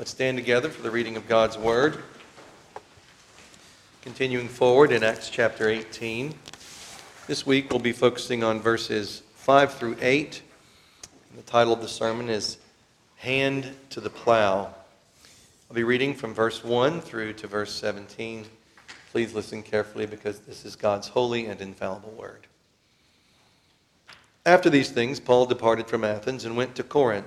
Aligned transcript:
Let's 0.00 0.12
stand 0.12 0.38
together 0.38 0.70
for 0.70 0.80
the 0.80 0.90
reading 0.90 1.18
of 1.18 1.28
God's 1.28 1.58
Word. 1.58 2.02
Continuing 4.00 4.48
forward 4.48 4.92
in 4.92 5.02
Acts 5.04 5.28
chapter 5.28 5.68
18. 5.68 6.32
This 7.26 7.44
week 7.44 7.68
we'll 7.68 7.80
be 7.80 7.92
focusing 7.92 8.42
on 8.42 8.60
verses 8.60 9.22
5 9.34 9.74
through 9.74 9.98
8. 10.00 10.40
The 11.36 11.42
title 11.42 11.74
of 11.74 11.82
the 11.82 11.86
sermon 11.86 12.30
is 12.30 12.56
Hand 13.16 13.76
to 13.90 14.00
the 14.00 14.08
Plow. 14.08 14.74
I'll 15.68 15.74
be 15.74 15.84
reading 15.84 16.14
from 16.14 16.32
verse 16.32 16.64
1 16.64 17.02
through 17.02 17.34
to 17.34 17.46
verse 17.46 17.74
17. 17.74 18.46
Please 19.12 19.34
listen 19.34 19.62
carefully 19.62 20.06
because 20.06 20.38
this 20.38 20.64
is 20.64 20.76
God's 20.76 21.08
holy 21.08 21.44
and 21.44 21.60
infallible 21.60 22.12
Word. 22.12 22.46
After 24.46 24.70
these 24.70 24.88
things, 24.88 25.20
Paul 25.20 25.44
departed 25.44 25.88
from 25.88 26.04
Athens 26.04 26.46
and 26.46 26.56
went 26.56 26.74
to 26.76 26.82
Corinth. 26.82 27.26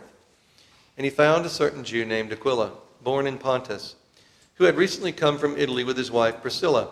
And 0.98 1.06
he 1.06 1.10
found 1.10 1.46
a 1.46 1.50
certain 1.50 1.84
Jew 1.84 2.06
named 2.06 2.32
Aquila, 2.32 2.72
born 3.04 3.26
in 3.26 3.38
Pontus, 3.38 3.96
who 4.56 4.66
had 4.66 4.78
recently 4.78 5.12
come 5.12 5.38
from 5.38 5.58
Italy 5.58 5.84
with 5.84 5.98
his 5.98 6.12
wife 6.12 6.42
Priscilla, 6.42 6.90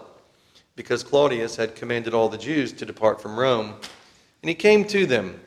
because 0.75 1.03
Claudius 1.03 1.55
had 1.55 1.75
commanded 1.75 2.13
all 2.13 2.29
the 2.29 2.37
Jews 2.37 2.73
to 2.73 2.85
depart 2.85 3.21
from 3.21 3.39
Rome. 3.39 3.75
And 4.41 4.49
he 4.49 4.55
came 4.55 4.85
to 4.85 5.05
them. 5.05 5.39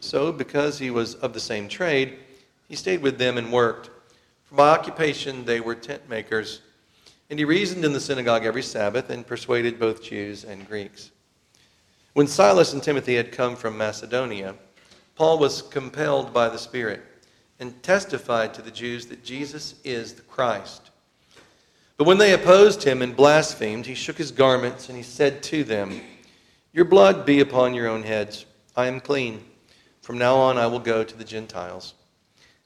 So, 0.00 0.32
because 0.32 0.78
he 0.78 0.90
was 0.90 1.14
of 1.16 1.34
the 1.34 1.40
same 1.40 1.68
trade, 1.68 2.18
he 2.68 2.74
stayed 2.74 3.02
with 3.02 3.18
them 3.18 3.36
and 3.38 3.52
worked. 3.52 3.90
For 4.44 4.56
by 4.56 4.70
occupation 4.70 5.44
they 5.44 5.60
were 5.60 5.74
tent 5.74 6.08
makers. 6.08 6.62
And 7.28 7.38
he 7.38 7.44
reasoned 7.44 7.84
in 7.84 7.92
the 7.92 8.00
synagogue 8.00 8.44
every 8.44 8.62
Sabbath 8.62 9.10
and 9.10 9.26
persuaded 9.26 9.78
both 9.78 10.02
Jews 10.02 10.42
and 10.42 10.66
Greeks. 10.66 11.10
When 12.14 12.26
Silas 12.26 12.72
and 12.72 12.82
Timothy 12.82 13.14
had 13.14 13.30
come 13.30 13.54
from 13.54 13.78
Macedonia, 13.78 14.56
Paul 15.14 15.38
was 15.38 15.62
compelled 15.62 16.32
by 16.32 16.48
the 16.48 16.58
Spirit 16.58 17.02
and 17.60 17.82
testified 17.82 18.54
to 18.54 18.62
the 18.62 18.70
Jews 18.70 19.06
that 19.06 19.22
Jesus 19.22 19.74
is 19.84 20.14
the 20.14 20.22
Christ. 20.22 20.90
But 21.98 22.06
when 22.06 22.16
they 22.16 22.32
opposed 22.32 22.82
him 22.82 23.02
and 23.02 23.14
blasphemed, 23.14 23.84
he 23.84 23.94
shook 23.94 24.16
his 24.16 24.32
garments 24.32 24.88
and 24.88 24.96
he 24.96 25.04
said 25.04 25.42
to 25.44 25.62
them, 25.62 26.00
Your 26.72 26.86
blood 26.86 27.26
be 27.26 27.40
upon 27.40 27.74
your 27.74 27.86
own 27.86 28.02
heads. 28.02 28.46
I 28.74 28.86
am 28.86 29.00
clean. 29.00 29.44
From 30.00 30.16
now 30.16 30.36
on 30.36 30.56
I 30.56 30.66
will 30.66 30.78
go 30.80 31.04
to 31.04 31.16
the 31.16 31.24
Gentiles. 31.24 31.92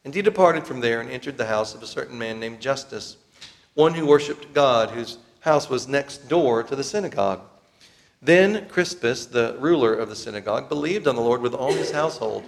And 0.05 0.15
he 0.15 0.23
departed 0.23 0.67
from 0.67 0.81
there 0.81 1.01
and 1.01 1.11
entered 1.11 1.37
the 1.37 1.47
house 1.47 1.75
of 1.75 1.83
a 1.83 1.87
certain 1.87 2.17
man 2.17 2.39
named 2.39 2.61
Justus, 2.61 3.17
one 3.75 3.95
who 3.95 4.07
worshipped 4.07 4.55
God, 4.55 4.91
whose 4.91 5.19
house 5.41 5.69
was 5.69 5.89
next 5.89 6.29
door 6.29 6.63
to 6.63 6.77
the 6.77 6.85
synagogue. 6.85 7.41
Then 8.23 8.69
Crispus, 8.69 9.27
the 9.27 9.57
ruler 9.59 9.93
of 9.93 10.09
the 10.09 10.17
synagogue, 10.17 10.69
believed 10.69 11.09
on 11.09 11.17
the 11.17 11.21
Lord 11.21 11.43
with 11.43 11.55
all 11.55 11.73
his 11.73 11.91
household, 11.91 12.45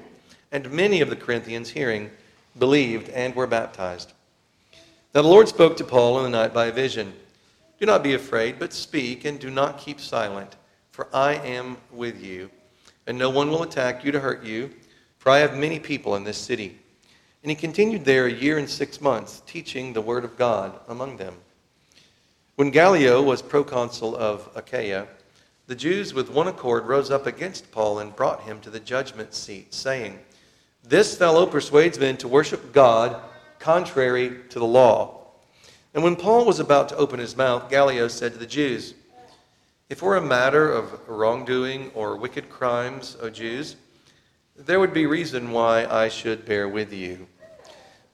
and 0.53 0.71
many 0.71 1.01
of 1.01 1.11
the 1.11 1.17
Corinthians, 1.17 1.71
hearing, 1.71 2.11
believed 2.59 3.09
and 3.11 3.35
were 3.35 3.47
baptized. 3.47 4.13
Now 5.15 5.23
the 5.23 5.29
Lord 5.29 5.49
spoke 5.49 5.77
to 5.77 5.85
Paul 5.85 6.19
in 6.19 6.25
the 6.25 6.39
night 6.39 6.53
by 6.53 6.67
a 6.67 6.73
vision 6.73 7.15
Do 7.79 7.87
not 7.87 8.03
be 8.03 8.15
afraid, 8.15 8.59
but 8.59 8.73
speak, 8.73 9.25
and 9.25 9.39
do 9.39 9.51
not 9.51 9.79
keep 9.79 10.01
silent, 10.01 10.57
for 10.93 11.09
I 11.13 11.35
am 11.35 11.77
with 11.91 12.23
you, 12.23 12.51
and 13.07 13.19
no 13.19 13.31
one 13.31 13.51
will 13.51 13.63
attack 13.63 14.05
you 14.05 14.13
to 14.13 14.21
hurt 14.21 14.45
you, 14.45 14.71
for 15.19 15.31
I 15.31 15.39
have 15.39 15.57
many 15.57 15.79
people 15.79 16.17
in 16.17 16.25
this 16.25 16.39
city. 16.39 16.79
And 17.43 17.51
he 17.51 17.57
continued 17.57 18.05
there 18.05 18.27
a 18.27 18.33
year 18.33 18.59
and 18.59 18.69
six 18.69 19.01
months, 19.01 19.43
teaching 19.47 19.93
the 19.93 20.01
word 20.01 20.25
of 20.25 20.37
God 20.37 20.79
among 20.89 21.17
them. 21.17 21.35
When 22.57 22.71
Gallio 22.71 23.23
was 23.23 23.43
proconsul 23.43 24.17
of 24.17 24.49
Achaia, 24.57 25.07
the 25.67 25.75
Jews 25.75 26.15
with 26.15 26.31
one 26.31 26.49
accord 26.49 26.87
rose 26.87 27.11
up 27.11 27.27
against 27.27 27.71
Paul 27.71 27.99
and 27.99 28.17
brought 28.17 28.43
him 28.43 28.61
to 28.61 28.71
the 28.71 28.81
judgment 28.81 29.35
seat, 29.35 29.75
saying, 29.75 30.19
This 30.89 31.17
fellow 31.17 31.47
persuades 31.47 31.99
men 31.99 32.17
to 32.19 32.29
worship 32.29 32.73
God 32.73 33.21
contrary 33.59 34.37
to 34.51 34.59
the 34.59 34.67
law. 34.67 35.27
And 35.95 36.05
when 36.05 36.17
Paul 36.17 36.45
was 36.45 36.61
about 36.61 36.89
to 36.91 36.97
open 36.97 37.19
his 37.19 37.37
mouth, 37.37 37.71
Gallio 37.71 38.09
said 38.09 38.33
to 38.33 38.39
the 38.39 38.47
Jews, 38.47 38.95
If 39.89 39.99
it 39.99 40.05
were 40.05 40.17
a 40.17 40.21
matter 40.21 40.71
of 40.71 41.09
wrongdoing 41.09 41.91
or 41.95 42.17
wicked 42.17 42.49
crimes, 42.49 43.17
O 43.21 43.31
Jews, 43.31 43.77
there 44.57 44.79
would 44.79 44.93
be 44.93 45.07
reason 45.07 45.51
why 45.51 45.87
I 45.87 46.09
should 46.09 46.45
bear 46.45 46.69
with 46.69 46.93
you. 46.93 47.27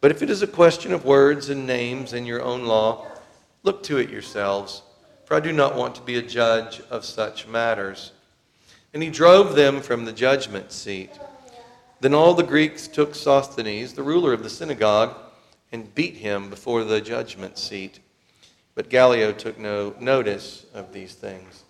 But 0.01 0.11
if 0.11 0.23
it 0.23 0.31
is 0.31 0.43
a 0.43 0.47
question 0.47 0.93
of 0.93 1.05
words 1.05 1.51
and 1.51 1.67
names 1.67 2.13
in 2.13 2.27
your 2.27 2.43
own 2.43 2.65
law, 2.65 3.07
look 3.63 3.83
to 3.85 3.99
it 3.99 4.11
yourselves 4.11 4.83
for 5.33 5.37
I 5.37 5.41
do 5.41 5.51
not 5.51 5.77
want 5.77 5.95
to 5.95 6.03
be 6.03 6.17
a 6.17 6.23
judge 6.23 6.83
of 6.91 7.07
such 7.07 7.49
matters. 7.49 8.13
And 8.93 9.03
he 9.03 9.09
drove 9.09 9.55
them 9.55 9.81
from 9.81 10.05
the 10.05 10.13
judgment 10.13 10.73
seat. 10.73 11.09
Then 12.03 12.15
all 12.15 12.35
the 12.35 12.43
Greeks 12.43 12.89
took 12.89 13.15
Sosthenes, 13.15 13.93
the 13.93 14.03
ruler 14.03 14.33
of 14.33 14.43
the 14.43 14.51
synagogue, 14.51 15.15
and 15.71 15.95
beat 15.95 16.17
him 16.17 16.51
before 16.51 16.83
the 16.83 17.01
judgment 17.01 17.57
seat. 17.57 18.01
But 18.75 18.91
Gallio 18.91 19.31
took 19.31 19.57
no 19.57 19.95
notice 20.01 20.67
of 20.75 20.93
these 20.93 21.15
things. 21.15 21.63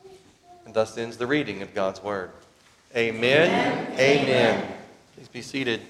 And 0.65 0.73
thus 0.73 0.97
ends 0.97 1.19
the 1.19 1.27
reading 1.27 1.61
of 1.61 1.75
God's 1.75 2.03
word. 2.03 2.31
Amen. 2.97 3.51
Amen. 3.91 4.01
Amen. 4.01 4.75
Please 5.15 5.29
be 5.29 5.43
seated. 5.43 5.83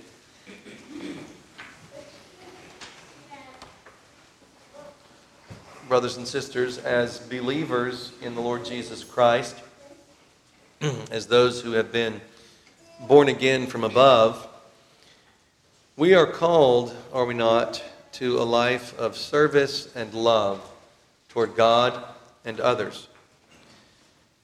brothers 5.87 6.17
and 6.17 6.27
sisters, 6.27 6.79
as 6.79 7.19
believers 7.19 8.13
in 8.23 8.35
the 8.35 8.41
Lord 8.41 8.65
Jesus 8.65 9.05
Christ, 9.05 9.55
as 11.13 11.27
those 11.29 11.61
who 11.61 11.73
have 11.73 11.93
been 11.93 12.21
born 13.01 13.29
again 13.29 13.67
from 13.67 13.85
above, 13.85 14.49
we 15.97 16.15
are 16.15 16.27
called, 16.27 16.97
are 17.13 17.25
we 17.25 17.35
not, 17.35 17.83
to 18.13 18.39
a 18.39 18.45
life 18.45 18.99
of 18.99 19.17
service 19.17 19.95
and 19.95 20.13
love 20.15 20.61
toward 21.29 21.57
God 21.57 22.03
and 22.45 22.61
others. 22.61 23.09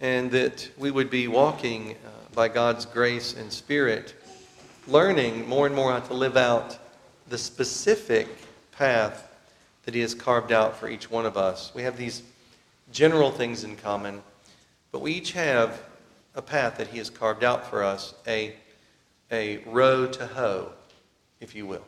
And 0.01 0.31
that 0.31 0.69
we 0.77 0.91
would 0.91 1.11
be 1.11 1.29
walking 1.29 1.93
uh, 1.93 2.11
by 2.35 2.49
God's 2.49 2.87
grace 2.87 3.35
and 3.35 3.53
Spirit, 3.53 4.15
learning 4.87 5.49
more 5.49 5.67
and 5.67 5.75
more 5.75 5.93
how 5.93 6.01
to 6.01 6.15
live 6.15 6.37
out 6.37 6.79
the 7.29 7.39
specific 7.39 8.29
path 8.73 9.29
that 9.85 9.95
He 9.95 10.01
has 10.01 10.15
carved 10.15 10.53
out 10.53 10.77
for 10.77 10.89
each 10.89 11.11
one 11.11 11.27
of 11.27 11.37
us. 11.37 11.73
We 11.75 11.83
have 11.83 11.97
these 11.97 12.23
general 12.93 13.31
things 13.31 13.65
in 13.65 13.77
common, 13.77 14.23
but 14.93 15.01
we 15.01 15.13
each 15.13 15.33
have 15.33 15.83
a 16.39 16.43
path 16.43 16.79
that 16.79 16.87
He 16.87 16.99
has 16.99 17.11
carved 17.11 17.43
out 17.43 17.69
for 17.69 17.83
us, 17.83 18.15
a, 18.27 18.55
a 19.33 19.59
road 19.67 20.13
to 20.15 20.27
hoe, 20.27 20.71
if 21.41 21.55
you 21.55 21.67
will. 21.67 21.85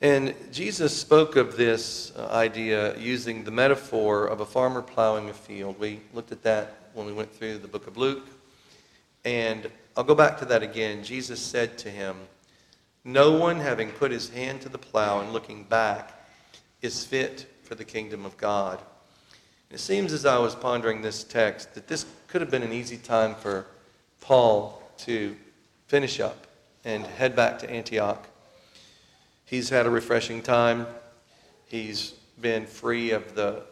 And 0.00 0.34
Jesus 0.50 0.96
spoke 0.96 1.36
of 1.36 1.56
this 1.56 2.12
uh, 2.16 2.26
idea 2.32 2.98
using 2.98 3.44
the 3.44 3.50
metaphor 3.50 4.26
of 4.26 4.40
a 4.40 4.46
farmer 4.46 4.80
plowing 4.80 5.28
a 5.28 5.34
field. 5.34 5.78
We 5.78 6.00
looked 6.14 6.32
at 6.32 6.42
that 6.42 6.90
when 6.94 7.04
we 7.04 7.12
went 7.12 7.30
through 7.30 7.58
the 7.58 7.68
book 7.68 7.86
of 7.86 7.98
Luke. 7.98 8.26
And 9.24 9.70
I'll 9.96 10.04
go 10.04 10.14
back 10.14 10.38
to 10.38 10.46
that 10.46 10.62
again. 10.62 11.04
Jesus 11.04 11.40
said 11.40 11.76
to 11.78 11.90
him, 11.90 12.16
No 13.04 13.32
one 13.32 13.60
having 13.60 13.90
put 13.90 14.10
his 14.10 14.30
hand 14.30 14.62
to 14.62 14.70
the 14.70 14.78
plow 14.78 15.20
and 15.20 15.32
looking 15.32 15.64
back 15.64 16.26
is 16.80 17.04
fit 17.04 17.46
for 17.62 17.74
the 17.74 17.84
kingdom 17.84 18.24
of 18.24 18.36
God. 18.38 18.80
It 19.70 19.80
seems 19.80 20.12
as 20.12 20.24
I 20.24 20.38
was 20.38 20.54
pondering 20.54 21.02
this 21.02 21.24
text 21.24 21.74
that 21.74 21.88
this 21.88 22.04
could 22.34 22.40
have 22.40 22.50
been 22.50 22.64
an 22.64 22.72
easy 22.72 22.96
time 22.96 23.32
for 23.32 23.64
Paul 24.20 24.82
to 24.98 25.36
finish 25.86 26.18
up 26.18 26.48
and 26.84 27.06
head 27.06 27.36
back 27.36 27.60
to 27.60 27.70
Antioch. 27.70 28.26
He's 29.44 29.68
had 29.68 29.86
a 29.86 29.90
refreshing 29.90 30.42
time. 30.42 30.88
He's 31.66 32.14
been 32.40 32.66
free 32.66 33.12
of 33.12 33.36
the 33.36 33.62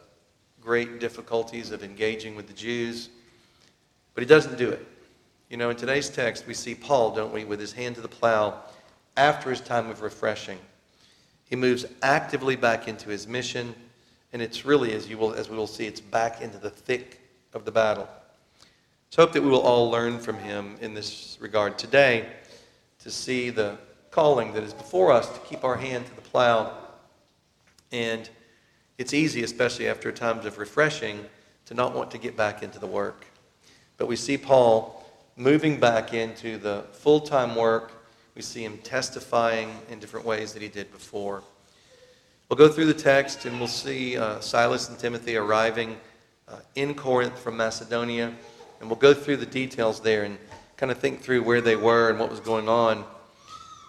great 0.60 1.00
difficulties 1.00 1.72
of 1.72 1.82
engaging 1.82 2.36
with 2.36 2.46
the 2.46 2.52
Jews, 2.52 3.08
but 4.14 4.22
he 4.22 4.28
doesn't 4.28 4.56
do 4.56 4.70
it. 4.70 4.86
You 5.50 5.56
know, 5.56 5.70
in 5.70 5.76
today's 5.76 6.08
text, 6.08 6.46
we 6.46 6.54
see 6.54 6.76
Paul, 6.76 7.16
don't 7.16 7.34
we, 7.34 7.44
with 7.44 7.58
his 7.58 7.72
hand 7.72 7.96
to 7.96 8.00
the 8.00 8.06
plow 8.06 8.60
after 9.16 9.50
his 9.50 9.60
time 9.60 9.90
of 9.90 10.02
refreshing. 10.02 10.60
He 11.50 11.56
moves 11.56 11.84
actively 12.00 12.54
back 12.54 12.86
into 12.86 13.08
his 13.08 13.26
mission, 13.26 13.74
and 14.32 14.40
it's 14.40 14.64
really, 14.64 14.92
as, 14.92 15.08
you 15.08 15.18
will, 15.18 15.34
as 15.34 15.50
we 15.50 15.56
will 15.56 15.66
see, 15.66 15.86
it's 15.86 16.00
back 16.00 16.40
into 16.40 16.58
the 16.58 16.70
thick 16.70 17.20
of 17.54 17.64
the 17.64 17.72
battle. 17.72 18.08
So 19.12 19.22
I 19.22 19.26
hope 19.26 19.34
that 19.34 19.42
we 19.42 19.50
will 19.50 19.60
all 19.60 19.90
learn 19.90 20.18
from 20.18 20.38
him 20.38 20.76
in 20.80 20.94
this 20.94 21.36
regard 21.38 21.76
today 21.76 22.30
to 23.00 23.10
see 23.10 23.50
the 23.50 23.76
calling 24.10 24.54
that 24.54 24.62
is 24.62 24.72
before 24.72 25.12
us 25.12 25.28
to 25.28 25.38
keep 25.40 25.64
our 25.64 25.76
hand 25.76 26.06
to 26.06 26.14
the 26.14 26.22
plow. 26.22 26.72
And 27.92 28.30
it's 28.96 29.12
easy, 29.12 29.42
especially 29.42 29.86
after 29.86 30.12
times 30.12 30.46
of 30.46 30.56
refreshing, 30.56 31.26
to 31.66 31.74
not 31.74 31.94
want 31.94 32.10
to 32.12 32.16
get 32.16 32.38
back 32.38 32.62
into 32.62 32.78
the 32.78 32.86
work. 32.86 33.26
But 33.98 34.06
we 34.06 34.16
see 34.16 34.38
Paul 34.38 35.04
moving 35.36 35.78
back 35.78 36.14
into 36.14 36.56
the 36.56 36.86
full 36.92 37.20
time 37.20 37.54
work 37.54 37.92
we 38.34 38.40
see 38.40 38.64
him 38.64 38.78
testifying 38.78 39.76
in 39.90 39.98
different 39.98 40.24
ways 40.24 40.54
that 40.54 40.62
he 40.62 40.68
did 40.68 40.90
before. 40.90 41.42
We'll 42.48 42.56
go 42.56 42.70
through 42.70 42.86
the 42.86 42.94
text 42.94 43.44
and 43.44 43.58
we'll 43.58 43.68
see 43.68 44.16
uh, 44.16 44.40
Silas 44.40 44.88
and 44.88 44.98
Timothy 44.98 45.36
arriving 45.36 45.98
uh, 46.48 46.60
in 46.76 46.94
Corinth 46.94 47.38
from 47.38 47.58
Macedonia. 47.58 48.32
And 48.82 48.90
we'll 48.90 48.98
go 48.98 49.14
through 49.14 49.36
the 49.36 49.46
details 49.46 50.00
there 50.00 50.24
and 50.24 50.36
kind 50.76 50.90
of 50.90 50.98
think 50.98 51.22
through 51.22 51.44
where 51.44 51.60
they 51.60 51.76
were 51.76 52.10
and 52.10 52.18
what 52.18 52.28
was 52.28 52.40
going 52.40 52.68
on. 52.68 53.04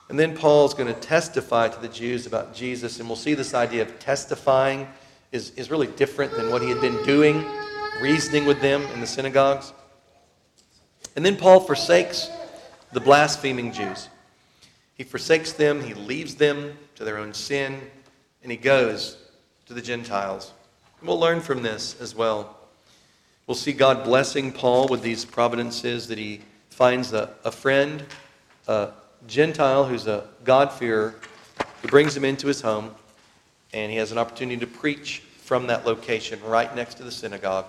And 0.08 0.20
then 0.20 0.38
Paul's 0.38 0.76
going 0.76 0.94
to 0.94 1.00
testify 1.00 1.68
to 1.68 1.82
the 1.82 1.88
Jews 1.88 2.28
about 2.28 2.54
Jesus, 2.54 3.00
and 3.00 3.10
we'll 3.10 3.16
see 3.16 3.34
this 3.34 3.56
idea 3.56 3.82
of 3.82 3.98
testifying 3.98 4.88
is, 5.32 5.50
is 5.56 5.72
really 5.72 5.88
different 5.88 6.32
than 6.34 6.52
what 6.52 6.62
he 6.62 6.70
had 6.70 6.80
been 6.80 7.04
doing, 7.04 7.44
reasoning 8.04 8.46
with 8.46 8.62
them 8.62 8.84
in 8.94 9.00
the 9.00 9.08
synagogues. 9.08 9.74
And 11.16 11.26
then 11.26 11.38
Paul 11.38 11.60
forsakes 11.60 12.30
the 12.92 13.00
blaspheming 13.00 13.74
Jews. 13.74 14.10
He 14.94 15.04
forsakes 15.04 15.54
them, 15.54 15.82
he 15.82 15.96
leaves 15.96 16.36
them 16.36 16.78
to 16.94 17.04
their 17.04 17.18
own 17.18 17.34
sin, 17.34 17.82
and 18.44 18.52
he 18.52 18.58
goes 18.60 19.18
to 19.66 19.74
the 19.74 19.82
Gentiles. 19.82 20.54
And 21.00 21.08
we'll 21.08 21.20
learn 21.20 21.42
from 21.42 21.64
this 21.64 22.00
as 22.00 22.14
well. 22.14 22.60
We'll 23.46 23.56
see 23.56 23.74
God 23.74 24.06
blessing 24.06 24.54
Paul 24.54 24.88
with 24.88 25.02
these 25.02 25.26
providences 25.26 26.08
that 26.08 26.18
he 26.18 26.40
finds 26.70 27.12
a, 27.12 27.30
a 27.44 27.52
friend, 27.52 28.02
a 28.70 28.92
Gentile 29.28 29.84
who's 29.84 30.08
a 30.08 30.28
God-fearer, 30.46 31.16
who 31.82 31.88
brings 31.90 32.16
him 32.16 32.24
into 32.24 32.48
his 32.48 32.62
home, 32.62 32.96
and 33.74 33.92
he 33.92 33.98
has 33.98 34.14
an 34.14 34.18
opportunity 34.18 34.58
to 34.62 34.68
preach 34.68 35.24
from 35.40 35.68
that 35.68 35.86
location 35.86 36.40
right 36.44 36.74
next 36.74 36.96
to 36.96 37.04
the 37.04 37.12
synagogue. 37.12 37.66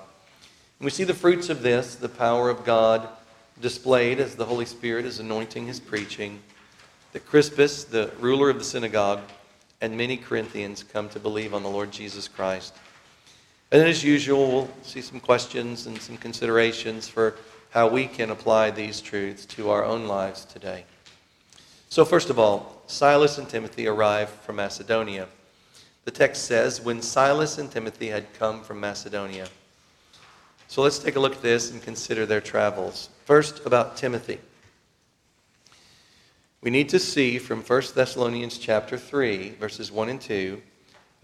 And 0.79 0.85
we 0.85 0.93
see 0.93 1.03
the 1.03 1.13
fruits 1.13 1.49
of 1.49 1.63
this, 1.63 1.97
the 1.97 2.09
power 2.09 2.51
of 2.51 2.65
God 2.65 3.09
displayed 3.61 4.21
as 4.21 4.37
the 4.37 4.45
Holy 4.45 4.67
Spirit 4.67 5.05
is 5.05 5.19
anointing 5.19 5.67
his 5.67 5.81
preaching. 5.81 6.41
That 7.13 7.27
Crispus, 7.27 7.83
the 7.83 8.13
ruler 8.21 8.49
of 8.49 8.59
the 8.59 8.65
synagogue, 8.65 9.23
and 9.81 9.97
many 9.97 10.17
Corinthians 10.17 10.85
come 10.85 11.09
to 11.09 11.19
believe 11.19 11.53
on 11.53 11.65
the 11.65 11.69
Lord 11.69 11.91
Jesus 11.91 12.29
Christ. 12.29 12.75
And 13.75 13.81
then, 13.81 13.89
as 13.89 14.05
usual, 14.05 14.53
we'll 14.53 14.71
see 14.85 15.01
some 15.01 15.19
questions 15.19 15.89
and 15.89 16.01
some 16.01 16.17
considerations 16.17 17.09
for 17.09 17.35
how 17.71 17.89
we 17.89 18.07
can 18.07 18.31
apply 18.31 18.71
these 18.71 19.01
truths 19.01 19.45
to 19.47 19.71
our 19.71 19.85
own 19.85 20.07
lives 20.07 20.45
today. 20.45 20.85
So, 21.89 22.05
first 22.05 22.31
of 22.31 22.39
all, 22.39 22.85
Silas 22.87 23.37
and 23.37 23.49
Timothy 23.49 23.89
arrived 23.89 24.31
from 24.31 24.55
Macedonia. 24.55 25.27
The 26.05 26.13
text 26.13 26.45
says, 26.45 26.81
when 26.81 27.03
Silas 27.03 27.59
and 27.59 27.69
Timothy 27.69 28.07
had 28.07 28.33
come 28.35 28.63
from 28.63 28.79
Macedonia. 28.79 29.49
So 30.69 30.81
let's 30.81 31.01
take 31.01 31.17
a 31.17 31.21
look 31.21 31.35
at 31.35 31.43
this 31.43 31.73
and 31.73 31.83
consider 31.83 32.27
their 32.27 32.41
travels. 32.41 33.09
First, 33.25 33.67
about 33.67 33.97
Timothy. 33.97 34.39
We 36.61 36.71
need 36.71 36.91
to 36.91 37.01
see 37.01 37.41
from 37.41 37.61
1 37.61 37.83
Thessalonians 37.93 38.57
chapter 38.57 38.97
3, 38.97 39.57
verses 39.59 39.91
1 39.91 40.11
and 40.11 40.21
2, 40.21 40.63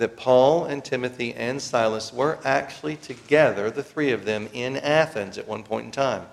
that 0.01 0.17
Paul 0.17 0.65
and 0.65 0.83
Timothy 0.83 1.35
and 1.35 1.61
Silas 1.61 2.11
were 2.11 2.39
actually 2.43 2.97
together, 2.97 3.71
the 3.71 3.83
three 3.83 4.13
of 4.13 4.25
them, 4.25 4.49
in 4.55 4.79
Athens 4.79 5.37
at 5.37 5.47
one 5.47 5.63
point 5.63 5.85
in 5.85 5.93
time. 5.93 6.27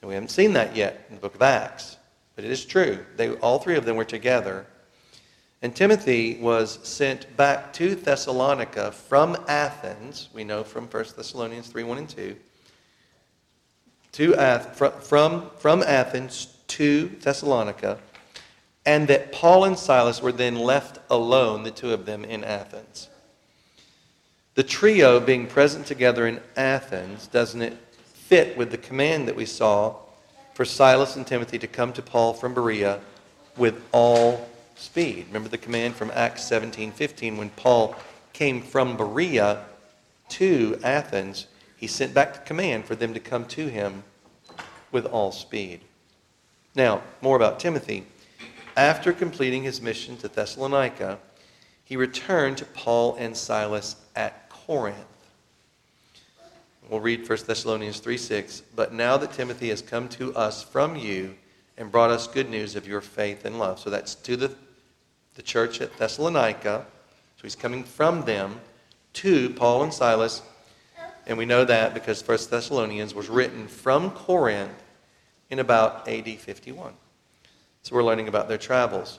And 0.00 0.08
we 0.08 0.14
haven't 0.14 0.28
seen 0.28 0.52
that 0.52 0.76
yet 0.76 1.06
in 1.08 1.14
the 1.14 1.20
book 1.22 1.34
of 1.34 1.40
Acts, 1.40 1.96
but 2.36 2.44
it 2.44 2.50
is 2.50 2.66
true. 2.66 2.98
They, 3.16 3.30
all 3.36 3.58
three 3.58 3.76
of 3.76 3.86
them 3.86 3.96
were 3.96 4.04
together. 4.04 4.66
And 5.62 5.74
Timothy 5.74 6.36
was 6.42 6.78
sent 6.86 7.34
back 7.38 7.72
to 7.74 7.94
Thessalonica 7.94 8.92
from 8.92 9.34
Athens, 9.48 10.28
we 10.34 10.44
know 10.44 10.62
from 10.62 10.88
1 10.88 11.04
Thessalonians 11.16 11.68
3 11.68 11.84
1 11.84 11.98
and 11.98 12.08
2, 12.08 12.36
to 14.12 14.34
Ath- 14.34 14.76
from, 15.06 15.48
from 15.56 15.82
Athens 15.82 16.58
to 16.68 17.08
Thessalonica, 17.22 17.98
and 18.84 19.08
that 19.08 19.32
Paul 19.32 19.64
and 19.64 19.78
Silas 19.78 20.20
were 20.20 20.32
then 20.32 20.56
left 20.56 20.98
alone, 21.08 21.62
the 21.62 21.70
two 21.70 21.92
of 21.92 22.06
them, 22.06 22.24
in 22.24 22.42
Athens. 22.42 23.08
The 24.54 24.62
trio 24.62 25.20
being 25.20 25.46
present 25.46 25.86
together 25.86 26.26
in 26.26 26.40
Athens, 26.56 27.26
doesn't 27.26 27.62
it 27.62 27.76
fit 28.02 28.56
with 28.56 28.70
the 28.70 28.78
command 28.78 29.28
that 29.28 29.36
we 29.36 29.46
saw 29.46 29.96
for 30.54 30.64
Silas 30.64 31.16
and 31.16 31.26
Timothy 31.26 31.58
to 31.58 31.66
come 31.66 31.92
to 31.94 32.02
Paul 32.02 32.34
from 32.34 32.54
Berea 32.54 33.00
with 33.56 33.82
all 33.92 34.48
speed? 34.74 35.26
Remember 35.28 35.48
the 35.48 35.58
command 35.58 35.94
from 35.94 36.10
Acts 36.14 36.44
17 36.44 36.92
15 36.92 37.36
when 37.36 37.50
Paul 37.50 37.94
came 38.32 38.60
from 38.62 38.96
Berea 38.96 39.64
to 40.30 40.78
Athens, 40.82 41.46
he 41.76 41.86
sent 41.86 42.14
back 42.14 42.32
the 42.32 42.40
command 42.40 42.84
for 42.84 42.94
them 42.94 43.12
to 43.14 43.20
come 43.20 43.44
to 43.46 43.68
him 43.68 44.02
with 44.90 45.06
all 45.06 45.32
speed. 45.32 45.80
Now, 46.74 47.02
more 47.20 47.36
about 47.36 47.60
Timothy. 47.60 48.06
After 48.76 49.12
completing 49.12 49.62
his 49.62 49.82
mission 49.82 50.16
to 50.18 50.28
Thessalonica, 50.28 51.18
he 51.84 51.96
returned 51.96 52.56
to 52.58 52.64
Paul 52.64 53.16
and 53.16 53.36
Silas 53.36 53.96
at 54.16 54.48
Corinth. 54.48 54.96
We'll 56.88 57.00
read 57.00 57.28
1 57.28 57.38
Thessalonians 57.46 58.00
3 58.00 58.16
6. 58.16 58.62
But 58.74 58.92
now 58.92 59.16
that 59.18 59.32
Timothy 59.32 59.68
has 59.68 59.82
come 59.82 60.08
to 60.10 60.34
us 60.34 60.62
from 60.62 60.96
you 60.96 61.34
and 61.76 61.92
brought 61.92 62.10
us 62.10 62.26
good 62.26 62.48
news 62.48 62.76
of 62.76 62.86
your 62.86 63.00
faith 63.00 63.44
and 63.44 63.58
love. 63.58 63.78
So 63.78 63.90
that's 63.90 64.14
to 64.16 64.36
the, 64.36 64.54
the 65.34 65.42
church 65.42 65.80
at 65.80 65.96
Thessalonica. 65.98 66.86
So 67.36 67.42
he's 67.42 67.56
coming 67.56 67.84
from 67.84 68.24
them 68.24 68.60
to 69.14 69.50
Paul 69.50 69.82
and 69.82 69.92
Silas. 69.92 70.42
And 71.26 71.36
we 71.36 71.44
know 71.44 71.64
that 71.64 71.92
because 71.94 72.26
1 72.26 72.38
Thessalonians 72.50 73.14
was 73.14 73.28
written 73.28 73.68
from 73.68 74.10
Corinth 74.10 74.82
in 75.50 75.58
about 75.58 76.08
AD 76.08 76.26
51. 76.38 76.94
So 77.82 77.94
we're 77.94 78.04
learning 78.04 78.28
about 78.28 78.48
their 78.48 78.58
travels. 78.58 79.18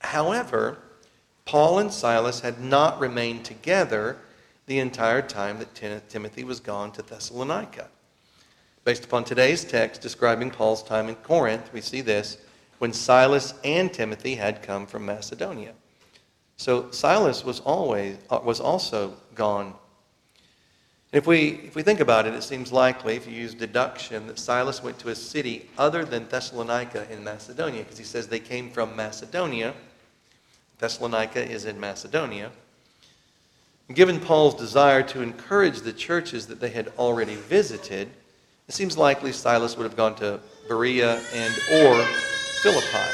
However, 0.00 0.78
Paul 1.44 1.78
and 1.78 1.92
Silas 1.92 2.40
had 2.40 2.60
not 2.60 3.00
remained 3.00 3.44
together 3.44 4.18
the 4.66 4.78
entire 4.80 5.22
time 5.22 5.58
that 5.58 6.08
Timothy 6.08 6.44
was 6.44 6.60
gone 6.60 6.92
to 6.92 7.02
Thessalonica. 7.02 7.88
Based 8.84 9.04
upon 9.04 9.24
today's 9.24 9.64
text 9.64 10.02
describing 10.02 10.50
Paul's 10.50 10.82
time 10.82 11.08
in 11.08 11.14
Corinth, 11.16 11.72
we 11.72 11.80
see 11.80 12.00
this 12.00 12.38
when 12.78 12.92
Silas 12.92 13.54
and 13.64 13.92
Timothy 13.92 14.34
had 14.34 14.62
come 14.62 14.86
from 14.86 15.06
Macedonia. 15.06 15.72
So 16.56 16.90
Silas 16.90 17.44
was 17.44 17.60
always 17.60 18.18
uh, 18.30 18.40
was 18.42 18.60
also 18.60 19.14
gone 19.34 19.74
if 21.10 21.26
we, 21.26 21.60
if 21.64 21.74
we 21.74 21.82
think 21.82 22.00
about 22.00 22.26
it, 22.26 22.34
it 22.34 22.42
seems 22.42 22.70
likely, 22.70 23.16
if 23.16 23.26
you 23.26 23.32
use 23.32 23.54
deduction, 23.54 24.26
that 24.26 24.38
Silas 24.38 24.82
went 24.82 24.98
to 24.98 25.08
a 25.08 25.14
city 25.14 25.68
other 25.78 26.04
than 26.04 26.28
Thessalonica 26.28 27.10
in 27.10 27.24
Macedonia, 27.24 27.82
because 27.82 27.96
he 27.96 28.04
says 28.04 28.28
they 28.28 28.40
came 28.40 28.70
from 28.70 28.94
Macedonia. 28.94 29.72
Thessalonica 30.78 31.42
is 31.42 31.64
in 31.64 31.80
Macedonia. 31.80 32.50
And 33.88 33.96
given 33.96 34.20
Paul's 34.20 34.54
desire 34.54 35.02
to 35.04 35.22
encourage 35.22 35.80
the 35.80 35.94
churches 35.94 36.46
that 36.48 36.60
they 36.60 36.68
had 36.68 36.92
already 36.98 37.36
visited, 37.36 38.10
it 38.68 38.74
seems 38.74 38.98
likely 38.98 39.32
Silas 39.32 39.78
would 39.78 39.84
have 39.84 39.96
gone 39.96 40.14
to 40.16 40.40
Berea 40.68 41.22
and 41.32 41.54
or 41.72 42.04
Philippi, 42.62 43.10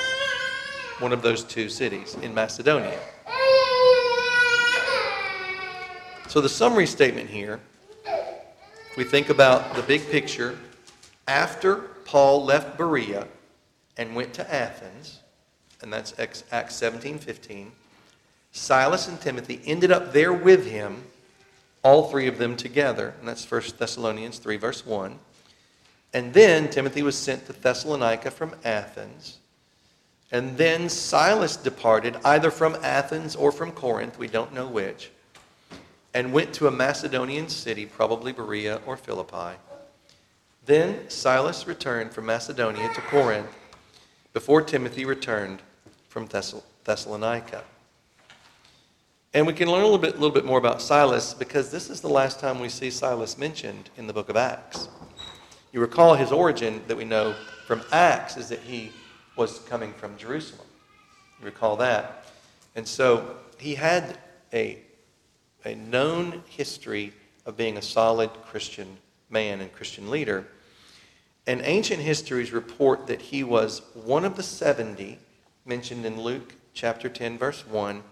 one 0.98 1.12
of 1.12 1.22
those 1.22 1.44
two 1.44 1.68
cities 1.68 2.16
in 2.22 2.34
Macedonia. 2.34 2.98
So 6.26 6.40
the 6.40 6.48
summary 6.48 6.88
statement 6.88 7.30
here 7.30 7.60
we 8.96 9.04
think 9.04 9.28
about 9.28 9.74
the 9.74 9.82
big 9.82 10.08
picture, 10.10 10.58
after 11.26 11.76
Paul 12.04 12.44
left 12.44 12.76
Berea 12.76 13.26
and 13.96 14.14
went 14.14 14.34
to 14.34 14.54
Athens, 14.54 15.20
and 15.80 15.92
that's 15.92 16.14
Acts 16.18 16.74
17 16.74 17.18
15, 17.18 17.72
Silas 18.52 19.08
and 19.08 19.20
Timothy 19.20 19.60
ended 19.66 19.90
up 19.90 20.12
there 20.12 20.32
with 20.32 20.66
him, 20.66 21.02
all 21.82 22.08
three 22.08 22.28
of 22.28 22.38
them 22.38 22.56
together. 22.56 23.14
And 23.18 23.28
that's 23.28 23.50
1 23.50 23.62
Thessalonians 23.78 24.38
3, 24.38 24.56
verse 24.56 24.86
1. 24.86 25.18
And 26.12 26.32
then 26.32 26.70
Timothy 26.70 27.02
was 27.02 27.18
sent 27.18 27.46
to 27.46 27.52
Thessalonica 27.52 28.30
from 28.30 28.54
Athens. 28.64 29.38
And 30.30 30.56
then 30.56 30.88
Silas 30.88 31.56
departed 31.56 32.16
either 32.24 32.50
from 32.50 32.76
Athens 32.76 33.34
or 33.34 33.50
from 33.50 33.72
Corinth, 33.72 34.18
we 34.18 34.28
don't 34.28 34.54
know 34.54 34.68
which 34.68 35.10
and 36.14 36.32
went 36.32 36.54
to 36.54 36.68
a 36.68 36.70
Macedonian 36.70 37.48
city, 37.48 37.84
probably 37.84 38.32
Berea 38.32 38.80
or 38.86 38.96
Philippi. 38.96 39.58
Then 40.64 41.10
Silas 41.10 41.66
returned 41.66 42.12
from 42.12 42.26
Macedonia 42.26 42.88
to 42.94 43.00
Corinth 43.02 43.50
before 44.32 44.62
Timothy 44.62 45.04
returned 45.04 45.60
from 46.08 46.26
Thessalonica. 46.26 47.64
And 49.34 49.48
we 49.48 49.52
can 49.52 49.68
learn 49.68 49.80
a 49.80 49.84
little 49.84 49.98
bit, 49.98 50.14
little 50.14 50.30
bit 50.30 50.44
more 50.44 50.58
about 50.58 50.80
Silas 50.80 51.34
because 51.34 51.72
this 51.72 51.90
is 51.90 52.00
the 52.00 52.08
last 52.08 52.38
time 52.38 52.60
we 52.60 52.68
see 52.68 52.88
Silas 52.88 53.36
mentioned 53.36 53.90
in 53.96 54.06
the 54.06 54.12
book 54.12 54.28
of 54.28 54.36
Acts. 54.36 54.88
You 55.72 55.80
recall 55.80 56.14
his 56.14 56.30
origin 56.30 56.80
that 56.86 56.96
we 56.96 57.04
know 57.04 57.34
from 57.66 57.82
Acts 57.90 58.36
is 58.36 58.48
that 58.50 58.60
he 58.60 58.92
was 59.36 59.58
coming 59.60 59.92
from 59.94 60.16
Jerusalem. 60.16 60.68
You 61.40 61.46
recall 61.46 61.74
that. 61.76 62.26
And 62.76 62.86
so 62.86 63.36
he 63.58 63.74
had 63.74 64.18
a 64.52 64.78
a 65.64 65.74
known 65.74 66.42
history 66.48 67.12
of 67.46 67.56
being 67.56 67.76
a 67.76 67.82
solid 67.82 68.30
Christian 68.46 68.98
man 69.30 69.60
and 69.60 69.72
Christian 69.72 70.10
leader. 70.10 70.46
And 71.46 71.60
ancient 71.64 72.00
histories 72.00 72.52
report 72.52 73.06
that 73.06 73.20
he 73.20 73.44
was 73.44 73.82
one 73.94 74.24
of 74.24 74.36
the 74.36 74.42
70 74.42 75.18
mentioned 75.66 76.06
in 76.06 76.20
Luke 76.20 76.54
chapter 76.72 77.08
10, 77.08 77.38
verse 77.38 77.66
1, 77.66 78.02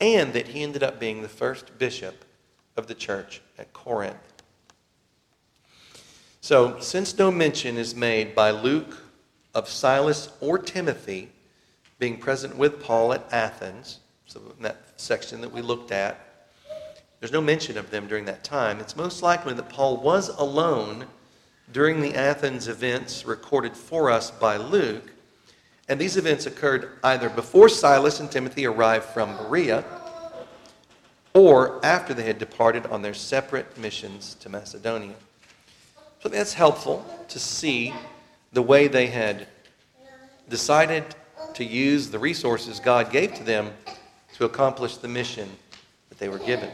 and 0.00 0.32
that 0.32 0.48
he 0.48 0.62
ended 0.62 0.82
up 0.82 1.00
being 1.00 1.22
the 1.22 1.28
first 1.28 1.78
bishop 1.78 2.24
of 2.76 2.86
the 2.86 2.94
church 2.94 3.40
at 3.58 3.72
Corinth. 3.72 4.16
So, 6.40 6.78
since 6.78 7.18
no 7.18 7.30
mention 7.30 7.76
is 7.76 7.94
made 7.94 8.34
by 8.34 8.52
Luke 8.52 8.96
of 9.54 9.68
Silas 9.68 10.30
or 10.40 10.58
Timothy 10.58 11.30
being 11.98 12.16
present 12.18 12.56
with 12.56 12.80
Paul 12.80 13.12
at 13.12 13.30
Athens, 13.32 13.98
so 14.26 14.40
in 14.56 14.62
that 14.62 14.94
section 14.96 15.40
that 15.40 15.52
we 15.52 15.62
looked 15.62 15.90
at, 15.90 16.27
there's 17.20 17.32
no 17.32 17.40
mention 17.40 17.76
of 17.76 17.90
them 17.90 18.06
during 18.06 18.24
that 18.26 18.44
time. 18.44 18.78
It's 18.80 18.96
most 18.96 19.22
likely 19.22 19.54
that 19.54 19.68
Paul 19.68 19.96
was 19.96 20.28
alone 20.28 21.06
during 21.72 22.00
the 22.00 22.14
Athens 22.14 22.68
events 22.68 23.26
recorded 23.26 23.76
for 23.76 24.10
us 24.10 24.30
by 24.30 24.56
Luke. 24.56 25.10
And 25.88 26.00
these 26.00 26.16
events 26.16 26.46
occurred 26.46 26.98
either 27.02 27.28
before 27.28 27.68
Silas 27.68 28.20
and 28.20 28.30
Timothy 28.30 28.66
arrived 28.66 29.06
from 29.06 29.36
Berea 29.36 29.84
or 31.34 31.84
after 31.84 32.14
they 32.14 32.24
had 32.24 32.38
departed 32.38 32.86
on 32.86 33.02
their 33.02 33.14
separate 33.14 33.76
missions 33.78 34.34
to 34.40 34.48
Macedonia. 34.48 35.14
So 36.22 36.28
that's 36.28 36.52
helpful 36.52 37.04
to 37.28 37.38
see 37.38 37.92
the 38.52 38.62
way 38.62 38.88
they 38.88 39.06
had 39.06 39.46
decided 40.48 41.04
to 41.54 41.64
use 41.64 42.10
the 42.10 42.18
resources 42.18 42.80
God 42.80 43.10
gave 43.10 43.34
to 43.34 43.44
them 43.44 43.72
to 44.34 44.44
accomplish 44.44 44.96
the 44.96 45.08
mission 45.08 45.48
that 46.08 46.18
they 46.18 46.28
were 46.28 46.38
given. 46.38 46.70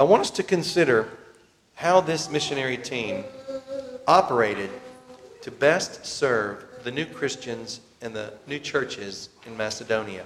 I 0.00 0.04
want 0.04 0.20
us 0.20 0.30
to 0.32 0.44
consider 0.44 1.08
how 1.74 2.00
this 2.00 2.30
missionary 2.30 2.76
team 2.76 3.24
operated 4.06 4.70
to 5.42 5.50
best 5.50 6.06
serve 6.06 6.64
the 6.84 6.92
new 6.92 7.04
Christians 7.04 7.80
and 8.00 8.14
the 8.14 8.32
new 8.46 8.60
churches 8.60 9.28
in 9.44 9.56
Macedonia. 9.56 10.24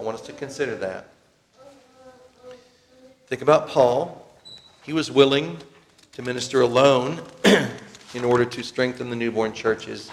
I 0.00 0.02
want 0.02 0.16
us 0.16 0.26
to 0.26 0.32
consider 0.32 0.74
that. 0.76 1.06
Think 3.28 3.42
about 3.42 3.68
Paul. 3.68 4.26
He 4.82 4.92
was 4.92 5.12
willing 5.12 5.58
to 6.14 6.22
minister 6.22 6.62
alone 6.62 7.22
in 8.14 8.24
order 8.24 8.44
to 8.44 8.64
strengthen 8.64 9.10
the 9.10 9.16
newborn 9.16 9.52
churches 9.52 10.10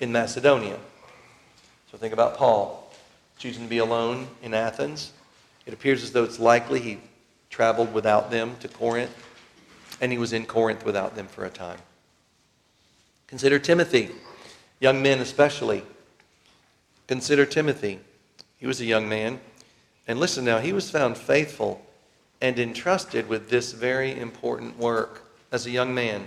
in 0.00 0.12
Macedonia. 0.12 0.76
So 1.90 1.96
think 1.96 2.12
about 2.12 2.36
Paul 2.36 2.92
choosing 3.38 3.62
to 3.62 3.68
be 3.70 3.78
alone 3.78 4.28
in 4.42 4.52
Athens. 4.52 5.14
It 5.64 5.72
appears 5.72 6.02
as 6.02 6.12
though 6.12 6.24
it's 6.24 6.38
likely 6.38 6.80
he 6.80 6.98
traveled 7.54 7.94
without 7.94 8.32
them 8.32 8.56
to 8.58 8.66
Corinth, 8.66 9.14
and 10.00 10.10
he 10.10 10.18
was 10.18 10.32
in 10.32 10.44
Corinth 10.44 10.84
without 10.84 11.14
them 11.14 11.28
for 11.28 11.44
a 11.44 11.50
time. 11.50 11.78
Consider 13.28 13.60
Timothy, 13.60 14.10
young 14.80 15.00
men 15.00 15.20
especially. 15.20 15.84
Consider 17.06 17.46
Timothy. 17.46 18.00
He 18.56 18.66
was 18.66 18.80
a 18.80 18.84
young 18.84 19.08
man. 19.08 19.38
And 20.08 20.18
listen 20.18 20.44
now, 20.44 20.58
he 20.58 20.72
was 20.72 20.90
found 20.90 21.16
faithful 21.16 21.86
and 22.40 22.58
entrusted 22.58 23.28
with 23.28 23.50
this 23.50 23.70
very 23.70 24.18
important 24.18 24.76
work 24.76 25.30
as 25.52 25.64
a 25.64 25.70
young 25.70 25.94
man. 25.94 26.26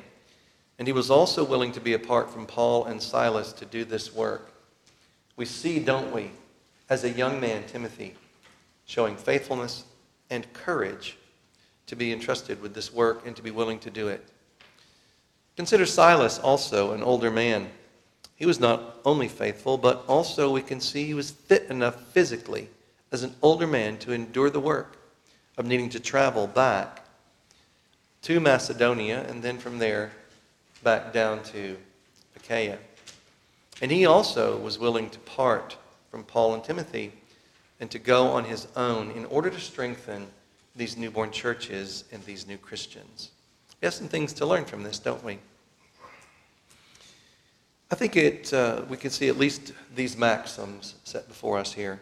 And 0.79 0.87
he 0.87 0.93
was 0.93 1.11
also 1.11 1.43
willing 1.43 1.73
to 1.73 1.81
be 1.81 1.91
apart 1.91 2.31
from 2.31 2.45
Paul 2.45 2.85
and 2.85 3.01
Silas 3.01 3.51
to 3.51 3.65
do 3.65 3.83
this 3.83 4.15
work. 4.15 4.53
We 5.35 5.43
see, 5.43 5.79
don't 5.79 6.13
we, 6.13 6.31
as 6.89 7.03
a 7.03 7.09
young 7.09 7.41
man, 7.41 7.65
Timothy, 7.67 8.15
showing 8.85 9.17
faithfulness 9.17 9.83
and 10.29 10.51
courage 10.53 11.17
to 11.87 11.95
be 11.95 12.11
entrusted 12.11 12.61
with 12.61 12.73
this 12.73 12.93
work 12.93 13.25
and 13.25 13.35
to 13.35 13.41
be 13.41 13.51
willing 13.51 13.79
to 13.79 13.89
do 13.89 14.07
it. 14.07 14.23
Consider 15.55 15.85
Silas 15.85 16.37
also, 16.37 16.93
an 16.93 17.01
older 17.01 17.31
man. 17.31 17.69
He 18.35 18.45
was 18.45 18.59
not 18.59 18.97
only 19.05 19.27
faithful, 19.27 19.77
but 19.77 20.03
also 20.07 20.51
we 20.51 20.61
can 20.61 20.79
see 20.79 21.05
he 21.05 21.13
was 21.13 21.31
fit 21.31 21.63
enough 21.69 22.01
physically 22.11 22.69
as 23.11 23.23
an 23.23 23.33
older 23.41 23.65
man 23.65 23.97
to 23.99 24.11
endure 24.11 24.49
the 24.49 24.59
work 24.59 24.97
of 25.57 25.65
needing 25.65 25.89
to 25.89 25.99
travel 25.99 26.45
back 26.45 27.03
to 28.21 28.39
Macedonia 28.39 29.25
and 29.27 29.41
then 29.41 29.57
from 29.57 29.79
there 29.79 30.11
back 30.83 31.13
down 31.13 31.41
to 31.43 31.77
Achaia. 32.35 32.77
And 33.81 33.91
he 33.91 34.05
also 34.05 34.57
was 34.57 34.77
willing 34.77 35.09
to 35.09 35.19
part 35.19 35.77
from 36.11 36.23
Paul 36.23 36.53
and 36.53 36.63
Timothy 36.63 37.13
and 37.79 37.89
to 37.91 37.99
go 37.99 38.27
on 38.27 38.43
his 38.43 38.67
own 38.75 39.11
in 39.11 39.25
order 39.25 39.49
to 39.49 39.59
strengthen 39.59 40.27
these 40.75 40.97
newborn 40.97 41.31
churches 41.31 42.03
and 42.11 42.23
these 42.23 42.47
new 42.47 42.57
Christians. 42.57 43.31
We 43.81 43.85
have 43.85 43.93
some 43.93 44.07
things 44.07 44.33
to 44.33 44.45
learn 44.45 44.65
from 44.65 44.83
this, 44.83 44.99
don't 44.99 45.23
we? 45.23 45.39
I 47.89 47.95
think 47.95 48.15
it, 48.15 48.53
uh, 48.53 48.83
we 48.89 48.97
can 48.97 49.11
see 49.11 49.29
at 49.29 49.37
least 49.37 49.73
these 49.95 50.17
maxims 50.17 50.95
set 51.03 51.27
before 51.27 51.57
us 51.57 51.73
here. 51.73 52.01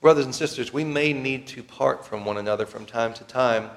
Brothers 0.00 0.24
and 0.24 0.34
sisters, 0.34 0.72
we 0.72 0.84
may 0.84 1.12
need 1.12 1.46
to 1.48 1.62
part 1.62 2.04
from 2.04 2.24
one 2.24 2.36
another 2.36 2.66
from 2.66 2.86
time 2.86 3.14
to 3.14 3.24
time 3.24 3.70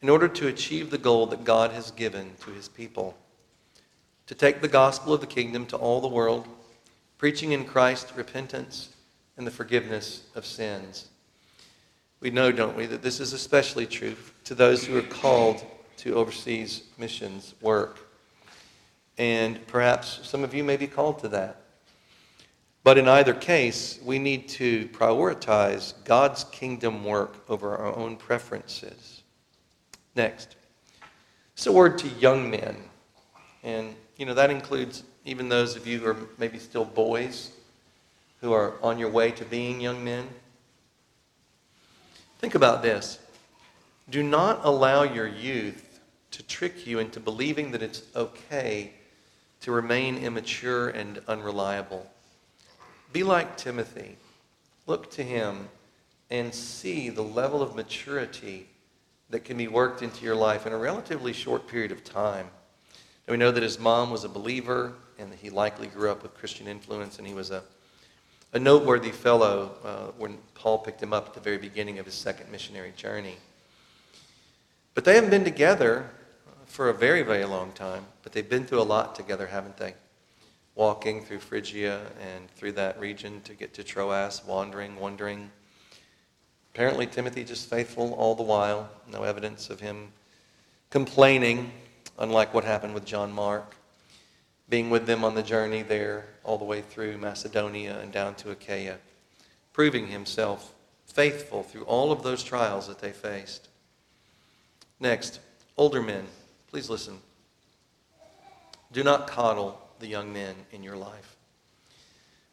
in 0.00 0.08
order 0.08 0.28
to 0.28 0.48
achieve 0.48 0.90
the 0.90 0.98
goal 0.98 1.26
that 1.26 1.44
God 1.44 1.72
has 1.72 1.90
given 1.90 2.32
to 2.44 2.50
his 2.50 2.68
people 2.68 3.16
to 4.26 4.34
take 4.36 4.60
the 4.60 4.68
gospel 4.68 5.12
of 5.12 5.20
the 5.20 5.26
kingdom 5.26 5.66
to 5.66 5.76
all 5.76 6.00
the 6.00 6.06
world, 6.06 6.46
preaching 7.18 7.50
in 7.50 7.64
Christ 7.64 8.12
repentance 8.14 8.90
and 9.40 9.46
the 9.46 9.50
forgiveness 9.50 10.24
of 10.34 10.44
sins. 10.44 11.08
We 12.20 12.28
know, 12.28 12.52
don't 12.52 12.76
we, 12.76 12.84
that 12.84 13.00
this 13.00 13.20
is 13.20 13.32
especially 13.32 13.86
true 13.86 14.14
to 14.44 14.54
those 14.54 14.84
who 14.84 14.98
are 14.98 15.02
called 15.02 15.64
to 15.96 16.14
overseas 16.14 16.82
missions 16.98 17.54
work. 17.62 18.00
And 19.16 19.66
perhaps 19.66 20.20
some 20.24 20.44
of 20.44 20.52
you 20.52 20.62
may 20.62 20.76
be 20.76 20.86
called 20.86 21.20
to 21.20 21.28
that. 21.28 21.62
But 22.84 22.98
in 22.98 23.08
either 23.08 23.32
case, 23.32 23.98
we 24.04 24.18
need 24.18 24.46
to 24.50 24.88
prioritize 24.88 25.94
God's 26.04 26.44
kingdom 26.44 27.02
work 27.02 27.42
over 27.48 27.74
our 27.78 27.96
own 27.96 28.16
preferences. 28.18 29.22
Next, 30.14 30.56
it's 31.54 31.66
a 31.66 31.72
word 31.72 31.96
to 31.96 32.08
young 32.08 32.50
men. 32.50 32.76
And, 33.62 33.94
you 34.18 34.26
know, 34.26 34.34
that 34.34 34.50
includes 34.50 35.02
even 35.24 35.48
those 35.48 35.76
of 35.76 35.86
you 35.86 35.98
who 35.98 36.08
are 36.08 36.16
maybe 36.36 36.58
still 36.58 36.84
boys 36.84 37.52
who 38.40 38.52
are 38.52 38.74
on 38.82 38.98
your 38.98 39.10
way 39.10 39.30
to 39.32 39.44
being 39.44 39.80
young 39.80 40.02
men. 40.02 40.28
Think 42.38 42.54
about 42.54 42.82
this. 42.82 43.18
Do 44.08 44.22
not 44.22 44.60
allow 44.64 45.02
your 45.02 45.28
youth 45.28 46.00
to 46.30 46.42
trick 46.42 46.86
you 46.86 46.98
into 46.98 47.20
believing 47.20 47.72
that 47.72 47.82
it's 47.82 48.02
okay 48.16 48.92
to 49.60 49.72
remain 49.72 50.16
immature 50.16 50.88
and 50.88 51.20
unreliable. 51.28 52.10
Be 53.12 53.22
like 53.22 53.56
Timothy. 53.56 54.16
Look 54.86 55.10
to 55.12 55.22
him 55.22 55.68
and 56.30 56.54
see 56.54 57.10
the 57.10 57.22
level 57.22 57.62
of 57.62 57.74
maturity 57.74 58.68
that 59.30 59.44
can 59.44 59.56
be 59.56 59.68
worked 59.68 60.02
into 60.02 60.24
your 60.24 60.34
life 60.34 60.66
in 60.66 60.72
a 60.72 60.78
relatively 60.78 61.32
short 61.32 61.68
period 61.68 61.92
of 61.92 62.02
time. 62.02 62.46
And 63.26 63.34
we 63.34 63.36
know 63.36 63.50
that 63.50 63.62
his 63.62 63.78
mom 63.78 64.10
was 64.10 64.24
a 64.24 64.28
believer 64.28 64.94
and 65.18 65.30
that 65.30 65.38
he 65.38 65.50
likely 65.50 65.88
grew 65.88 66.10
up 66.10 66.22
with 66.22 66.34
Christian 66.34 66.66
influence, 66.66 67.18
and 67.18 67.26
he 67.26 67.34
was 67.34 67.50
a, 67.50 67.62
a 68.52 68.58
noteworthy 68.58 69.10
fellow 69.10 69.72
uh, 69.84 70.12
when 70.18 70.38
Paul 70.54 70.78
picked 70.78 71.02
him 71.02 71.12
up 71.12 71.28
at 71.28 71.34
the 71.34 71.40
very 71.40 71.58
beginning 71.58 71.98
of 71.98 72.06
his 72.06 72.14
second 72.14 72.50
missionary 72.50 72.92
journey. 72.96 73.36
But 74.94 75.04
they 75.04 75.14
haven't 75.14 75.30
been 75.30 75.44
together 75.44 76.10
for 76.66 76.88
a 76.88 76.94
very, 76.94 77.22
very 77.22 77.44
long 77.44 77.72
time, 77.72 78.04
but 78.22 78.32
they've 78.32 78.48
been 78.48 78.64
through 78.64 78.80
a 78.80 78.82
lot 78.82 79.14
together, 79.14 79.46
haven't 79.46 79.76
they? 79.76 79.94
Walking 80.74 81.24
through 81.24 81.40
Phrygia 81.40 82.00
and 82.20 82.50
through 82.50 82.72
that 82.72 82.98
region 82.98 83.40
to 83.42 83.54
get 83.54 83.74
to 83.74 83.84
Troas, 83.84 84.42
wandering, 84.46 84.98
wandering 84.98 85.50
Apparently, 86.74 87.06
Timothy 87.06 87.42
just 87.42 87.68
faithful 87.68 88.14
all 88.14 88.34
the 88.34 88.44
while. 88.44 88.88
No 89.10 89.24
evidence 89.24 89.70
of 89.70 89.80
him 89.80 90.12
complaining, 90.88 91.72
unlike 92.18 92.54
what 92.54 92.64
happened 92.64 92.94
with 92.94 93.04
John 93.04 93.32
Mark. 93.32 93.74
Being 94.70 94.88
with 94.88 95.06
them 95.06 95.24
on 95.24 95.34
the 95.34 95.42
journey 95.42 95.82
there, 95.82 96.26
all 96.44 96.56
the 96.56 96.64
way 96.64 96.80
through 96.80 97.18
Macedonia 97.18 97.98
and 97.98 98.12
down 98.12 98.36
to 98.36 98.52
Achaia. 98.52 98.98
Proving 99.72 100.06
himself 100.06 100.72
faithful 101.06 101.64
through 101.64 101.82
all 101.84 102.12
of 102.12 102.22
those 102.22 102.42
trials 102.44 102.86
that 102.86 103.00
they 103.00 103.10
faced. 103.10 103.68
Next, 105.00 105.40
older 105.76 106.00
men, 106.00 106.24
please 106.68 106.88
listen. 106.88 107.18
Do 108.92 109.02
not 109.02 109.26
coddle 109.26 109.80
the 109.98 110.06
young 110.06 110.32
men 110.32 110.54
in 110.72 110.82
your 110.82 110.96
life. 110.96 111.36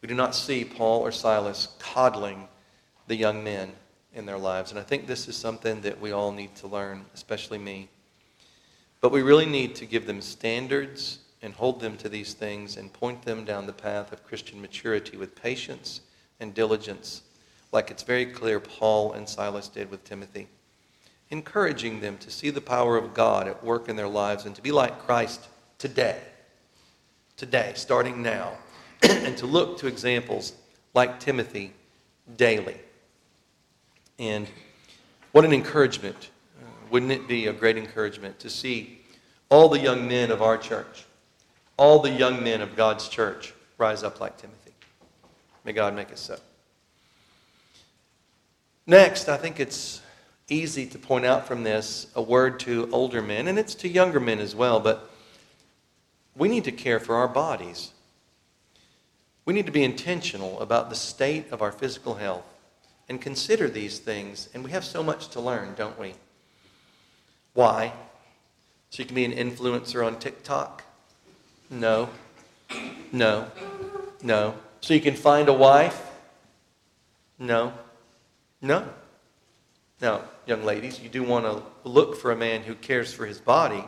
We 0.02 0.08
do 0.08 0.16
not 0.16 0.36
see 0.36 0.64
Paul 0.64 1.02
or 1.02 1.12
Silas 1.12 1.70
coddling 1.80 2.48
the 3.08 3.16
young 3.16 3.44
men 3.44 3.72
in 4.14 4.26
their 4.26 4.38
lives. 4.38 4.72
And 4.72 4.80
I 4.80 4.84
think 4.84 5.06
this 5.06 5.28
is 5.28 5.36
something 5.36 5.82
that 5.82 6.00
we 6.00 6.12
all 6.12 6.32
need 6.32 6.56
to 6.56 6.68
learn, 6.68 7.06
especially 7.14 7.60
me. 7.60 7.90
But 9.02 9.12
we 9.12 9.22
really 9.22 9.46
need 9.46 9.76
to 9.76 9.86
give 9.86 10.08
them 10.08 10.22
standards 10.22 11.20
and 11.42 11.54
hold 11.54 11.80
them 11.80 11.98
to 11.98 12.10
these 12.10 12.34
things 12.34 12.78
and 12.78 12.92
point 12.92 13.22
them 13.24 13.46
down 13.46 13.68
the 13.68 13.74
path 13.74 14.12
of 14.12 14.26
Christian 14.26 14.62
maturity 14.62 15.18
with 15.18 15.36
patience 15.36 16.02
and 16.40 16.54
diligence, 16.54 17.22
like 17.72 17.92
it's 17.92 18.04
very 18.04 18.26
clear 18.26 18.60
Paul 18.60 19.14
and 19.14 19.28
Silas 19.28 19.68
did 19.68 19.92
with 19.92 20.04
Timothy. 20.04 20.48
Encouraging 21.30 22.00
them 22.00 22.18
to 22.20 22.32
see 22.32 22.50
the 22.50 22.62
power 22.62 22.98
of 22.98 23.14
God 23.14 23.48
at 23.48 23.64
work 23.64 23.90
in 23.90 23.96
their 23.96 24.08
lives 24.08 24.46
and 24.46 24.56
to 24.56 24.62
be 24.62 24.72
like 24.72 25.00
Christ 25.00 25.48
today. 25.78 26.20
Today, 27.36 27.74
starting 27.76 28.24
now. 28.24 28.54
and 29.04 29.38
to 29.38 29.46
look 29.46 29.78
to 29.80 29.88
examples 29.88 30.54
like 30.94 31.20
Timothy 31.20 31.74
daily. 32.36 32.78
And 34.18 34.48
what 35.34 35.46
an 35.46 35.54
encouragement. 35.54 36.32
Uh, 36.60 36.66
wouldn't 36.90 37.12
it 37.12 37.28
be 37.28 37.48
a 37.48 37.54
great 37.54 37.78
encouragement 37.78 38.40
to 38.40 38.50
see 38.50 39.02
all 39.50 39.70
the 39.70 39.80
young 39.80 40.08
men 40.08 40.32
of 40.32 40.42
our 40.42 40.58
church 40.58 41.06
all 41.78 42.00
the 42.00 42.12
young 42.12 42.44
men 42.44 42.62
of 42.62 42.76
God's 42.76 43.08
church 43.08 43.54
rise 43.78 44.04
up 44.04 44.20
like 44.20 44.38
Timothy. 44.38 44.72
May 45.64 45.74
God 45.74 45.96
make 45.96 46.12
us 46.12 46.20
so. 46.20 46.38
Next, 48.86 49.30
I 49.30 49.38
think 49.38 49.60
it's 49.60 50.02
easy 50.50 50.86
to 50.88 50.98
point 50.98 51.26
out 51.26 51.48
from 51.48 51.64
this 51.64 52.08
a 52.16 52.22
word 52.22 52.60
to 52.62 52.90
older 52.92 53.22
men, 53.22 53.48
and 53.48 53.60
it's 53.60 53.76
to 53.76 53.88
younger 53.88 54.20
men 54.20 54.40
as 54.40 54.56
well, 54.56 54.80
but 54.80 55.10
we 56.36 56.48
need 56.48 56.64
to 56.64 56.72
care 56.72 57.00
for 57.00 57.16
our 57.16 57.28
bodies. 57.28 57.92
We 59.46 59.54
need 59.54 59.66
to 59.66 59.72
be 59.72 59.84
intentional 59.84 60.60
about 60.60 60.90
the 60.90 60.96
state 60.96 61.52
of 61.52 61.62
our 61.62 61.72
physical 61.72 62.16
health 62.16 62.46
and 63.10 63.22
consider 63.22 63.70
these 63.70 64.00
things. 64.00 64.50
And 64.54 64.64
we 64.64 64.72
have 64.72 64.84
so 64.84 65.02
much 65.02 65.30
to 65.30 65.40
learn, 65.40 65.74
don't 65.76 66.00
we? 66.00 66.14
Why? 67.54 67.94
So 68.90 69.02
you 69.02 69.06
can 69.06 69.16
be 69.16 69.26
an 69.26 69.32
influencer 69.32 70.06
on 70.06 70.20
TikTok? 70.20 70.84
No. 71.70 72.10
No. 73.12 73.52
No. 74.22 74.56
So 74.82 74.94
you 74.94 75.02
can 75.02 75.16
find 75.16 75.50
a 75.50 75.54
wife? 75.54 76.02
No. 77.40 77.74
No. 78.62 78.88
Now, 80.02 80.22
young 80.46 80.64
ladies, 80.64 81.00
you 81.00 81.10
do 81.10 81.24
want 81.24 81.46
to 81.46 81.64
look 81.84 82.18
for 82.18 82.32
a 82.32 82.36
man 82.36 82.62
who 82.62 82.76
cares 82.76 83.14
for 83.14 83.26
his 83.26 83.40
body. 83.40 83.84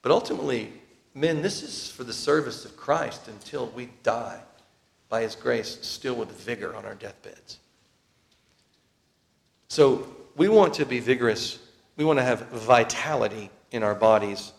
But 0.00 0.12
ultimately, 0.12 0.72
men, 1.14 1.42
this 1.42 1.62
is 1.62 1.90
for 1.90 2.04
the 2.04 2.12
service 2.12 2.64
of 2.64 2.76
Christ 2.76 3.28
until 3.28 3.66
we 3.68 3.90
die 4.02 4.40
by 5.08 5.22
his 5.22 5.34
grace, 5.34 5.78
still 5.82 6.14
with 6.14 6.30
vigor 6.32 6.74
on 6.74 6.86
our 6.86 6.94
deathbeds. 6.94 7.58
So 9.68 10.06
we 10.36 10.48
want 10.48 10.74
to 10.74 10.86
be 10.86 11.00
vigorous. 11.00 11.58
We 11.96 12.04
want 12.04 12.18
to 12.18 12.24
have 12.24 12.48
vitality 12.48 13.50
in 13.70 13.82
our 13.82 13.94
bodies 13.94 14.52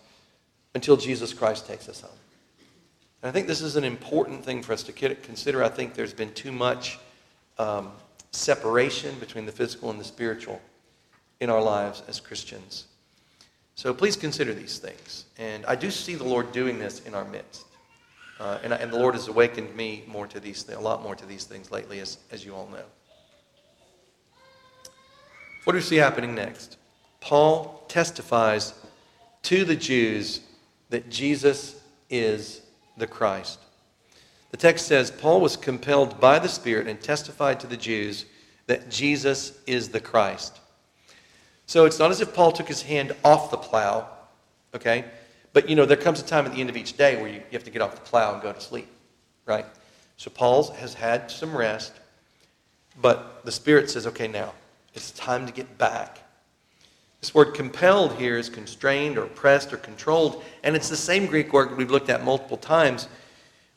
until 0.75 0.97
Jesus 0.97 1.33
Christ 1.33 1.67
takes 1.67 1.87
us 1.87 2.01
home. 2.01 2.11
And 3.21 3.29
I 3.29 3.31
think 3.31 3.47
this 3.47 3.61
is 3.61 3.75
an 3.75 3.83
important 3.83 4.43
thing 4.43 4.61
for 4.61 4.73
us 4.73 4.83
to 4.83 4.91
consider. 4.91 5.63
I 5.63 5.69
think 5.69 5.93
there's 5.93 6.13
been 6.13 6.33
too 6.33 6.51
much 6.51 6.99
um, 7.57 7.91
separation 8.31 9.15
between 9.19 9.45
the 9.45 9.51
physical 9.51 9.89
and 9.89 9.99
the 9.99 10.03
spiritual 10.03 10.61
in 11.39 11.49
our 11.49 11.61
lives 11.61 12.03
as 12.07 12.19
Christians. 12.19 12.87
So 13.75 13.93
please 13.93 14.15
consider 14.15 14.53
these 14.53 14.77
things. 14.77 15.25
And 15.37 15.65
I 15.65 15.75
do 15.75 15.89
see 15.89 16.15
the 16.15 16.23
Lord 16.23 16.51
doing 16.51 16.79
this 16.79 17.01
in 17.01 17.13
our 17.13 17.25
midst. 17.25 17.65
Uh, 18.39 18.59
and, 18.63 18.73
and 18.73 18.91
the 18.91 18.97
Lord 18.97 19.15
has 19.15 19.27
awakened 19.27 19.75
me 19.75 20.03
more 20.07 20.27
to 20.27 20.39
these, 20.39 20.67
a 20.69 20.79
lot 20.79 21.01
more 21.01 21.15
to 21.15 21.25
these 21.25 21.45
things 21.45 21.71
lately, 21.71 21.99
as, 21.99 22.17
as 22.31 22.45
you 22.45 22.53
all 22.55 22.67
know. 22.67 22.83
What 25.63 25.73
do 25.73 25.77
we 25.77 25.81
see 25.81 25.95
happening 25.95 26.35
next? 26.35 26.77
Paul 27.21 27.85
testifies 27.87 28.73
to 29.43 29.63
the 29.63 29.75
Jews 29.75 30.41
that 30.93 31.09
Jesus 31.09 31.81
is 32.11 32.61
the 32.97 33.07
Christ. 33.07 33.57
The 34.51 34.57
text 34.57 34.85
says 34.85 35.09
Paul 35.09 35.41
was 35.41 35.57
compelled 35.57 36.19
by 36.19 36.37
the 36.37 36.47
Spirit 36.47 36.85
and 36.85 37.01
testified 37.01 37.59
to 37.61 37.67
the 37.67 37.75
Jews 37.75 38.25
that 38.67 38.91
Jesus 38.91 39.57
is 39.65 39.89
the 39.89 39.99
Christ. 39.99 40.59
So 41.65 41.85
it's 41.85 41.97
not 41.97 42.11
as 42.11 42.21
if 42.21 42.35
Paul 42.35 42.51
took 42.51 42.67
his 42.67 42.83
hand 42.83 43.15
off 43.23 43.49
the 43.49 43.57
plow, 43.57 44.07
okay? 44.75 45.05
But 45.51 45.67
you 45.67 45.75
know, 45.75 45.87
there 45.87 45.97
comes 45.97 46.21
a 46.21 46.25
time 46.25 46.45
at 46.45 46.53
the 46.53 46.61
end 46.61 46.69
of 46.69 46.77
each 46.77 46.95
day 46.95 47.19
where 47.19 47.27
you, 47.27 47.37
you 47.37 47.53
have 47.53 47.63
to 47.63 47.71
get 47.71 47.81
off 47.81 47.95
the 47.95 48.01
plow 48.01 48.33
and 48.33 48.43
go 48.43 48.53
to 48.53 48.61
sleep, 48.61 48.87
right? 49.47 49.65
So 50.17 50.29
Paul 50.29 50.73
has 50.73 50.93
had 50.93 51.31
some 51.31 51.57
rest, 51.57 51.93
but 53.01 53.43
the 53.45 53.51
Spirit 53.51 53.89
says, 53.89 54.05
okay, 54.05 54.27
now 54.27 54.53
it's 54.93 55.09
time 55.09 55.47
to 55.47 55.51
get 55.51 55.79
back. 55.79 56.19
This 57.23 57.33
word 57.33 57.53
compelled 57.53 58.15
here 58.15 58.37
is 58.37 58.49
constrained 58.49 59.17
or 59.17 59.27
pressed 59.27 59.71
or 59.71 59.77
controlled, 59.77 60.43
and 60.61 60.75
it's 60.75 60.89
the 60.89 60.97
same 60.97 61.25
Greek 61.25 61.53
word 61.53 61.77
we've 61.77 61.89
looked 61.89 62.09
at 62.09 62.21
multiple 62.21 62.57
times 62.57 63.07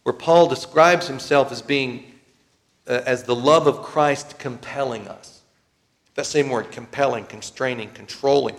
where 0.03 0.13
Paul 0.13 0.49
describes 0.49 1.07
himself 1.07 1.53
as 1.53 1.63
being, 1.63 2.13
uh, 2.89 3.03
as 3.07 3.23
the 3.23 3.37
love 3.37 3.69
of 3.69 3.83
Christ 3.83 4.41
compelling 4.41 5.07
us. 5.07 5.43
That 6.17 6.27
same 6.27 6.51
word, 6.51 6.73
compelling, 6.73 7.27
constraining, 7.27 7.91
controlling. 7.91 8.57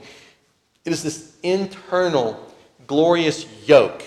It 0.86 0.94
is 0.94 1.04
this 1.04 1.36
internal, 1.44 2.50
glorious 2.88 3.46
yoke 3.68 4.06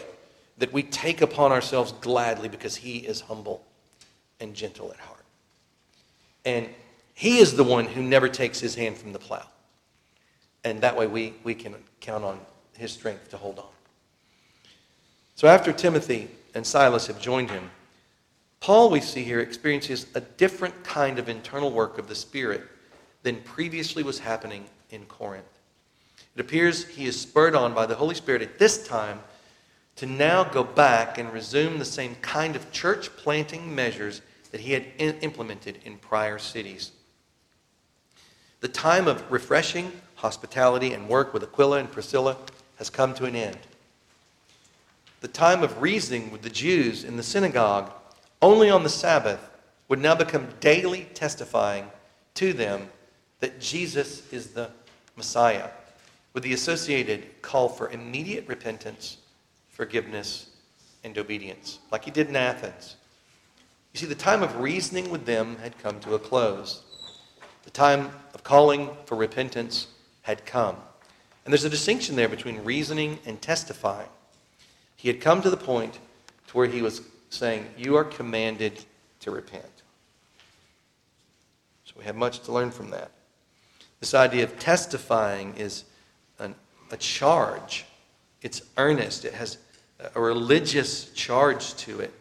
that 0.57 0.73
we 0.73 0.83
take 0.83 1.21
upon 1.21 1.53
ourselves 1.53 1.93
gladly 2.01 2.49
because 2.49 2.75
he 2.77 3.01
is 3.01 3.21
humble 3.21 3.63
and 4.41 4.55
gentle 4.55 4.91
at 4.91 4.99
heart. 4.99 5.27
And 6.47 6.71
he 7.13 7.37
is 7.37 7.55
the 7.55 7.65
one 7.65 7.85
who 7.85 8.03
never 8.03 8.31
takes 8.31 8.61
his 8.61 8.75
hand 8.77 8.97
from 8.97 9.13
the 9.13 9.19
plow. 9.19 9.45
And 10.65 10.81
that 10.83 10.97
way 10.97 11.07
we, 11.07 11.35
we 11.43 11.55
can 11.55 11.75
count 12.01 12.25
on 12.25 12.41
his 12.77 12.93
strength 12.93 13.31
to 13.31 13.37
hold 13.37 13.59
on. 13.59 13.67
So 15.35 15.49
after 15.49 15.73
Timothy 15.73 16.29
and 16.55 16.67
Silas 16.67 17.07
have 17.07 17.21
joined 17.21 17.51
him, 17.51 17.71
Paul, 18.61 18.91
we 18.91 19.01
see 19.01 19.23
here, 19.23 19.41
experiences 19.41 20.07
a 20.15 20.21
different 20.21 20.85
kind 20.85 21.19
of 21.19 21.31
internal 21.31 21.71
work 21.71 21.97
of 21.97 22.09
the 22.09 22.15
Spirit 22.15 22.63
than 23.23 23.37
previously 23.37 24.03
was 24.03 24.19
happening 24.19 24.67
in 24.91 25.07
Corinth. 25.07 25.45
It 26.37 26.41
appears 26.41 26.87
he 26.87 27.07
is 27.07 27.19
spurred 27.19 27.55
on 27.55 27.75
by 27.75 27.87
the 27.87 27.95
Holy 27.95 28.15
Spirit 28.15 28.43
at 28.43 28.59
this 28.59 28.87
time 28.87 29.21
to 29.97 30.07
now 30.07 30.45
go 30.45 30.63
back 30.63 31.19
and 31.19 31.33
resume 31.33 31.79
the 31.79 31.85
same 31.85 32.15
kind 32.17 32.55
of 32.55 32.71
church 32.71 33.15
planting 33.17 33.75
measures 33.75 34.23
that 34.51 34.61
he 34.61 34.73
had 34.73 34.85
implemented 34.99 35.79
in 35.85 35.97
prior 35.99 36.39
cities. 36.39 36.93
The 38.61 38.69
time 38.69 39.09
of 39.09 39.31
refreshing, 39.31 39.91
hospitality, 40.21 40.93
and 40.93 41.09
work 41.09 41.33
with 41.33 41.43
Aquila 41.43 41.79
and 41.79 41.91
Priscilla 41.91 42.37
has 42.77 42.91
come 42.91 43.15
to 43.15 43.25
an 43.25 43.35
end. 43.35 43.59
The 45.21 45.29
time 45.29 45.63
of 45.63 45.83
reasoning 45.83 46.31
with 46.31 46.43
the 46.43 46.51
Jews 46.51 47.05
in 47.05 47.17
the 47.17 47.23
synagogue 47.23 47.93
only 48.41 48.71
on 48.71 48.83
the 48.83 48.89
Sabbath 48.89 49.51
would 49.89 49.99
now 49.99 50.15
become 50.15 50.49
daily 50.61 51.09
testifying 51.15 51.91
to 52.35 52.53
them 52.53 52.89
that 53.41 53.61
Jesus 53.61 54.31
is 54.33 54.49
the 54.49 54.71
Messiah, 55.17 55.69
with 56.33 56.43
the 56.43 56.53
associated 56.53 57.43
call 57.43 57.69
for 57.69 57.91
immediate 57.91 58.47
repentance, 58.47 59.19
forgiveness, 59.69 60.51
and 61.03 61.17
obedience, 61.19 61.81
like 61.91 62.05
he 62.05 62.11
did 62.11 62.29
in 62.29 62.37
Athens. 62.37 62.97
You 63.93 64.01
see, 64.01 64.07
the 64.07 64.15
time 64.15 64.43
of 64.43 64.57
reasoning 64.61 65.11
with 65.11 65.27
them 65.27 65.57
had 65.57 65.79
come 65.79 65.99
to 66.01 66.15
a 66.15 66.19
close. 66.19 66.83
The 67.65 67.71
time 67.71 68.11
of 68.33 68.45
calling 68.45 68.91
for 69.07 69.17
repentance 69.17 69.89
had 70.23 70.47
come. 70.47 70.77
And 71.45 71.53
there's 71.53 71.65
a 71.65 71.71
distinction 71.71 72.17
there 72.17 72.29
between 72.29 72.63
reasoning 72.65 73.19
and 73.27 73.41
testifying. 73.41 74.09
He 74.97 75.09
had 75.09 75.21
come 75.21 75.43
to 75.43 75.51
the 75.51 75.57
point 75.57 75.99
to 76.49 76.57
where 76.57 76.67
he 76.67 76.83
was 76.83 77.03
saying, 77.31 77.67
You 77.77 77.97
are 77.97 78.05
commanded 78.05 78.85
to 79.21 79.31
repent. 79.31 79.65
So 81.85 81.95
we 81.99 82.05
have 82.05 82.17
much 82.17 82.41
to 82.41 82.53
learn 82.53 82.71
from 82.71 82.91
that. 82.91 83.11
This 84.01 84.15
idea 84.15 84.45
of 84.45 84.59
testifying 84.59 85.55
is 85.57 85.85
an, 86.39 86.55
a 86.91 86.97
charge, 86.97 87.85
it's 88.43 88.63
earnest, 88.77 89.25
it 89.25 89.35
has 89.35 89.59
a 90.15 90.21
religious 90.21 91.11
charge 91.13 91.75
to 91.77 92.01
it. 92.01 92.13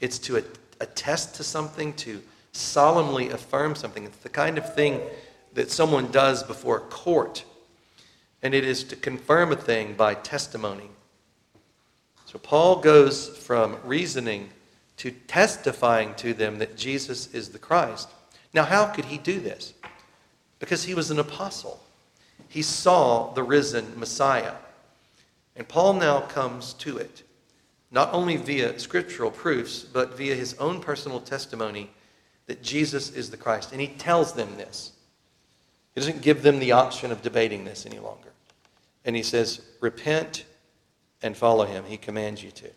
It's 0.00 0.18
to 0.20 0.42
attest 0.80 1.34
to 1.36 1.44
something, 1.44 1.92
to 1.94 2.22
solemnly 2.52 3.30
affirm 3.30 3.74
something. 3.74 4.04
It's 4.04 4.18
the 4.18 4.28
kind 4.28 4.58
of 4.58 4.74
thing 4.74 5.00
that 5.58 5.72
someone 5.72 6.08
does 6.12 6.44
before 6.44 6.76
a 6.76 6.82
court, 6.82 7.44
and 8.44 8.54
it 8.54 8.62
is 8.62 8.84
to 8.84 8.94
confirm 8.94 9.50
a 9.50 9.56
thing 9.56 9.92
by 9.92 10.14
testimony. 10.14 10.88
So 12.26 12.38
Paul 12.38 12.76
goes 12.76 13.36
from 13.38 13.76
reasoning 13.82 14.50
to 14.98 15.10
testifying 15.10 16.14
to 16.14 16.32
them 16.32 16.60
that 16.60 16.76
Jesus 16.76 17.34
is 17.34 17.48
the 17.48 17.58
Christ. 17.58 18.08
Now, 18.54 18.62
how 18.62 18.86
could 18.86 19.06
he 19.06 19.18
do 19.18 19.40
this? 19.40 19.74
Because 20.60 20.84
he 20.84 20.94
was 20.94 21.10
an 21.10 21.18
apostle. 21.18 21.82
He 22.48 22.62
saw 22.62 23.32
the 23.32 23.42
risen 23.42 23.98
Messiah. 23.98 24.54
And 25.56 25.66
Paul 25.66 25.94
now 25.94 26.20
comes 26.20 26.72
to 26.74 26.98
it, 26.98 27.24
not 27.90 28.14
only 28.14 28.36
via 28.36 28.78
scriptural 28.78 29.32
proofs, 29.32 29.82
but 29.82 30.16
via 30.16 30.36
his 30.36 30.54
own 30.60 30.80
personal 30.80 31.18
testimony 31.18 31.90
that 32.46 32.62
Jesus 32.62 33.10
is 33.10 33.28
the 33.28 33.36
Christ. 33.36 33.72
And 33.72 33.80
he 33.80 33.88
tells 33.88 34.34
them 34.34 34.56
this. 34.56 34.92
He 35.98 36.06
doesn't 36.06 36.22
give 36.22 36.42
them 36.42 36.60
the 36.60 36.70
option 36.70 37.10
of 37.10 37.22
debating 37.22 37.64
this 37.64 37.84
any 37.84 37.98
longer. 37.98 38.28
And 39.04 39.16
he 39.16 39.22
says, 39.24 39.62
Repent 39.80 40.44
and 41.24 41.36
follow 41.36 41.64
him. 41.64 41.84
He 41.88 41.96
commands 41.96 42.40
you 42.40 42.52
to. 42.52 42.70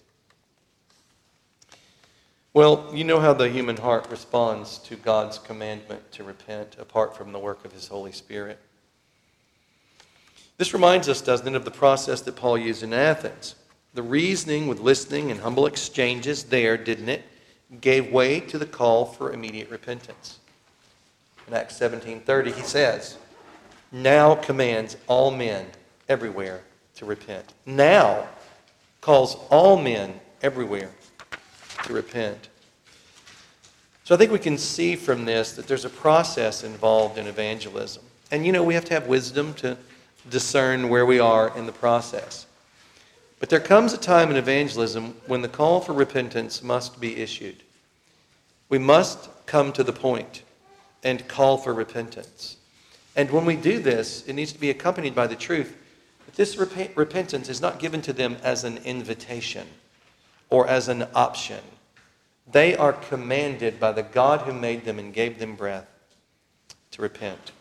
Well, 2.52 2.90
you 2.92 3.04
know 3.04 3.20
how 3.20 3.34
the 3.34 3.48
human 3.48 3.78
heart 3.78 4.10
responds 4.10 4.80
to 4.80 4.96
God's 4.96 5.38
commandment 5.38 6.12
to 6.14 6.24
repent 6.24 6.78
apart 6.80 7.16
from 7.16 7.32
the 7.32 7.38
work 7.38 7.64
of 7.64 7.72
his 7.72 7.88
Holy 7.88 8.12
Spirit. 8.12 8.58
This 10.58 10.74
reminds 10.74 11.08
us, 11.08 11.22
doesn't 11.22 11.48
it, 11.48 11.56
of 11.56 11.64
the 11.64 11.70
process 11.70 12.22
that 12.22 12.36
Paul 12.36 12.58
used 12.58 12.82
in 12.82 12.92
Athens. 12.92 13.54
The 13.94 14.02
reasoning 14.02 14.66
with 14.66 14.80
listening 14.80 15.30
and 15.30 15.42
humble 15.42 15.68
exchanges 15.68 16.46
there, 16.46 16.76
didn't 16.76 17.10
it? 17.10 17.24
gave 17.80 18.12
way 18.12 18.40
to 18.40 18.58
the 18.58 18.66
call 18.66 19.06
for 19.06 19.32
immediate 19.32 19.70
repentance. 19.70 20.41
In 21.48 21.54
Acts 21.54 21.78
17:30 21.78 22.52
he 22.52 22.64
says, 22.64 23.18
"Now 23.92 24.36
commands 24.36 24.98
all 25.08 25.32
men 25.32 25.68
everywhere 26.08 26.64
to 26.96 27.06
repent." 27.06 27.54
Now 27.66 28.28
calls 29.02 29.36
all 29.50 29.78
men 29.78 30.20
everywhere 30.42 30.92
to 31.86 31.94
repent. 31.94 32.50
So 34.04 34.16
I 34.16 34.18
think 34.18 34.32
we 34.32 34.40
can 34.40 34.58
see 34.58 34.96
from 34.96 35.26
this 35.26 35.54
that 35.54 35.68
there's 35.68 35.86
a 35.86 35.90
process 35.90 36.64
involved 36.64 37.18
in 37.18 37.28
evangelism. 37.28 38.04
And 38.30 38.46
you 38.46 38.52
know, 38.52 38.64
we 38.64 38.74
have 38.74 38.86
to 38.86 38.94
have 38.94 39.08
wisdom 39.08 39.54
to 39.56 39.78
discern 40.30 40.90
where 40.90 41.06
we 41.06 41.20
are 41.20 41.56
in 41.58 41.66
the 41.66 41.72
process. 41.72 42.46
But 43.40 43.50
there 43.50 43.60
comes 43.60 43.94
a 43.94 43.98
time 43.98 44.30
in 44.30 44.38
evangelism 44.38 45.16
when 45.26 45.42
the 45.42 45.48
call 45.48 45.82
for 45.82 45.94
repentance 45.94 46.62
must 46.62 47.00
be 47.00 47.18
issued. 47.18 47.64
We 48.70 48.78
must 48.78 49.30
come 49.48 49.72
to 49.74 49.84
the 49.84 49.94
point 49.94 50.44
and 51.04 51.28
call 51.28 51.58
for 51.58 51.74
repentance. 51.74 52.58
And 53.16 53.30
when 53.32 53.46
we 53.46 53.56
do 53.56 53.80
this, 53.80 54.26
it 54.28 54.34
needs 54.34 54.54
to 54.54 54.60
be 54.60 54.70
accompanied 54.70 55.16
by 55.16 55.28
the 55.28 55.36
truth 55.36 55.76
that 56.26 56.36
this 56.36 56.58
rep- 56.58 56.96
repentance 56.98 57.50
is 57.50 57.62
not 57.62 57.80
given 57.80 58.02
to 58.04 58.14
them 58.14 58.38
as 58.44 58.64
an 58.64 58.78
invitation 58.80 59.68
or 60.50 60.68
as 60.68 60.88
an 60.88 61.06
option. 61.14 61.60
They 62.52 62.76
are 62.76 62.94
commanded 62.94 63.80
by 63.80 63.92
the 63.92 64.04
God 64.04 64.42
who 64.42 64.54
made 64.54 64.86
them 64.86 65.00
and 65.00 65.14
gave 65.14 65.40
them 65.40 65.56
breath 65.56 65.88
to 66.92 67.02
repent, 67.02 67.52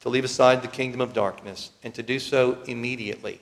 to 0.00 0.08
leave 0.08 0.24
aside 0.24 0.62
the 0.62 0.68
kingdom 0.68 1.00
of 1.00 1.12
darkness, 1.12 1.70
and 1.82 1.94
to 1.94 2.02
do 2.02 2.18
so 2.18 2.58
immediately, 2.66 3.40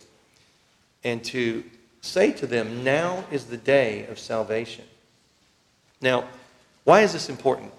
and 1.05 1.23
to 1.25 1.65
say 2.01 2.33
to 2.33 2.47
them, 2.47 2.85
Now 2.85 3.25
is 3.31 3.45
the 3.45 3.57
day 3.57 4.07
of 4.07 4.19
salvation. 4.19 4.85
Now, 6.01 6.25
why 6.85 7.01
is 7.03 7.13
this 7.13 7.29
important? 7.29 7.73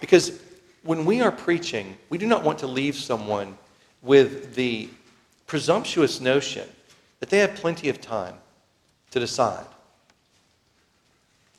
Because 0.00 0.40
when 0.86 1.04
we 1.04 1.20
are 1.20 1.32
preaching, 1.32 1.96
we 2.08 2.18
do 2.18 2.26
not 2.26 2.44
want 2.44 2.60
to 2.60 2.66
leave 2.66 2.94
someone 2.94 3.58
with 4.02 4.54
the 4.54 4.88
presumptuous 5.46 6.20
notion 6.20 6.68
that 7.20 7.28
they 7.28 7.38
have 7.38 7.54
plenty 7.56 7.88
of 7.88 8.00
time 8.00 8.34
to 9.10 9.20
decide. 9.20 9.66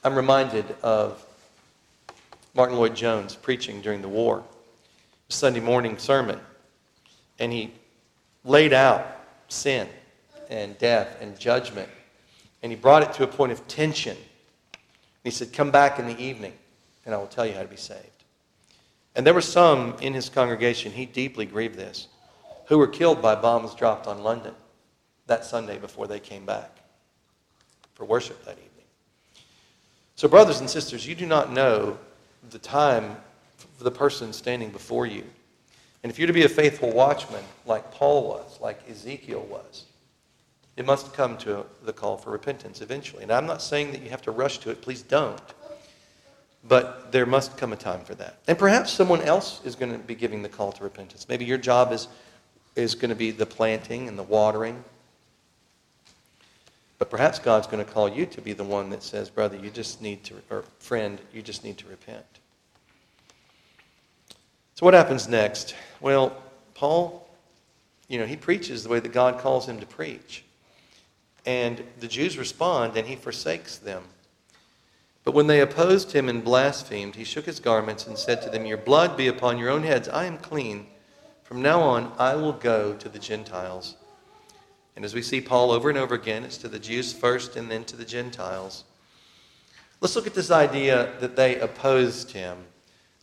I'm 0.04 0.16
reminded 0.16 0.66
of 0.82 1.26
Martyn 2.54 2.78
Lloyd-Jones 2.78 3.36
preaching 3.36 3.82
during 3.82 4.02
the 4.02 4.08
war, 4.08 4.44
a 5.30 5.34
Sunday 5.34 5.60
morning 5.60 5.98
sermon, 5.98 6.40
and 7.40 7.52
he 7.52 7.74
laid 8.46 8.74
out 8.74 9.06
sin 9.50 9.88
and 10.50 10.78
death 10.78 11.18
and 11.22 11.38
judgment, 11.38 11.90
and 12.64 12.72
he 12.72 12.78
brought 12.78 13.04
it 13.04 13.14
to 13.14 13.24
a 13.24 13.28
point 13.28 13.52
of 13.52 13.68
tension. 13.68 14.18
He 15.24 15.32
said, 15.32 15.52
Come 15.52 15.72
back 15.72 16.00
in 16.00 16.08
the 16.08 16.18
evening, 16.18 16.54
and 17.06 17.14
I 17.14 17.18
will 17.18 17.28
tell 17.28 17.46
you 17.46 17.54
how 17.54 17.62
to 17.62 17.68
be 17.68 17.76
saved. 17.76 18.17
And 19.18 19.26
there 19.26 19.34
were 19.34 19.42
some 19.42 19.96
in 20.00 20.14
his 20.14 20.30
congregation, 20.30 20.92
he 20.92 21.08
deeply 21.08 21.48
grieved 21.48 21.76
this, 21.76 22.08
who 22.68 22.78
were 22.78 22.88
killed 22.88 23.20
by 23.20 23.34
bombs 23.34 23.74
dropped 23.74 24.06
on 24.06 24.22
London 24.22 24.54
that 25.26 25.44
Sunday 25.44 25.80
before 25.80 26.06
they 26.06 26.20
came 26.20 26.46
back 26.46 26.70
for 27.96 28.06
worship 28.06 28.46
that 28.46 28.54
evening. 28.54 28.86
So, 30.16 30.28
brothers 30.28 30.60
and 30.60 30.70
sisters, 30.70 31.08
you 31.08 31.16
do 31.16 31.26
not 31.26 31.52
know 31.52 31.98
the 32.52 32.60
time 32.60 33.18
for 33.58 33.84
the 33.84 33.92
person 33.92 34.32
standing 34.32 34.70
before 34.70 35.08
you. 35.08 35.24
And 36.04 36.12
if 36.12 36.20
you're 36.20 36.28
to 36.28 36.34
be 36.34 36.46
a 36.46 36.50
faithful 36.50 36.92
watchman, 36.92 37.44
like 37.66 37.92
Paul 37.92 38.28
was, 38.28 38.62
like 38.62 38.88
Ezekiel 38.88 39.48
was, 39.50 39.86
it 40.76 40.86
must 40.86 41.12
come 41.14 41.38
to 41.40 41.66
the 41.84 41.92
call 41.92 42.18
for 42.18 42.30
repentance 42.30 42.82
eventually. 42.82 43.24
And 43.24 43.32
I'm 43.32 43.48
not 43.48 43.64
saying 43.64 43.92
that 43.94 44.04
you 44.04 44.12
have 44.12 44.22
to 44.22 44.32
rush 44.32 44.60
to 44.60 44.70
it. 44.70 44.84
Please 44.84 45.02
don't. 45.02 45.42
But 46.68 47.12
there 47.12 47.26
must 47.26 47.58
come 47.58 47.72
a 47.72 47.78
time 47.78 48.02
for 48.02 48.16
that. 48.16 48.40
And 48.48 48.58
perhaps 48.58 48.92
someone 48.92 49.22
else 49.22 49.62
is 49.64 49.76
going 49.76 49.92
to 49.92 49.98
be 49.98 50.16
giving 50.16 50.42
the 50.42 50.50
call 50.50 50.72
to 50.74 50.84
repentance. 50.84 51.28
Maybe 51.30 51.46
your 51.46 51.58
job 51.58 51.92
is, 51.92 52.08
is 52.76 52.96
going 52.96 53.10
to 53.10 53.16
be 53.16 53.32
the 53.32 53.46
planting 53.46 54.08
and 54.08 54.20
the 54.20 54.24
watering 54.24 54.84
but 56.98 57.10
perhaps 57.10 57.40
God's 57.40 57.68
going 57.68 57.84
to 57.84 57.92
call 57.92 58.10
you 58.10 58.26
to 58.26 58.42
be 58.42 58.54
the 58.54 58.64
one 58.64 58.90
that 58.90 59.04
says, 59.04 59.30
brother, 59.30 59.56
you 59.56 59.70
just 59.70 60.02
need 60.02 60.24
to, 60.26 60.36
or 60.50 60.64
friend, 60.80 61.20
you 61.32 61.42
just 61.42 61.64
need 61.64 61.78
to 61.80 61.88
repent. 61.88 62.26
So 64.76 64.86
what 64.86 64.94
happens 64.94 65.28
next? 65.28 65.76
Well, 66.02 66.36
Paul, 66.74 67.28
you 68.08 68.20
know, 68.20 68.26
he 68.26 68.36
preaches 68.36 68.84
the 68.84 68.90
way 68.90 69.00
that 69.00 69.12
God 69.12 69.40
calls 69.40 69.68
him 69.68 69.80
to 69.80 69.86
preach. 69.86 70.44
And 71.46 71.84
the 72.00 72.08
Jews 72.08 72.38
respond, 72.38 72.98
and 72.98 73.08
he 73.08 73.16
forsakes 73.16 73.78
them. 73.78 74.04
But 75.28 75.34
when 75.34 75.48
they 75.48 75.60
opposed 75.60 76.14
him 76.14 76.30
and 76.30 76.42
blasphemed, 76.42 77.16
he 77.16 77.26
shook 77.26 77.48
his 77.48 77.60
garments 77.60 78.08
and 78.08 78.18
said 78.18 78.42
to 78.44 78.50
them, 78.50 78.66
Your 78.66 78.78
blood 78.78 79.18
be 79.18 79.28
upon 79.28 79.58
your 79.58 79.70
own 79.70 79.84
heads. 79.84 80.08
I 80.08 80.24
am 80.24 80.38
clean. 80.38 80.88
From 81.44 81.62
now 81.62 81.82
on, 81.82 82.14
I 82.18 82.36
will 82.36 82.54
go 82.54 82.94
to 82.94 83.10
the 83.10 83.20
Gentiles. 83.20 83.98
And 84.96 85.04
as 85.04 85.14
we 85.14 85.22
see 85.22 85.42
Paul 85.42 85.72
over 85.72 85.90
and 85.90 85.98
over 85.98 86.16
again, 86.16 86.46
it's 86.46 86.56
to 86.60 86.70
the 86.70 86.80
Jews 86.80 87.12
first 87.12 87.58
and 87.58 87.70
then 87.70 87.84
to 87.84 87.98
the 87.98 88.06
Gentiles. 88.06 88.86
Let's 90.00 90.16
look 90.16 90.28
at 90.28 90.34
this 90.34 90.50
idea 90.50 91.12
that 91.20 91.36
they 91.36 91.60
opposed 91.60 92.32
him. 92.32 92.60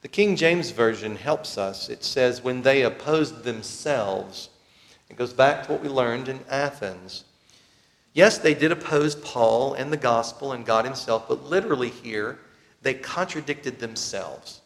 The 0.02 0.08
King 0.08 0.36
James 0.36 0.72
Version 0.72 1.16
helps 1.16 1.56
us. 1.56 1.88
It 1.88 2.04
says, 2.04 2.44
when 2.44 2.60
they 2.60 2.82
opposed 2.82 3.44
themselves. 3.44 4.50
It 5.08 5.16
goes 5.16 5.32
back 5.32 5.64
to 5.64 5.72
what 5.72 5.82
we 5.82 5.88
learned 5.88 6.28
in 6.28 6.40
Athens. 6.50 7.24
Yes, 8.14 8.38
they 8.38 8.54
did 8.54 8.70
oppose 8.70 9.16
Paul 9.16 9.74
and 9.74 9.92
the 9.92 9.96
gospel 9.96 10.52
and 10.52 10.64
God 10.64 10.84
himself, 10.84 11.28
but 11.28 11.44
literally 11.44 11.90
here, 11.90 12.38
they 12.80 12.94
contradicted 12.94 13.80
themselves 13.80 14.60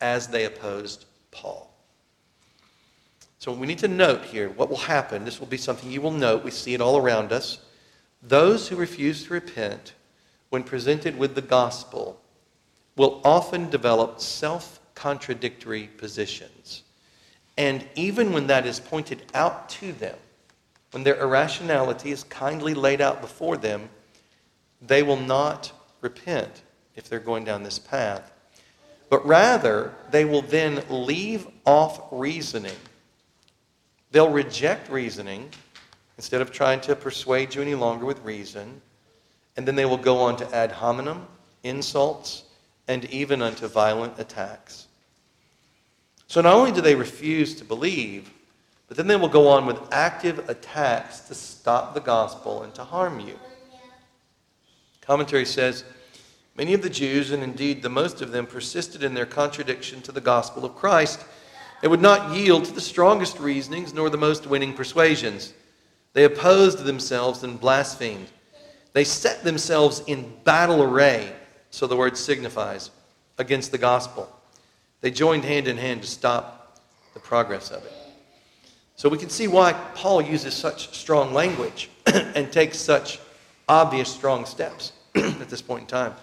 as 0.00 0.28
they 0.28 0.44
opposed 0.44 1.04
Paul. 1.32 1.74
So 3.40 3.52
we 3.52 3.66
need 3.66 3.80
to 3.80 3.88
note 3.88 4.22
here 4.24 4.48
what 4.50 4.70
will 4.70 4.76
happen. 4.76 5.24
This 5.24 5.40
will 5.40 5.48
be 5.48 5.56
something 5.56 5.90
you 5.90 6.00
will 6.00 6.12
note. 6.12 6.44
We 6.44 6.50
see 6.52 6.74
it 6.74 6.80
all 6.80 6.96
around 6.96 7.32
us. 7.32 7.58
Those 8.22 8.68
who 8.68 8.76
refuse 8.76 9.24
to 9.24 9.34
repent 9.34 9.92
when 10.48 10.62
presented 10.62 11.18
with 11.18 11.34
the 11.34 11.42
gospel 11.42 12.20
will 12.96 13.20
often 13.24 13.68
develop 13.68 14.20
self 14.20 14.80
contradictory 14.94 15.90
positions. 15.98 16.84
And 17.58 17.86
even 17.96 18.32
when 18.32 18.46
that 18.46 18.64
is 18.64 18.78
pointed 18.78 19.24
out 19.34 19.68
to 19.70 19.92
them, 19.92 20.16
when 20.94 21.02
their 21.02 21.20
irrationality 21.20 22.10
is 22.10 22.24
kindly 22.24 22.72
laid 22.72 23.02
out 23.02 23.20
before 23.20 23.58
them, 23.58 23.90
they 24.80 25.02
will 25.02 25.20
not 25.20 25.72
repent 26.00 26.62
if 26.96 27.08
they're 27.08 27.18
going 27.18 27.44
down 27.44 27.62
this 27.62 27.78
path. 27.78 28.32
But 29.10 29.26
rather, 29.26 29.92
they 30.10 30.24
will 30.24 30.42
then 30.42 30.82
leave 30.88 31.46
off 31.66 32.00
reasoning 32.10 32.76
They'll 34.14 34.30
reject 34.30 34.90
reasoning 34.90 35.50
instead 36.18 36.40
of 36.40 36.52
trying 36.52 36.80
to 36.82 36.94
persuade 36.94 37.52
you 37.52 37.62
any 37.62 37.74
longer 37.74 38.06
with 38.06 38.24
reason. 38.24 38.80
And 39.56 39.66
then 39.66 39.74
they 39.74 39.86
will 39.86 39.96
go 39.96 40.18
on 40.18 40.36
to 40.36 40.54
ad 40.54 40.70
hominem, 40.70 41.26
insults, 41.64 42.44
and 42.86 43.06
even 43.06 43.42
unto 43.42 43.66
violent 43.66 44.20
attacks. 44.20 44.86
So 46.28 46.40
not 46.42 46.54
only 46.54 46.70
do 46.70 46.80
they 46.80 46.94
refuse 46.94 47.56
to 47.56 47.64
believe, 47.64 48.30
but 48.88 48.96
then 48.96 49.06
they 49.06 49.16
will 49.16 49.28
go 49.28 49.48
on 49.48 49.66
with 49.66 49.78
active 49.92 50.48
attacks 50.48 51.20
to 51.20 51.34
stop 51.34 51.94
the 51.94 52.00
gospel 52.00 52.62
and 52.62 52.74
to 52.74 52.84
harm 52.84 53.20
you. 53.20 53.38
Commentary 55.00 55.44
says 55.44 55.84
Many 56.56 56.72
of 56.72 56.82
the 56.82 56.90
Jews, 56.90 57.32
and 57.32 57.42
indeed 57.42 57.82
the 57.82 57.88
most 57.88 58.22
of 58.22 58.30
them, 58.30 58.46
persisted 58.46 59.02
in 59.02 59.14
their 59.14 59.26
contradiction 59.26 60.00
to 60.02 60.12
the 60.12 60.20
gospel 60.20 60.64
of 60.64 60.76
Christ 60.76 61.24
they 61.84 61.88
would 61.88 62.00
not 62.00 62.34
yield 62.34 62.64
to 62.64 62.72
the 62.72 62.80
strongest 62.80 63.38
reasonings 63.38 63.92
nor 63.92 64.08
the 64.08 64.16
most 64.16 64.46
winning 64.46 64.72
persuasions. 64.72 65.52
They 66.14 66.24
opposed 66.24 66.78
themselves 66.78 67.42
and 67.42 67.60
blasphemed. 67.60 68.28
They 68.94 69.04
set 69.04 69.44
themselves 69.44 70.02
in 70.06 70.32
battle 70.44 70.82
array, 70.82 71.30
so 71.68 71.86
the 71.86 71.94
word 71.94 72.16
signifies, 72.16 72.90
against 73.36 73.70
the 73.70 73.76
gospel. 73.76 74.34
They 75.02 75.10
joined 75.10 75.44
hand 75.44 75.68
in 75.68 75.76
hand 75.76 76.00
to 76.00 76.08
stop 76.08 76.80
the 77.12 77.20
progress 77.20 77.70
of 77.70 77.84
it. 77.84 77.92
So 78.96 79.08
we 79.08 79.18
can 79.18 79.28
see 79.28 79.48
why 79.48 79.72
Paul 79.94 80.22
uses 80.22 80.54
such 80.54 80.94
strong 80.96 81.32
language 81.34 81.90
and 82.06 82.52
takes 82.52 82.78
such 82.78 83.18
obvious 83.68 84.08
strong 84.08 84.46
steps 84.46 84.92
at 85.14 85.48
this 85.48 85.62
point 85.62 85.82
in 85.82 85.86
time. 85.86 86.14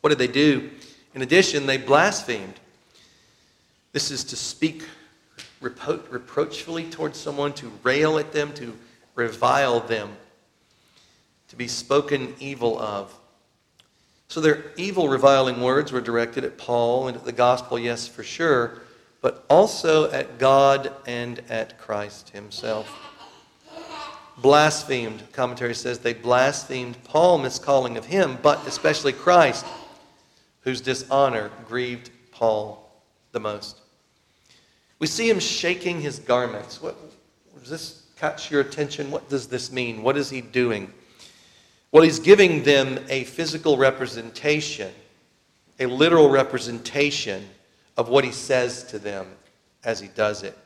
What 0.00 0.10
did 0.10 0.18
they 0.18 0.28
do? 0.28 0.70
In 1.14 1.22
addition, 1.22 1.66
they 1.66 1.78
blasphemed. 1.78 2.60
This 3.92 4.10
is 4.10 4.24
to 4.24 4.36
speak 4.36 4.84
repro- 5.62 6.02
reproachfully 6.10 6.84
towards 6.90 7.18
someone, 7.18 7.52
to 7.54 7.72
rail 7.82 8.18
at 8.18 8.32
them, 8.32 8.52
to 8.54 8.76
revile 9.14 9.80
them, 9.80 10.10
to 11.48 11.56
be 11.56 11.68
spoken 11.68 12.34
evil 12.38 12.78
of. 12.78 13.16
So 14.28 14.40
their 14.40 14.64
evil, 14.76 15.08
reviling 15.08 15.60
words 15.60 15.92
were 15.92 16.00
directed 16.00 16.44
at 16.44 16.58
Paul 16.58 17.08
and 17.08 17.16
at 17.16 17.24
the 17.24 17.32
gospel, 17.32 17.78
yes, 17.78 18.08
for 18.08 18.24
sure, 18.24 18.82
but 19.24 19.42
also 19.48 20.10
at 20.10 20.38
God 20.38 20.92
and 21.06 21.40
at 21.48 21.78
Christ 21.78 22.28
himself. 22.28 22.94
Blasphemed, 24.36 25.22
commentary 25.32 25.74
says, 25.74 25.98
they 25.98 26.12
blasphemed 26.12 27.02
Paul, 27.04 27.38
miscalling 27.38 27.96
of 27.96 28.04
him, 28.04 28.36
but 28.42 28.66
especially 28.66 29.14
Christ, 29.14 29.64
whose 30.60 30.82
dishonor 30.82 31.50
grieved 31.66 32.10
Paul 32.32 32.86
the 33.32 33.40
most. 33.40 33.80
We 34.98 35.06
see 35.06 35.30
him 35.30 35.40
shaking 35.40 36.02
his 36.02 36.18
garments. 36.18 36.82
What, 36.82 36.94
does 37.58 37.70
this 37.70 38.02
catch 38.18 38.50
your 38.50 38.60
attention? 38.60 39.10
What 39.10 39.30
does 39.30 39.46
this 39.46 39.72
mean? 39.72 40.02
What 40.02 40.18
is 40.18 40.28
he 40.28 40.42
doing? 40.42 40.92
Well, 41.92 42.02
he's 42.02 42.18
giving 42.18 42.62
them 42.62 43.02
a 43.08 43.24
physical 43.24 43.78
representation, 43.78 44.92
a 45.80 45.86
literal 45.86 46.28
representation 46.28 47.48
of 47.96 48.08
what 48.08 48.24
he 48.24 48.32
says 48.32 48.84
to 48.84 48.98
them 48.98 49.26
as 49.84 50.00
he 50.00 50.08
does 50.08 50.42
it. 50.42 50.56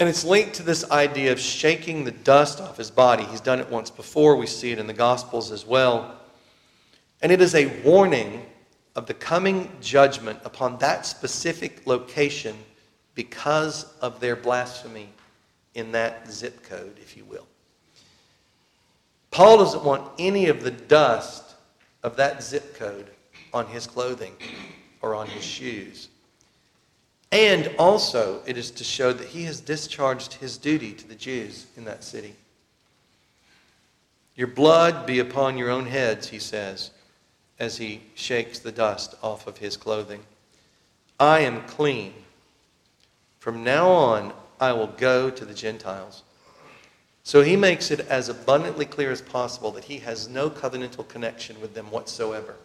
And 0.00 0.08
it's 0.08 0.24
linked 0.24 0.54
to 0.54 0.62
this 0.62 0.90
idea 0.90 1.30
of 1.30 1.38
shaking 1.38 2.04
the 2.04 2.10
dust 2.10 2.60
off 2.60 2.76
his 2.76 2.90
body. 2.90 3.24
He's 3.24 3.40
done 3.40 3.60
it 3.60 3.70
once 3.70 3.88
before. 3.88 4.36
We 4.36 4.46
see 4.46 4.72
it 4.72 4.78
in 4.78 4.86
the 4.86 4.92
Gospels 4.92 5.52
as 5.52 5.64
well. 5.64 6.18
And 7.20 7.30
it 7.30 7.40
is 7.40 7.54
a 7.54 7.66
warning 7.82 8.44
of 8.96 9.06
the 9.06 9.14
coming 9.14 9.70
judgment 9.80 10.40
upon 10.44 10.76
that 10.78 11.06
specific 11.06 11.86
location 11.86 12.56
because 13.14 13.94
of 14.00 14.18
their 14.18 14.34
blasphemy 14.34 15.08
in 15.74 15.92
that 15.92 16.30
zip 16.30 16.62
code, 16.64 16.96
if 17.00 17.16
you 17.16 17.24
will. 17.24 17.46
Paul 19.30 19.58
doesn't 19.58 19.84
want 19.84 20.10
any 20.18 20.48
of 20.48 20.62
the 20.62 20.70
dust 20.70 21.54
of 22.02 22.16
that 22.16 22.42
zip 22.42 22.74
code 22.76 23.06
on 23.54 23.66
his 23.66 23.86
clothing 23.86 24.34
or 25.02 25.14
on 25.14 25.26
his 25.26 25.44
shoes. 25.44 26.08
And 27.32 27.70
also, 27.78 28.42
it 28.46 28.56
is 28.56 28.70
to 28.72 28.84
show 28.84 29.12
that 29.12 29.28
he 29.28 29.44
has 29.44 29.60
discharged 29.60 30.34
his 30.34 30.56
duty 30.58 30.92
to 30.92 31.08
the 31.08 31.14
Jews 31.14 31.66
in 31.76 31.84
that 31.84 32.04
city. 32.04 32.36
Your 34.36 34.48
blood 34.48 35.06
be 35.06 35.18
upon 35.18 35.58
your 35.58 35.70
own 35.70 35.86
heads, 35.86 36.28
he 36.28 36.38
says, 36.38 36.90
as 37.58 37.78
he 37.78 38.02
shakes 38.14 38.58
the 38.58 38.72
dust 38.72 39.14
off 39.22 39.46
of 39.46 39.58
his 39.58 39.76
clothing. 39.76 40.22
I 41.18 41.40
am 41.40 41.62
clean. 41.62 42.12
From 43.40 43.64
now 43.64 43.88
on, 43.88 44.32
I 44.60 44.72
will 44.72 44.88
go 44.88 45.30
to 45.30 45.44
the 45.44 45.54
Gentiles. 45.54 46.22
So 47.24 47.42
he 47.42 47.56
makes 47.56 47.90
it 47.90 48.00
as 48.00 48.28
abundantly 48.28 48.84
clear 48.84 49.10
as 49.10 49.22
possible 49.22 49.70
that 49.72 49.84
he 49.84 49.98
has 49.98 50.28
no 50.28 50.50
covenantal 50.50 51.08
connection 51.08 51.60
with 51.60 51.74
them 51.74 51.90
whatsoever 51.90 52.56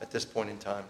at 0.00 0.10
this 0.10 0.24
point 0.24 0.48
in 0.48 0.58
time 0.58 0.84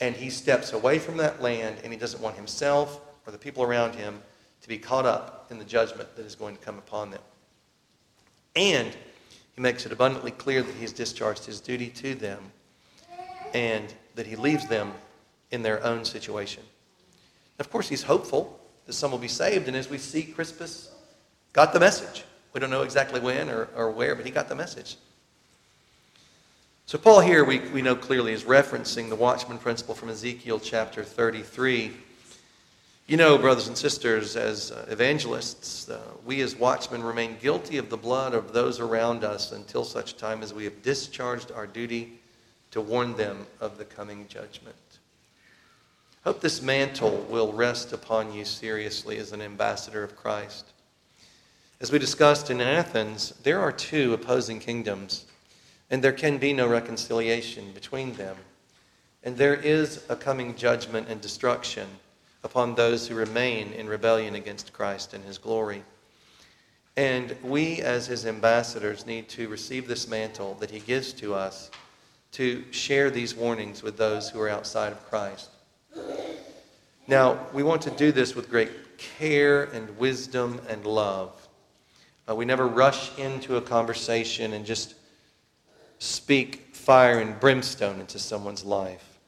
and 0.00 0.14
he 0.14 0.30
steps 0.30 0.72
away 0.72 0.98
from 0.98 1.16
that 1.18 1.40
land 1.40 1.78
and 1.82 1.92
he 1.92 1.98
doesn't 1.98 2.22
want 2.22 2.36
himself 2.36 3.00
or 3.26 3.32
the 3.32 3.38
people 3.38 3.62
around 3.62 3.94
him 3.94 4.20
to 4.62 4.68
be 4.68 4.78
caught 4.78 5.06
up 5.06 5.46
in 5.50 5.58
the 5.58 5.64
judgment 5.64 6.14
that 6.16 6.26
is 6.26 6.34
going 6.34 6.56
to 6.56 6.62
come 6.62 6.78
upon 6.78 7.10
them. 7.10 7.20
And 8.54 8.96
he 9.54 9.60
makes 9.60 9.86
it 9.86 9.92
abundantly 9.92 10.30
clear 10.30 10.62
that 10.62 10.74
he's 10.76 10.92
discharged 10.92 11.44
his 11.44 11.60
duty 11.60 11.88
to 11.88 12.14
them 12.14 12.40
and 13.54 13.92
that 14.14 14.26
he 14.26 14.36
leaves 14.36 14.66
them 14.66 14.92
in 15.50 15.62
their 15.62 15.82
own 15.84 16.04
situation. 16.04 16.62
Of 17.58 17.70
course, 17.70 17.88
he's 17.88 18.02
hopeful 18.02 18.60
that 18.86 18.92
some 18.92 19.10
will 19.10 19.18
be 19.18 19.28
saved, 19.28 19.68
and 19.68 19.76
as 19.76 19.88
we 19.88 19.98
see, 19.98 20.22
Crispus 20.22 20.90
got 21.52 21.72
the 21.72 21.80
message. 21.80 22.24
We 22.52 22.60
don't 22.60 22.70
know 22.70 22.82
exactly 22.82 23.20
when 23.20 23.48
or, 23.48 23.68
or 23.74 23.90
where, 23.90 24.14
but 24.14 24.24
he 24.24 24.30
got 24.30 24.48
the 24.48 24.54
message. 24.54 24.96
So, 26.88 26.98
Paul 26.98 27.18
here, 27.18 27.44
we, 27.44 27.58
we 27.70 27.82
know 27.82 27.96
clearly, 27.96 28.32
is 28.32 28.44
referencing 28.44 29.08
the 29.08 29.16
watchman 29.16 29.58
principle 29.58 29.92
from 29.92 30.08
Ezekiel 30.08 30.60
chapter 30.60 31.02
33. 31.02 31.92
You 33.08 33.16
know, 33.16 33.36
brothers 33.38 33.66
and 33.66 33.76
sisters, 33.76 34.36
as 34.36 34.70
uh, 34.70 34.86
evangelists, 34.88 35.88
uh, 35.88 36.00
we 36.24 36.42
as 36.42 36.54
watchmen 36.54 37.02
remain 37.02 37.38
guilty 37.42 37.78
of 37.78 37.90
the 37.90 37.96
blood 37.96 38.34
of 38.34 38.52
those 38.52 38.78
around 38.78 39.24
us 39.24 39.50
until 39.50 39.82
such 39.82 40.16
time 40.16 40.44
as 40.44 40.54
we 40.54 40.62
have 40.62 40.80
discharged 40.82 41.50
our 41.50 41.66
duty 41.66 42.20
to 42.70 42.80
warn 42.80 43.16
them 43.16 43.48
of 43.60 43.78
the 43.78 43.84
coming 43.84 44.24
judgment. 44.28 44.76
Hope 46.22 46.40
this 46.40 46.62
mantle 46.62 47.26
will 47.28 47.52
rest 47.52 47.92
upon 47.92 48.32
you 48.32 48.44
seriously 48.44 49.18
as 49.18 49.32
an 49.32 49.42
ambassador 49.42 50.04
of 50.04 50.14
Christ. 50.14 50.66
As 51.80 51.90
we 51.90 51.98
discussed 51.98 52.48
in 52.48 52.60
Athens, 52.60 53.30
there 53.42 53.58
are 53.58 53.72
two 53.72 54.14
opposing 54.14 54.60
kingdoms 54.60 55.24
and 55.90 56.02
there 56.02 56.12
can 56.12 56.38
be 56.38 56.52
no 56.52 56.68
reconciliation 56.68 57.72
between 57.72 58.14
them. 58.14 58.36
And 59.22 59.36
there 59.36 59.54
is 59.54 60.04
a 60.08 60.16
coming 60.16 60.54
judgment 60.54 61.08
and 61.08 61.20
destruction 61.20 61.88
upon 62.44 62.74
those 62.74 63.08
who 63.08 63.14
remain 63.14 63.72
in 63.72 63.88
rebellion 63.88 64.34
against 64.34 64.72
Christ 64.72 65.14
and 65.14 65.24
his 65.24 65.38
glory. 65.38 65.82
And 66.96 67.36
we, 67.42 67.80
as 67.82 68.06
his 68.06 68.24
ambassadors, 68.24 69.04
need 69.04 69.28
to 69.30 69.48
receive 69.48 69.86
this 69.86 70.08
mantle 70.08 70.54
that 70.60 70.70
he 70.70 70.80
gives 70.80 71.12
to 71.14 71.34
us 71.34 71.70
to 72.32 72.64
share 72.70 73.10
these 73.10 73.34
warnings 73.34 73.82
with 73.82 73.96
those 73.96 74.30
who 74.30 74.40
are 74.40 74.48
outside 74.48 74.92
of 74.92 75.10
Christ. 75.10 75.50
Now, 77.08 77.38
we 77.52 77.62
want 77.62 77.82
to 77.82 77.90
do 77.90 78.12
this 78.12 78.34
with 78.34 78.50
great 78.50 78.98
care 78.98 79.64
and 79.64 79.96
wisdom 79.98 80.60
and 80.68 80.84
love. 80.84 81.48
Uh, 82.28 82.34
we 82.34 82.44
never 82.44 82.66
rush 82.66 83.16
into 83.18 83.56
a 83.56 83.60
conversation 83.60 84.52
and 84.52 84.64
just 84.64 84.94
speak 85.98 86.74
fire 86.74 87.18
and 87.18 87.38
brimstone 87.40 88.00
into 88.00 88.18
someone's 88.18 88.64
life. 88.64 89.18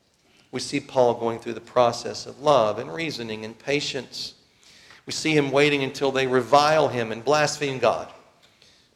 We 0.50 0.61
see 0.61 0.81
Paul 0.81 1.14
going 1.14 1.38
through 1.40 1.54
the 1.54 1.61
process 1.61 2.26
of 2.26 2.40
love 2.40 2.78
and 2.78 2.92
reasoning 2.92 3.44
and 3.44 3.59
patience. 3.59 4.35
We 5.07 5.12
see 5.12 5.37
him 5.37 5.50
waiting 5.50 5.83
until 5.83 6.12
they 6.12 6.26
revile 6.26 6.88
him 6.88 7.12
and 7.12 7.24
blaspheme 7.24 7.78
God 7.78 8.12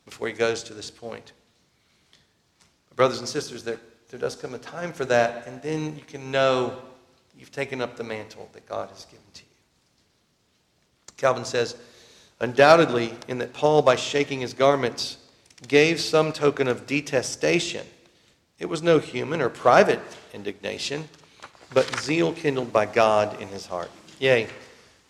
before 0.04 0.28
he 0.28 0.34
goes 0.34 0.62
to 0.64 0.74
this 0.74 0.90
point. 0.90 1.32
Brothers 2.96 3.18
and 3.18 3.28
sisters, 3.28 3.64
there, 3.64 3.80
there 4.10 4.20
does 4.20 4.36
come 4.36 4.54
a 4.54 4.58
time 4.58 4.92
for 4.92 5.04
that, 5.06 5.46
and 5.46 5.60
then 5.62 5.96
you 5.96 6.02
can 6.06 6.30
know 6.30 6.80
you've 7.38 7.52
taken 7.52 7.80
up 7.80 7.96
the 7.96 8.04
mantle 8.04 8.48
that 8.52 8.66
God 8.66 8.90
has 8.90 9.04
given 9.06 9.24
to 9.34 9.42
you. 9.42 9.48
Calvin 11.16 11.44
says, 11.44 11.76
undoubtedly, 12.40 13.14
in 13.28 13.38
that 13.38 13.52
Paul, 13.52 13.82
by 13.82 13.96
shaking 13.96 14.40
his 14.40 14.54
garments, 14.54 15.16
gave 15.68 16.00
some 16.00 16.32
token 16.32 16.68
of 16.68 16.86
detestation. 16.86 17.86
It 18.58 18.66
was 18.66 18.82
no 18.82 18.98
human 18.98 19.40
or 19.40 19.48
private 19.48 20.00
indignation, 20.32 21.08
but 21.72 22.00
zeal 22.00 22.32
kindled 22.32 22.72
by 22.72 22.86
God 22.86 23.40
in 23.40 23.48
his 23.48 23.66
heart. 23.66 23.90
Yea, 24.18 24.46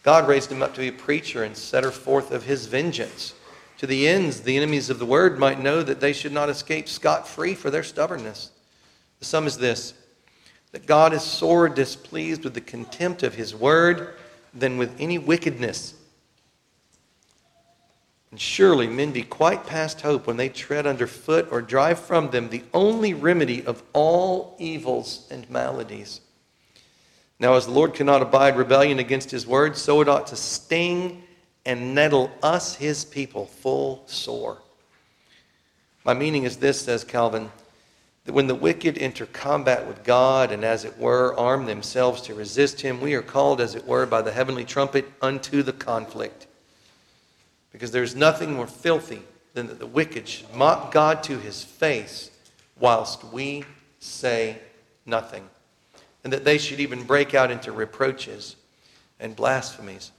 God 0.03 0.27
raised 0.27 0.51
him 0.51 0.63
up 0.63 0.75
to 0.75 0.81
be 0.81 0.89
a 0.89 0.93
preacher 0.93 1.45
and 1.45 1.57
setter 1.57 1.91
forth 1.91 2.33
of 2.33 2.45
his 2.45 2.67
vengeance, 2.67 3.35
to 3.79 3.87
the 3.87 4.09
ends 4.09 4.41
the 4.41 4.57
enemies 4.57 4.91
of 4.91 4.99
the 4.99 5.07
word 5.07 5.39
might 5.39 5.61
know 5.61 5.83
that 5.83 6.01
they 6.01 6.13
should 6.13 6.33
not 6.33 6.49
escape 6.49 6.89
scot 6.89 7.29
free 7.29 7.55
for 7.55 7.71
their 7.71 7.83
stubbornness. 7.83 8.51
The 9.19 9.25
sum 9.25 9.47
is 9.47 9.59
this 9.59 9.95
that 10.73 10.87
God 10.87 11.13
is 11.13 11.23
sore 11.23 11.69
displeased 11.69 12.45
with 12.45 12.55
the 12.55 12.61
contempt 12.61 13.23
of 13.23 13.35
his 13.35 13.55
word 13.55 14.15
than 14.55 14.79
with 14.79 14.95
any 14.99 15.19
wickedness 15.19 15.95
and 18.33 18.41
surely 18.41 18.87
men 18.87 19.13
be 19.13 19.23
quite 19.23 19.67
past 19.67 20.01
hope 20.01 20.27
when 20.27 20.39
they 20.39 20.49
tread 20.49 20.87
under 20.87 21.07
foot 21.07 21.49
or 21.51 21.61
drive 21.61 21.99
from 21.99 22.31
them 22.31 22.49
the 22.49 22.65
only 22.73 23.13
remedy 23.13 23.65
of 23.65 23.83
all 23.93 24.57
evils 24.59 25.29
and 25.31 25.49
maladies. 25.51 26.23
Now, 27.39 27.55
as 27.55 27.67
the 27.67 27.73
Lord 27.73 27.93
cannot 27.93 28.23
abide 28.23 28.57
rebellion 28.57 28.99
against 28.99 29.31
his 29.31 29.47
word, 29.47 29.77
so 29.77 30.01
it 30.01 30.09
ought 30.09 30.29
to 30.29 30.37
sting 30.37 31.23
and 31.67 31.95
nettle 31.95 32.31
us, 32.43 32.75
his 32.75 33.05
people, 33.05 33.47
full 33.47 34.03
sore. 34.07 34.63
My 36.03 36.15
meaning 36.15 36.45
is 36.45 36.57
this, 36.57 36.81
says 36.81 37.05
Calvin, 37.05 37.51
that 38.25 38.33
when 38.33 38.47
the 38.47 38.55
wicked 38.55 38.97
enter 38.97 39.27
combat 39.27 39.87
with 39.87 40.05
God 40.05 40.53
and, 40.53 40.65
as 40.65 40.87
it 40.87 40.97
were, 40.99 41.39
arm 41.39 41.67
themselves 41.67 42.23
to 42.23 42.35
resist 42.35 42.81
him, 42.81 43.01
we 43.01 43.13
are 43.15 43.23
called, 43.23 43.61
as 43.61 43.75
it 43.75 43.87
were, 43.87 44.07
by 44.07 44.23
the 44.23 44.33
heavenly 44.33 44.65
trumpet 44.65 45.05
unto 45.21 45.63
the 45.63 45.73
conflict. 45.73 46.47
Because 47.73 47.91
there's 47.91 48.15
nothing 48.15 48.53
more 48.53 48.67
filthy 48.67 49.23
than 49.55 49.67
that 49.67 49.79
the 49.79 49.87
wicked 49.87 50.29
should 50.29 50.55
mock 50.55 50.93
God 50.93 51.23
to 51.25 51.39
his 51.39 51.65
face 51.65 52.31
whilst 52.79 53.25
we 53.25 53.65
say 53.99 54.59
nothing. 55.07 55.49
And 56.25 56.33
that 56.33 56.45
they 56.45 56.59
should 56.59 56.81
even 56.81 57.05
break 57.05 57.35
out 57.35 57.51
into 57.51 57.73
reproaches 57.73 58.57
and 59.19 59.35
blasphemies. 59.35 60.13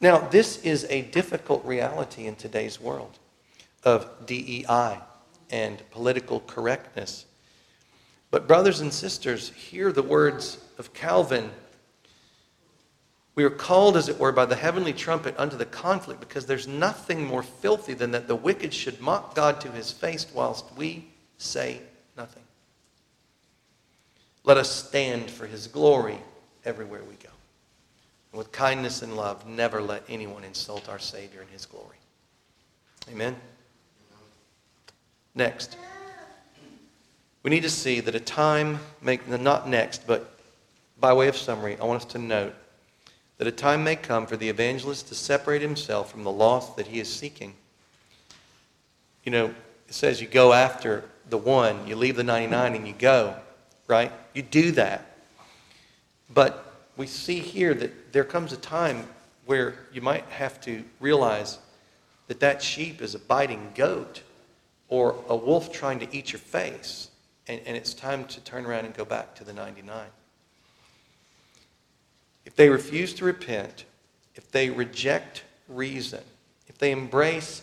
Now, 0.00 0.18
this 0.18 0.58
is 0.62 0.86
a 0.90 1.02
difficult 1.02 1.64
reality 1.64 2.26
in 2.26 2.36
today's 2.36 2.80
world 2.80 3.18
of 3.84 4.26
DEI 4.26 4.98
and 5.50 5.90
political 5.90 6.40
correctness. 6.40 7.24
But, 8.30 8.46
brothers 8.46 8.80
and 8.80 8.92
sisters, 8.92 9.50
hear 9.50 9.92
the 9.92 10.02
words 10.02 10.58
of 10.78 10.92
Calvin 10.92 11.50
we 13.36 13.44
are 13.44 13.50
called, 13.50 13.98
as 13.98 14.08
it 14.08 14.18
were, 14.18 14.32
by 14.32 14.46
the 14.46 14.56
heavenly 14.56 14.94
trumpet 14.94 15.34
unto 15.38 15.58
the 15.58 15.66
conflict 15.66 16.20
because 16.20 16.46
there's 16.46 16.66
nothing 16.66 17.22
more 17.22 17.42
filthy 17.42 17.92
than 17.92 18.10
that 18.12 18.28
the 18.28 18.34
wicked 18.34 18.72
should 18.72 18.98
mock 18.98 19.34
God 19.34 19.60
to 19.60 19.70
his 19.70 19.92
face 19.92 20.26
whilst 20.34 20.64
we 20.74 21.06
say 21.36 21.80
nothing. 22.16 22.42
Let 24.42 24.56
us 24.56 24.70
stand 24.70 25.30
for 25.30 25.46
his 25.46 25.66
glory 25.66 26.16
everywhere 26.64 27.02
we 27.04 27.16
go. 27.16 27.28
And 28.32 28.38
with 28.38 28.52
kindness 28.52 29.02
and 29.02 29.16
love, 29.16 29.46
never 29.46 29.82
let 29.82 30.04
anyone 30.08 30.42
insult 30.42 30.88
our 30.88 30.98
Savior 30.98 31.42
and 31.42 31.50
his 31.50 31.66
glory. 31.66 31.98
Amen. 33.10 33.36
Next, 35.34 35.76
we 37.42 37.50
need 37.50 37.64
to 37.64 37.70
see 37.70 38.00
that 38.00 38.14
a 38.14 38.20
time, 38.20 38.80
make, 39.02 39.28
not 39.28 39.68
next, 39.68 40.06
but 40.06 40.38
by 40.98 41.12
way 41.12 41.28
of 41.28 41.36
summary, 41.36 41.76
I 41.78 41.84
want 41.84 42.02
us 42.02 42.12
to 42.12 42.18
note 42.18 42.54
that 43.38 43.46
a 43.46 43.52
time 43.52 43.84
may 43.84 43.96
come 43.96 44.26
for 44.26 44.36
the 44.36 44.48
evangelist 44.48 45.08
to 45.08 45.14
separate 45.14 45.62
himself 45.62 46.10
from 46.10 46.24
the 46.24 46.30
lost 46.30 46.76
that 46.76 46.86
he 46.86 47.00
is 47.00 47.12
seeking. 47.12 47.54
You 49.24 49.32
know, 49.32 49.46
it 49.46 49.94
says 49.94 50.20
you 50.20 50.26
go 50.26 50.52
after 50.52 51.04
the 51.28 51.38
one, 51.38 51.86
you 51.86 51.96
leave 51.96 52.16
the 52.16 52.24
99 52.24 52.74
and 52.74 52.86
you 52.86 52.94
go, 52.94 53.34
right? 53.88 54.12
You 54.32 54.42
do 54.42 54.72
that. 54.72 55.16
But 56.32 56.72
we 56.96 57.06
see 57.06 57.40
here 57.40 57.74
that 57.74 58.12
there 58.12 58.24
comes 58.24 58.52
a 58.52 58.56
time 58.56 59.06
where 59.44 59.74
you 59.92 60.00
might 60.00 60.24
have 60.26 60.60
to 60.62 60.82
realize 61.00 61.58
that 62.28 62.40
that 62.40 62.62
sheep 62.62 63.00
is 63.00 63.14
a 63.14 63.18
biting 63.18 63.72
goat 63.74 64.22
or 64.88 65.16
a 65.28 65.36
wolf 65.36 65.72
trying 65.72 65.98
to 66.00 66.16
eat 66.16 66.32
your 66.32 66.40
face, 66.40 67.10
and, 67.48 67.60
and 67.66 67.76
it's 67.76 67.94
time 67.94 68.24
to 68.26 68.40
turn 68.40 68.66
around 68.66 68.84
and 68.84 68.94
go 68.94 69.04
back 69.04 69.34
to 69.36 69.44
the 69.44 69.52
99. 69.52 70.06
If 72.46 72.54
they 72.54 72.70
refuse 72.70 73.12
to 73.14 73.24
repent, 73.24 73.84
if 74.36 74.50
they 74.50 74.70
reject 74.70 75.42
reason, 75.68 76.22
if 76.68 76.78
they 76.78 76.92
embrace 76.92 77.62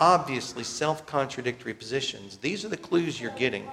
obviously 0.00 0.64
self 0.64 1.06
contradictory 1.06 1.72
positions, 1.72 2.36
these 2.38 2.64
are 2.64 2.68
the 2.68 2.76
clues 2.76 3.20
you're 3.20 3.30
getting. 3.30 3.66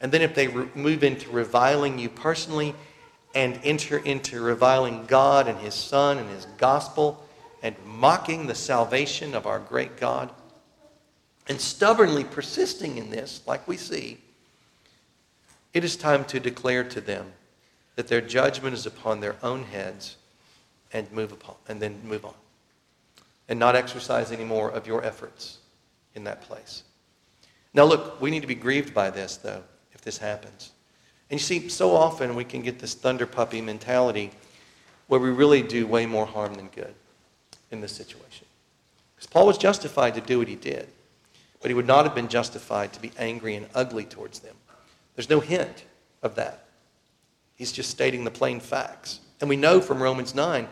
And 0.00 0.12
then 0.12 0.20
if 0.20 0.34
they 0.34 0.48
re- 0.48 0.68
move 0.74 1.04
into 1.04 1.30
reviling 1.30 1.98
you 1.98 2.10
personally 2.10 2.74
and 3.34 3.58
enter 3.64 3.98
into 3.98 4.42
reviling 4.42 5.06
God 5.06 5.48
and 5.48 5.58
His 5.60 5.74
Son 5.74 6.18
and 6.18 6.28
His 6.28 6.46
gospel 6.58 7.24
and 7.62 7.76
mocking 7.86 8.46
the 8.46 8.54
salvation 8.54 9.34
of 9.34 9.46
our 9.46 9.60
great 9.60 9.96
God, 9.96 10.30
and 11.48 11.60
stubbornly 11.60 12.24
persisting 12.24 12.98
in 12.98 13.10
this, 13.10 13.40
like 13.46 13.66
we 13.68 13.76
see, 13.76 14.18
it 15.72 15.84
is 15.84 15.96
time 15.96 16.24
to 16.26 16.40
declare 16.40 16.84
to 16.84 17.00
them 17.00 17.32
that 17.96 18.08
their 18.08 18.20
judgment 18.20 18.74
is 18.74 18.86
upon 18.86 19.20
their 19.20 19.36
own 19.42 19.64
heads 19.64 20.16
and 20.92 21.10
move 21.12 21.32
upon 21.32 21.56
and 21.68 21.80
then 21.80 22.00
move 22.04 22.24
on. 22.24 22.34
And 23.48 23.58
not 23.58 23.76
exercise 23.76 24.32
any 24.32 24.44
more 24.44 24.70
of 24.70 24.86
your 24.86 25.04
efforts 25.04 25.58
in 26.14 26.24
that 26.24 26.42
place. 26.42 26.82
Now 27.72 27.84
look 27.84 28.20
we 28.20 28.30
need 28.30 28.40
to 28.40 28.46
be 28.46 28.54
grieved 28.54 28.94
by 28.94 29.10
this 29.10 29.36
though 29.36 29.62
if 29.92 30.00
this 30.00 30.18
happens. 30.18 30.72
And 31.30 31.40
you 31.40 31.44
see 31.44 31.68
so 31.68 31.94
often 31.94 32.34
we 32.34 32.44
can 32.44 32.62
get 32.62 32.78
this 32.78 32.94
thunder 32.94 33.26
puppy 33.26 33.60
mentality 33.60 34.30
where 35.08 35.20
we 35.20 35.30
really 35.30 35.62
do 35.62 35.86
way 35.86 36.06
more 36.06 36.26
harm 36.26 36.54
than 36.54 36.68
good 36.68 36.94
in 37.70 37.80
this 37.80 37.92
situation. 37.92 38.46
Because 39.14 39.26
paul 39.26 39.46
was 39.46 39.58
justified 39.58 40.14
to 40.14 40.20
do 40.20 40.38
what 40.38 40.48
he 40.48 40.56
did 40.56 40.88
but 41.64 41.70
he 41.70 41.74
would 41.74 41.86
not 41.86 42.04
have 42.04 42.14
been 42.14 42.28
justified 42.28 42.92
to 42.92 43.00
be 43.00 43.10
angry 43.18 43.54
and 43.54 43.66
ugly 43.74 44.04
towards 44.04 44.40
them. 44.40 44.54
There's 45.16 45.30
no 45.30 45.40
hint 45.40 45.84
of 46.22 46.34
that 46.34 46.63
He's 47.56 47.72
just 47.72 47.90
stating 47.90 48.24
the 48.24 48.30
plain 48.30 48.60
facts. 48.60 49.20
And 49.40 49.48
we 49.48 49.56
know 49.56 49.80
from 49.80 50.02
Romans 50.02 50.34
9 50.34 50.68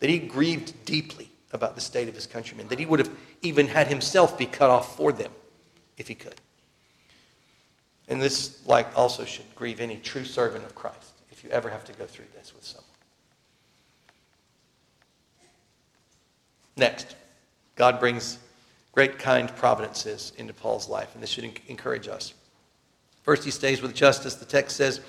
that 0.00 0.10
he 0.10 0.18
grieved 0.18 0.84
deeply 0.84 1.30
about 1.52 1.74
the 1.74 1.80
state 1.80 2.08
of 2.08 2.14
his 2.14 2.26
countrymen, 2.26 2.68
that 2.68 2.78
he 2.78 2.86
would 2.86 2.98
have 2.98 3.10
even 3.42 3.66
had 3.66 3.86
himself 3.88 4.38
be 4.38 4.46
cut 4.46 4.70
off 4.70 4.96
for 4.96 5.12
them 5.12 5.30
if 5.98 6.08
he 6.08 6.14
could. 6.14 6.40
And 8.08 8.20
this, 8.20 8.66
like, 8.66 8.96
also 8.96 9.24
should 9.24 9.54
grieve 9.54 9.80
any 9.80 9.96
true 9.96 10.24
servant 10.24 10.64
of 10.64 10.74
Christ 10.74 11.12
if 11.30 11.44
you 11.44 11.50
ever 11.50 11.70
have 11.70 11.84
to 11.84 11.92
go 11.92 12.06
through 12.06 12.26
this 12.34 12.54
with 12.54 12.64
someone. 12.64 12.84
Next, 16.76 17.16
God 17.76 18.00
brings 18.00 18.38
great 18.92 19.18
kind 19.18 19.54
providences 19.56 20.32
into 20.36 20.52
Paul's 20.52 20.88
life, 20.88 21.14
and 21.14 21.22
this 21.22 21.30
should 21.30 21.44
encourage 21.68 22.08
us. 22.08 22.34
First, 23.22 23.44
he 23.44 23.50
stays 23.50 23.82
with 23.82 23.94
Justus. 23.94 24.34
The 24.34 24.44
text 24.44 24.76
says, 24.76 25.00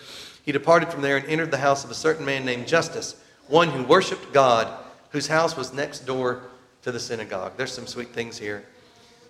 he 0.43 0.51
departed 0.51 0.89
from 0.89 1.01
there 1.01 1.17
and 1.17 1.25
entered 1.27 1.51
the 1.51 1.57
house 1.57 1.83
of 1.83 1.89
a 1.89 1.95
certain 1.95 2.25
man 2.25 2.45
named 2.45 2.67
Justus, 2.67 3.15
one 3.47 3.69
who 3.69 3.83
worshiped 3.83 4.31
God, 4.31 4.67
whose 5.09 5.27
house 5.27 5.57
was 5.57 5.73
next 5.73 6.05
door 6.05 6.43
to 6.83 6.91
the 6.91 6.99
synagogue. 6.99 7.53
There's 7.57 7.71
some 7.71 7.87
sweet 7.87 8.09
things 8.09 8.37
here. 8.37 8.63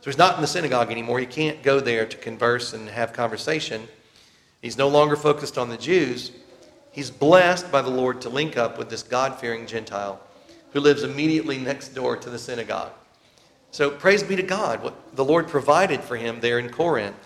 So 0.01 0.09
he's 0.09 0.17
not 0.17 0.35
in 0.35 0.41
the 0.41 0.47
synagogue 0.47 0.91
anymore. 0.91 1.19
He 1.19 1.25
can't 1.25 1.63
go 1.63 1.79
there 1.79 2.05
to 2.05 2.17
converse 2.17 2.73
and 2.73 2.89
have 2.89 3.13
conversation. 3.13 3.87
He's 4.61 4.77
no 4.77 4.89
longer 4.89 5.15
focused 5.15 5.57
on 5.57 5.69
the 5.69 5.77
Jews. 5.77 6.31
He's 6.91 7.09
blessed 7.09 7.71
by 7.71 7.81
the 7.81 7.89
Lord 7.89 8.19
to 8.21 8.29
link 8.29 8.57
up 8.57 8.77
with 8.77 8.89
this 8.89 9.03
God 9.03 9.39
fearing 9.39 9.65
Gentile 9.65 10.19
who 10.73 10.79
lives 10.79 11.03
immediately 11.03 11.57
next 11.59 11.89
door 11.89 12.17
to 12.17 12.29
the 12.29 12.39
synagogue. 12.39 12.91
So 13.71 13.91
praise 13.91 14.23
be 14.23 14.35
to 14.35 14.43
God, 14.43 14.83
what 14.83 15.15
the 15.15 15.23
Lord 15.23 15.47
provided 15.47 16.01
for 16.01 16.17
him 16.17 16.39
there 16.39 16.59
in 16.59 16.69
Corinth. 16.69 17.22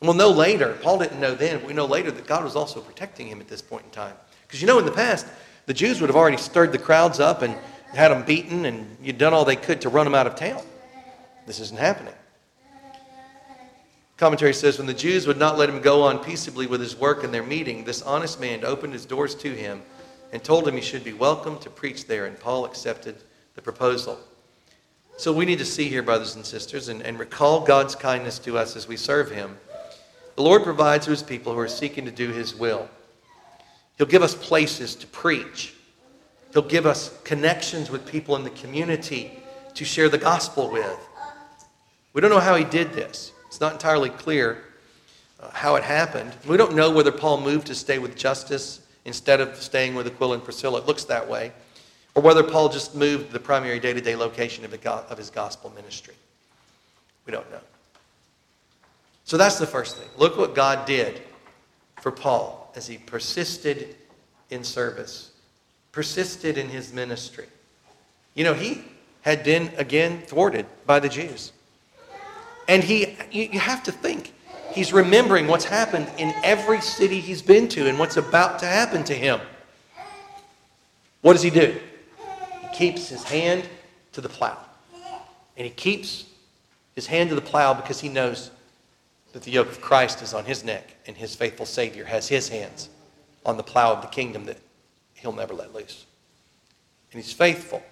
And 0.00 0.08
we'll 0.08 0.16
know 0.16 0.30
later, 0.30 0.78
Paul 0.80 0.98
didn't 0.98 1.20
know 1.20 1.34
then, 1.34 1.58
but 1.58 1.68
we 1.68 1.74
know 1.74 1.84
later 1.84 2.10
that 2.10 2.26
God 2.26 2.42
was 2.42 2.56
also 2.56 2.80
protecting 2.80 3.28
him 3.28 3.40
at 3.40 3.48
this 3.48 3.60
point 3.60 3.84
in 3.84 3.90
time. 3.90 4.14
Because 4.46 4.60
you 4.60 4.66
know, 4.66 4.78
in 4.78 4.86
the 4.86 4.92
past, 4.92 5.26
the 5.66 5.74
Jews 5.74 6.00
would 6.00 6.08
have 6.08 6.16
already 6.16 6.38
stirred 6.38 6.72
the 6.72 6.78
crowds 6.78 7.20
up 7.20 7.42
and 7.42 7.54
had 7.92 8.08
them 8.08 8.24
beaten, 8.24 8.64
and 8.64 8.96
you'd 9.02 9.18
done 9.18 9.34
all 9.34 9.44
they 9.44 9.56
could 9.56 9.80
to 9.82 9.88
run 9.88 10.06
them 10.06 10.14
out 10.14 10.26
of 10.26 10.36
town. 10.36 10.62
This 11.46 11.60
isn't 11.60 11.78
happening. 11.78 12.14
Commentary 14.16 14.52
says 14.52 14.78
when 14.78 14.86
the 14.86 14.94
Jews 14.94 15.26
would 15.26 15.38
not 15.38 15.58
let 15.58 15.68
him 15.68 15.80
go 15.80 16.02
on 16.02 16.18
peaceably 16.18 16.66
with 16.66 16.80
his 16.80 16.94
work 16.94 17.24
in 17.24 17.32
their 17.32 17.42
meeting, 17.42 17.84
this 17.84 18.02
honest 18.02 18.40
man 18.40 18.64
opened 18.64 18.92
his 18.92 19.06
doors 19.06 19.34
to 19.36 19.50
him 19.54 19.82
and 20.32 20.44
told 20.44 20.68
him 20.68 20.74
he 20.74 20.80
should 20.80 21.04
be 21.04 21.12
welcome 21.12 21.58
to 21.58 21.70
preach 21.70 22.06
there, 22.06 22.26
and 22.26 22.38
Paul 22.38 22.64
accepted 22.64 23.16
the 23.54 23.62
proposal. 23.62 24.18
So 25.16 25.32
we 25.32 25.44
need 25.44 25.58
to 25.58 25.64
see 25.64 25.88
here, 25.88 26.02
brothers 26.02 26.36
and 26.36 26.46
sisters, 26.46 26.88
and, 26.88 27.02
and 27.02 27.18
recall 27.18 27.60
God's 27.60 27.94
kindness 27.94 28.38
to 28.40 28.56
us 28.56 28.76
as 28.76 28.86
we 28.86 28.96
serve 28.96 29.30
him. 29.30 29.56
The 30.40 30.46
Lord 30.46 30.64
provides 30.64 31.04
for 31.04 31.10
his 31.10 31.22
people 31.22 31.52
who 31.52 31.58
are 31.58 31.68
seeking 31.68 32.06
to 32.06 32.10
do 32.10 32.30
his 32.30 32.54
will. 32.54 32.88
He'll 33.98 34.06
give 34.06 34.22
us 34.22 34.34
places 34.34 34.94
to 34.94 35.06
preach. 35.06 35.74
He'll 36.54 36.62
give 36.62 36.86
us 36.86 37.14
connections 37.24 37.90
with 37.90 38.06
people 38.06 38.36
in 38.36 38.44
the 38.44 38.48
community 38.48 39.38
to 39.74 39.84
share 39.84 40.08
the 40.08 40.16
gospel 40.16 40.70
with. 40.70 40.98
We 42.14 42.22
don't 42.22 42.30
know 42.30 42.40
how 42.40 42.56
he 42.56 42.64
did 42.64 42.94
this. 42.94 43.32
It's 43.48 43.60
not 43.60 43.74
entirely 43.74 44.08
clear 44.08 44.64
uh, 45.40 45.50
how 45.50 45.74
it 45.74 45.84
happened. 45.84 46.32
We 46.48 46.56
don't 46.56 46.74
know 46.74 46.90
whether 46.90 47.12
Paul 47.12 47.42
moved 47.42 47.66
to 47.66 47.74
stay 47.74 47.98
with 47.98 48.16
Justus 48.16 48.80
instead 49.04 49.42
of 49.42 49.56
staying 49.56 49.94
with 49.94 50.06
Aquila 50.06 50.36
and 50.36 50.42
Priscilla. 50.42 50.80
It 50.80 50.86
looks 50.86 51.04
that 51.04 51.28
way. 51.28 51.52
Or 52.14 52.22
whether 52.22 52.42
Paul 52.42 52.70
just 52.70 52.94
moved 52.94 53.30
the 53.30 53.40
primary 53.40 53.78
day 53.78 53.92
to 53.92 54.00
day 54.00 54.16
location 54.16 54.64
of 54.64 55.18
his 55.18 55.28
gospel 55.28 55.70
ministry. 55.76 56.14
We 57.26 57.30
don't 57.30 57.50
know. 57.50 57.60
So 59.30 59.36
that's 59.36 59.60
the 59.60 59.66
first 59.66 59.96
thing. 59.96 60.08
Look 60.16 60.36
what 60.36 60.56
God 60.56 60.86
did 60.86 61.22
for 62.00 62.10
Paul 62.10 62.72
as 62.74 62.88
he 62.88 62.98
persisted 62.98 63.94
in 64.50 64.64
service, 64.64 65.30
persisted 65.92 66.58
in 66.58 66.68
his 66.68 66.92
ministry. 66.92 67.46
You 68.34 68.42
know, 68.42 68.54
he 68.54 68.82
had 69.20 69.44
been 69.44 69.70
again 69.76 70.22
thwarted 70.22 70.66
by 70.84 70.98
the 70.98 71.08
Jews. 71.08 71.52
And 72.66 72.82
he, 72.82 73.16
you 73.30 73.60
have 73.60 73.84
to 73.84 73.92
think, 73.92 74.34
he's 74.72 74.92
remembering 74.92 75.46
what's 75.46 75.64
happened 75.64 76.10
in 76.18 76.34
every 76.42 76.80
city 76.80 77.20
he's 77.20 77.40
been 77.40 77.68
to 77.68 77.88
and 77.88 78.00
what's 78.00 78.16
about 78.16 78.58
to 78.58 78.66
happen 78.66 79.04
to 79.04 79.14
him. 79.14 79.38
What 81.20 81.34
does 81.34 81.42
he 81.42 81.50
do? 81.50 81.78
He 82.62 82.76
keeps 82.76 83.08
his 83.08 83.22
hand 83.22 83.68
to 84.10 84.20
the 84.20 84.28
plow. 84.28 84.58
And 85.56 85.64
he 85.64 85.70
keeps 85.70 86.24
his 86.96 87.06
hand 87.06 87.28
to 87.28 87.36
the 87.36 87.40
plow 87.40 87.74
because 87.74 88.00
he 88.00 88.08
knows 88.08 88.50
that 89.32 89.42
the 89.42 89.50
yoke 89.50 89.68
of 89.68 89.80
Christ 89.80 90.22
is 90.22 90.34
on 90.34 90.44
his 90.44 90.64
neck 90.64 90.94
and 91.06 91.16
his 91.16 91.34
faithful 91.34 91.66
Savior 91.66 92.04
has 92.04 92.28
his 92.28 92.48
hands 92.48 92.88
on 93.46 93.56
the 93.56 93.62
plow 93.62 93.92
of 93.92 94.02
the 94.02 94.08
kingdom 94.08 94.44
that 94.46 94.58
he'll 95.14 95.32
never 95.32 95.54
let 95.54 95.74
loose. 95.74 96.06
And 97.12 97.22
he's 97.22 97.32
faithful. 97.32 97.82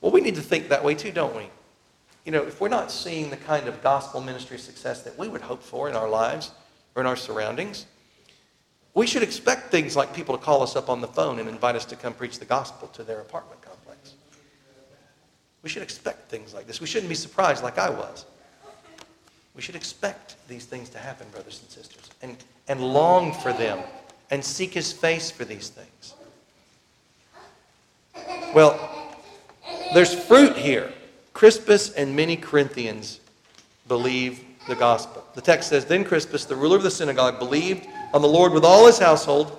Well, 0.00 0.12
we 0.12 0.20
need 0.20 0.34
to 0.34 0.42
think 0.42 0.68
that 0.68 0.84
way 0.84 0.94
too, 0.94 1.12
don't 1.12 1.34
we? 1.36 1.48
You 2.24 2.32
know, 2.32 2.42
if 2.42 2.60
we're 2.60 2.68
not 2.68 2.90
seeing 2.90 3.30
the 3.30 3.36
kind 3.36 3.68
of 3.68 3.82
gospel 3.82 4.20
ministry 4.20 4.58
success 4.58 5.02
that 5.02 5.18
we 5.18 5.28
would 5.28 5.40
hope 5.40 5.62
for 5.62 5.88
in 5.88 5.96
our 5.96 6.08
lives 6.08 6.52
or 6.94 7.02
in 7.02 7.06
our 7.06 7.16
surroundings, 7.16 7.86
we 8.94 9.06
should 9.06 9.22
expect 9.22 9.70
things 9.70 9.96
like 9.96 10.14
people 10.14 10.36
to 10.36 10.42
call 10.42 10.62
us 10.62 10.76
up 10.76 10.90
on 10.90 11.00
the 11.00 11.08
phone 11.08 11.38
and 11.38 11.48
invite 11.48 11.76
us 11.76 11.84
to 11.86 11.96
come 11.96 12.12
preach 12.12 12.38
the 12.38 12.44
gospel 12.44 12.88
to 12.88 13.02
their 13.02 13.20
apartment 13.20 13.62
complex. 13.62 14.14
We 15.62 15.70
should 15.70 15.82
expect 15.82 16.28
things 16.28 16.52
like 16.52 16.66
this. 16.66 16.80
We 16.80 16.86
shouldn't 16.86 17.08
be 17.08 17.14
surprised 17.14 17.62
like 17.62 17.78
I 17.78 17.90
was. 17.90 18.26
We 19.54 19.62
should 19.62 19.76
expect 19.76 20.36
these 20.48 20.64
things 20.64 20.88
to 20.90 20.98
happen, 20.98 21.26
brothers 21.30 21.60
and 21.62 21.70
sisters, 21.70 22.10
and, 22.22 22.36
and 22.68 22.80
long 22.80 23.32
for 23.32 23.52
them 23.52 23.80
and 24.30 24.42
seek 24.42 24.72
his 24.72 24.92
face 24.92 25.30
for 25.30 25.44
these 25.44 25.68
things. 25.68 26.14
Well, 28.54 28.78
there's 29.94 30.14
fruit 30.14 30.56
here. 30.56 30.92
Crispus 31.34 31.92
and 31.92 32.16
many 32.16 32.36
Corinthians 32.36 33.20
believe 33.88 34.42
the 34.68 34.74
gospel. 34.74 35.24
The 35.34 35.40
text 35.40 35.68
says 35.68 35.84
Then 35.84 36.04
Crispus, 36.04 36.44
the 36.44 36.56
ruler 36.56 36.76
of 36.76 36.82
the 36.82 36.90
synagogue, 36.90 37.38
believed 37.38 37.86
on 38.14 38.22
the 38.22 38.28
Lord 38.28 38.52
with 38.52 38.64
all 38.64 38.86
his 38.86 38.98
household, 38.98 39.58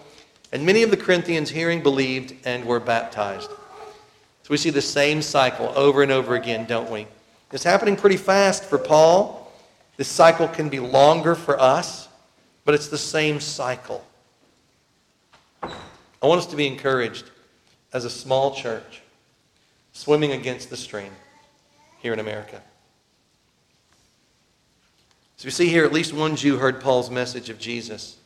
and 0.51 0.65
many 0.65 0.83
of 0.83 0.91
the 0.91 0.97
Corinthians 0.97 1.49
hearing 1.49 1.83
believed 1.83 2.33
and 2.45 2.65
were 2.65 2.79
baptized. 2.79 3.49
So 3.49 4.49
we 4.49 4.57
see 4.57 4.69
the 4.69 4.81
same 4.81 5.21
cycle 5.21 5.71
over 5.75 6.03
and 6.03 6.11
over 6.11 6.35
again, 6.35 6.65
don't 6.65 6.89
we? 6.89 7.07
It's 7.51 7.63
happening 7.63 7.95
pretty 7.95 8.17
fast 8.17 8.63
for 8.63 8.77
Paul. 8.77 9.42
This 9.97 10.07
cycle 10.07 10.47
can 10.47 10.69
be 10.69 10.79
longer 10.79 11.35
for 11.35 11.59
us, 11.59 12.07
but 12.65 12.73
it's 12.73 12.87
the 12.87 12.97
same 12.97 13.39
cycle. 13.39 14.05
I 15.61 16.27
want 16.27 16.39
us 16.39 16.47
to 16.47 16.55
be 16.55 16.67
encouraged 16.67 17.29
as 17.91 18.05
a 18.05 18.09
small 18.09 18.55
church 18.55 19.01
swimming 19.91 20.31
against 20.31 20.69
the 20.69 20.77
stream 20.77 21.11
here 21.99 22.13
in 22.13 22.19
America. 22.19 22.61
So 25.37 25.45
we 25.45 25.51
see 25.51 25.67
here 25.67 25.85
at 25.85 25.93
least 25.93 26.13
one 26.13 26.35
Jew 26.35 26.57
heard 26.57 26.81
Paul's 26.81 27.09
message 27.09 27.49
of 27.49 27.59
Jesus. 27.59 28.17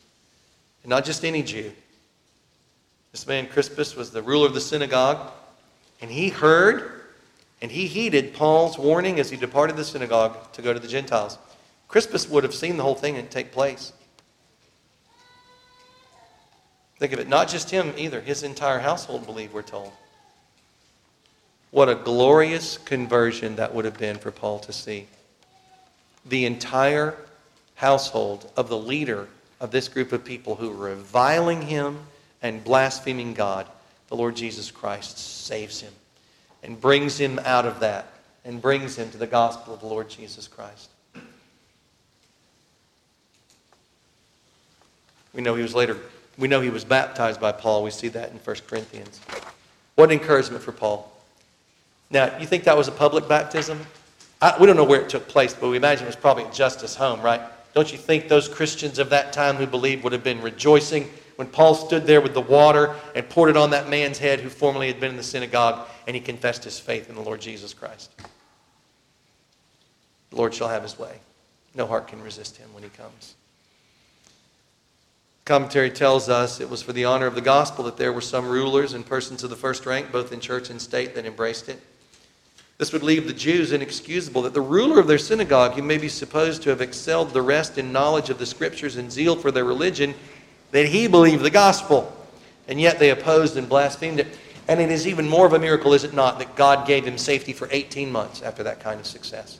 And 0.83 0.89
not 0.89 1.03
just 1.03 1.25
any 1.25 1.43
Jew. 1.43 1.71
This 3.11 3.27
man 3.27 3.47
Crispus 3.47 3.95
was 3.95 4.11
the 4.11 4.21
ruler 4.21 4.47
of 4.47 4.53
the 4.53 4.61
synagogue, 4.61 5.31
and 6.01 6.11
he 6.11 6.29
heard 6.29 6.91
and 7.61 7.71
he 7.71 7.87
heeded 7.87 8.35
Paul's 8.35 8.77
warning 8.77 9.19
as 9.19 9.31
he 9.31 9.37
departed 9.37 9.75
the 9.75 9.83
synagogue 9.83 10.51
to 10.53 10.61
go 10.61 10.73
to 10.73 10.79
the 10.79 10.87
Gentiles. 10.87 11.39
Crispus 11.87 12.27
would 12.29 12.43
have 12.43 12.53
seen 12.53 12.77
the 12.77 12.83
whole 12.83 12.95
thing 12.95 13.17
and 13.17 13.29
take 13.29 13.51
place. 13.51 13.93
Think 16.99 17.13
of 17.13 17.19
it, 17.19 17.27
not 17.27 17.47
just 17.47 17.69
him 17.69 17.93
either, 17.97 18.21
his 18.21 18.43
entire 18.43 18.79
household 18.79 19.25
believed, 19.25 19.53
we're 19.53 19.61
told. 19.61 19.91
What 21.71 21.89
a 21.89 21.95
glorious 21.95 22.77
conversion 22.79 23.57
that 23.57 23.73
would 23.73 23.85
have 23.85 23.97
been 23.97 24.17
for 24.17 24.31
Paul 24.31 24.59
to 24.59 24.73
see. 24.73 25.07
The 26.25 26.45
entire 26.45 27.15
household 27.75 28.51
of 28.57 28.67
the 28.67 28.77
leader 28.77 29.27
of 29.59 29.71
this 29.71 29.87
group 29.87 30.11
of 30.11 30.25
people 30.25 30.55
who 30.55 30.69
were 30.69 30.89
reviling 30.89 31.61
him 31.61 31.99
and 32.41 32.63
blaspheming 32.63 33.33
God, 33.33 33.67
the 34.07 34.15
Lord 34.15 34.35
Jesus 34.35 34.71
Christ 34.71 35.17
saves 35.17 35.81
him 35.81 35.93
and 36.63 36.79
brings 36.79 37.19
him 37.19 37.39
out 37.43 37.65
of 37.65 37.79
that 37.81 38.11
and 38.43 38.61
brings 38.61 38.97
him 38.97 39.11
to 39.11 39.17
the 39.17 39.27
gospel 39.27 39.73
of 39.73 39.81
the 39.81 39.87
Lord 39.87 40.09
Jesus 40.09 40.47
Christ. 40.47 40.89
We 45.37 45.43
know 45.43 45.53
he 45.53 45.61
was 45.61 45.75
later, 45.75 45.97
we 46.39 46.47
know 46.47 46.61
he 46.61 46.71
was 46.71 46.83
baptized 46.83 47.39
by 47.39 47.51
Paul. 47.51 47.83
We 47.83 47.91
see 47.91 48.07
that 48.07 48.31
in 48.31 48.37
1 48.39 48.55
Corinthians. 48.67 49.21
What 49.93 50.11
encouragement 50.11 50.63
for 50.63 50.71
Paul. 50.71 51.11
Now, 52.09 52.35
you 52.39 52.47
think 52.47 52.63
that 52.63 52.75
was 52.75 52.87
a 52.87 52.91
public 52.91 53.27
baptism? 53.27 53.85
I, 54.41 54.55
we 54.59 54.65
don't 54.65 54.75
know 54.75 54.83
where 54.83 54.99
it 54.99 55.09
took 55.09 55.27
place, 55.27 55.53
but 55.53 55.69
we 55.69 55.77
imagine 55.77 56.05
it 56.05 56.07
was 56.07 56.15
probably 56.15 56.45
at 56.45 56.53
Justus' 56.53 56.95
home, 56.95 57.21
right? 57.21 57.39
Don't 57.75 57.91
you 57.91 57.99
think 57.99 58.27
those 58.27 58.47
Christians 58.47 58.97
of 58.97 59.11
that 59.11 59.31
time 59.31 59.57
who 59.57 59.67
believed 59.67 60.03
would 60.03 60.13
have 60.13 60.23
been 60.23 60.41
rejoicing 60.41 61.07
when 61.35 61.47
Paul 61.47 61.75
stood 61.75 62.07
there 62.07 62.21
with 62.21 62.33
the 62.33 62.41
water 62.41 62.95
and 63.13 63.29
poured 63.29 63.51
it 63.51 63.57
on 63.57 63.69
that 63.69 63.89
man's 63.89 64.17
head 64.17 64.39
who 64.39 64.49
formerly 64.49 64.87
had 64.87 64.99
been 64.99 65.11
in 65.11 65.17
the 65.17 65.23
synagogue 65.23 65.87
and 66.07 66.15
he 66.15 66.21
confessed 66.21 66.63
his 66.63 66.79
faith 66.79 67.09
in 67.09 67.15
the 67.15 67.21
Lord 67.21 67.41
Jesus 67.41 67.75
Christ? 67.75 68.09
The 70.31 70.35
Lord 70.35 70.55
shall 70.55 70.69
have 70.69 70.81
his 70.81 70.97
way. 70.97 71.19
No 71.75 71.85
heart 71.85 72.07
can 72.07 72.23
resist 72.23 72.57
him 72.57 72.73
when 72.73 72.81
he 72.81 72.89
comes. 72.89 73.35
Commentary 75.47 75.89
tells 75.89 76.27
us 76.27 76.59
it 76.59 76.69
was 76.69 76.83
for 76.83 76.91
the 76.91 77.05
honor 77.05 77.25
of 77.25 77.33
the 77.33 77.39
gospel 77.39 77.85
that 77.85 77.95
there 77.95 78.11
were 78.11 78.19
some 78.19 78.49
rulers 78.49 78.91
and 78.91 79.05
persons 79.05 79.45
of 79.45 79.49
the 79.49 79.55
first 79.55 79.85
rank, 79.85 80.11
both 80.11 80.33
in 80.33 80.41
church 80.41 80.69
and 80.69 80.81
state, 80.81 81.15
that 81.15 81.25
embraced 81.25 81.69
it. 81.69 81.79
This 82.77 82.91
would 82.91 83.01
leave 83.01 83.27
the 83.27 83.33
Jews 83.33 83.71
inexcusable 83.71 84.41
that 84.41 84.53
the 84.53 84.59
ruler 84.59 84.99
of 84.99 85.07
their 85.07 85.17
synagogue, 85.17 85.71
who 85.75 85.81
may 85.81 85.97
be 85.97 86.09
supposed 86.09 86.63
to 86.63 86.69
have 86.69 86.81
excelled 86.81 87.31
the 87.31 87.41
rest 87.41 87.77
in 87.77 87.93
knowledge 87.93 88.29
of 88.29 88.39
the 88.39 88.45
scriptures 88.45 88.97
and 88.97 89.09
zeal 89.09 89.37
for 89.37 89.49
their 89.49 89.63
religion, 89.63 90.13
that 90.71 90.87
he 90.87 91.07
believed 91.07 91.43
the 91.43 91.49
gospel, 91.49 92.13
and 92.67 92.81
yet 92.81 92.99
they 92.99 93.11
opposed 93.11 93.55
and 93.55 93.69
blasphemed 93.69 94.19
it. 94.19 94.27
And 94.67 94.81
it 94.81 94.91
is 94.91 95.07
even 95.07 95.29
more 95.29 95.45
of 95.45 95.53
a 95.53 95.59
miracle, 95.59 95.93
is 95.93 96.03
it 96.03 96.13
not, 96.13 96.39
that 96.39 96.57
God 96.57 96.85
gave 96.85 97.05
him 97.05 97.17
safety 97.17 97.53
for 97.53 97.69
18 97.71 98.11
months 98.11 98.41
after 98.41 98.63
that 98.63 98.81
kind 98.81 98.99
of 98.99 99.07
success. 99.07 99.59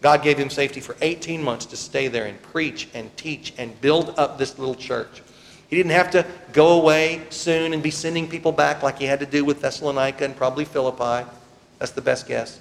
God 0.00 0.22
gave 0.22 0.38
him 0.38 0.48
safety 0.48 0.80
for 0.80 0.96
18 1.02 1.42
months 1.42 1.66
to 1.66 1.76
stay 1.76 2.08
there 2.08 2.26
and 2.26 2.40
preach 2.42 2.88
and 2.94 3.14
teach 3.16 3.52
and 3.58 3.78
build 3.80 4.14
up 4.18 4.38
this 4.38 4.58
little 4.58 4.74
church. 4.74 5.22
He 5.68 5.76
didn't 5.76 5.92
have 5.92 6.10
to 6.12 6.26
go 6.52 6.80
away 6.80 7.22
soon 7.30 7.72
and 7.72 7.82
be 7.82 7.90
sending 7.90 8.28
people 8.28 8.50
back 8.50 8.82
like 8.82 8.98
he 8.98 9.04
had 9.04 9.20
to 9.20 9.26
do 9.26 9.44
with 9.44 9.60
Thessalonica 9.60 10.24
and 10.24 10.34
probably 10.36 10.64
Philippi. 10.64 11.28
That's 11.78 11.92
the 11.92 12.00
best 12.00 12.26
guess 12.26 12.60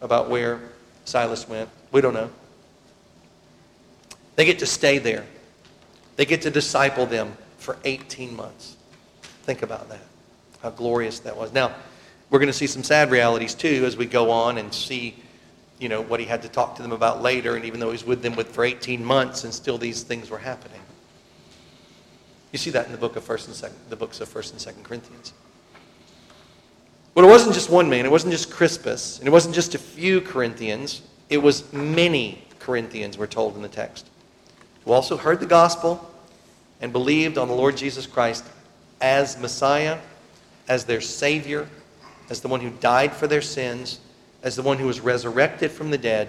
about 0.00 0.30
where 0.30 0.60
Silas 1.04 1.48
went. 1.48 1.68
We 1.92 2.00
don't 2.00 2.14
know. 2.14 2.30
They 4.36 4.44
get 4.44 4.60
to 4.60 4.66
stay 4.66 4.98
there. 4.98 5.26
They 6.16 6.24
get 6.24 6.42
to 6.42 6.50
disciple 6.50 7.06
them 7.06 7.36
for 7.58 7.76
18 7.84 8.34
months. 8.34 8.76
Think 9.42 9.62
about 9.62 9.88
that. 9.88 10.00
How 10.62 10.70
glorious 10.70 11.18
that 11.20 11.36
was. 11.36 11.52
Now, 11.52 11.74
we're 12.30 12.38
going 12.38 12.48
to 12.48 12.52
see 12.52 12.66
some 12.66 12.82
sad 12.84 13.10
realities 13.10 13.54
too 13.54 13.84
as 13.84 13.96
we 13.96 14.06
go 14.06 14.30
on 14.30 14.58
and 14.58 14.72
see 14.72 15.16
you 15.78 15.88
know, 15.88 16.02
what 16.02 16.20
he 16.20 16.26
had 16.26 16.42
to 16.42 16.48
talk 16.48 16.76
to 16.76 16.82
them 16.82 16.92
about 16.92 17.22
later, 17.22 17.54
and 17.56 17.64
even 17.64 17.80
though 17.80 17.90
he's 17.90 18.04
with 18.04 18.22
them 18.22 18.34
with, 18.34 18.48
for 18.48 18.64
18 18.64 19.04
months, 19.04 19.44
and 19.44 19.54
still 19.54 19.78
these 19.78 20.02
things 20.02 20.30
were 20.30 20.38
happening. 20.38 20.80
You 22.52 22.58
see 22.58 22.70
that 22.70 22.86
in 22.86 22.92
the 22.92 22.98
book 22.98 23.16
of 23.16 23.24
First 23.24 23.46
and 23.46 23.54
Second, 23.54 23.76
the 23.88 23.96
books 23.96 24.20
of 24.20 24.28
First 24.28 24.52
and 24.52 24.60
Second 24.60 24.84
Corinthians. 24.84 25.32
But 27.14 27.24
it 27.24 27.28
wasn't 27.28 27.54
just 27.54 27.70
one 27.70 27.88
man, 27.88 28.06
it 28.06 28.10
wasn't 28.10 28.32
just 28.32 28.50
Crispus, 28.50 29.18
and 29.18 29.28
it 29.28 29.30
wasn't 29.30 29.54
just 29.54 29.74
a 29.74 29.78
few 29.78 30.20
Corinthians, 30.20 31.02
it 31.28 31.38
was 31.38 31.72
many 31.72 32.44
Corinthians, 32.58 33.18
we're 33.18 33.26
told 33.26 33.54
in 33.56 33.62
the 33.62 33.68
text, 33.68 34.08
who 34.84 34.92
also 34.92 35.16
heard 35.16 35.40
the 35.40 35.46
gospel 35.46 36.10
and 36.80 36.92
believed 36.92 37.38
on 37.38 37.48
the 37.48 37.54
Lord 37.54 37.76
Jesus 37.76 38.06
Christ 38.06 38.44
as 39.00 39.38
Messiah, 39.38 39.98
as 40.68 40.84
their 40.84 41.00
Savior, 41.00 41.68
as 42.30 42.40
the 42.40 42.48
one 42.48 42.60
who 42.60 42.70
died 42.70 43.12
for 43.12 43.26
their 43.26 43.42
sins 43.42 44.00
as 44.42 44.56
the 44.56 44.62
one 44.62 44.78
who 44.78 44.86
was 44.86 45.00
resurrected 45.00 45.70
from 45.70 45.90
the 45.90 45.98
dead 45.98 46.28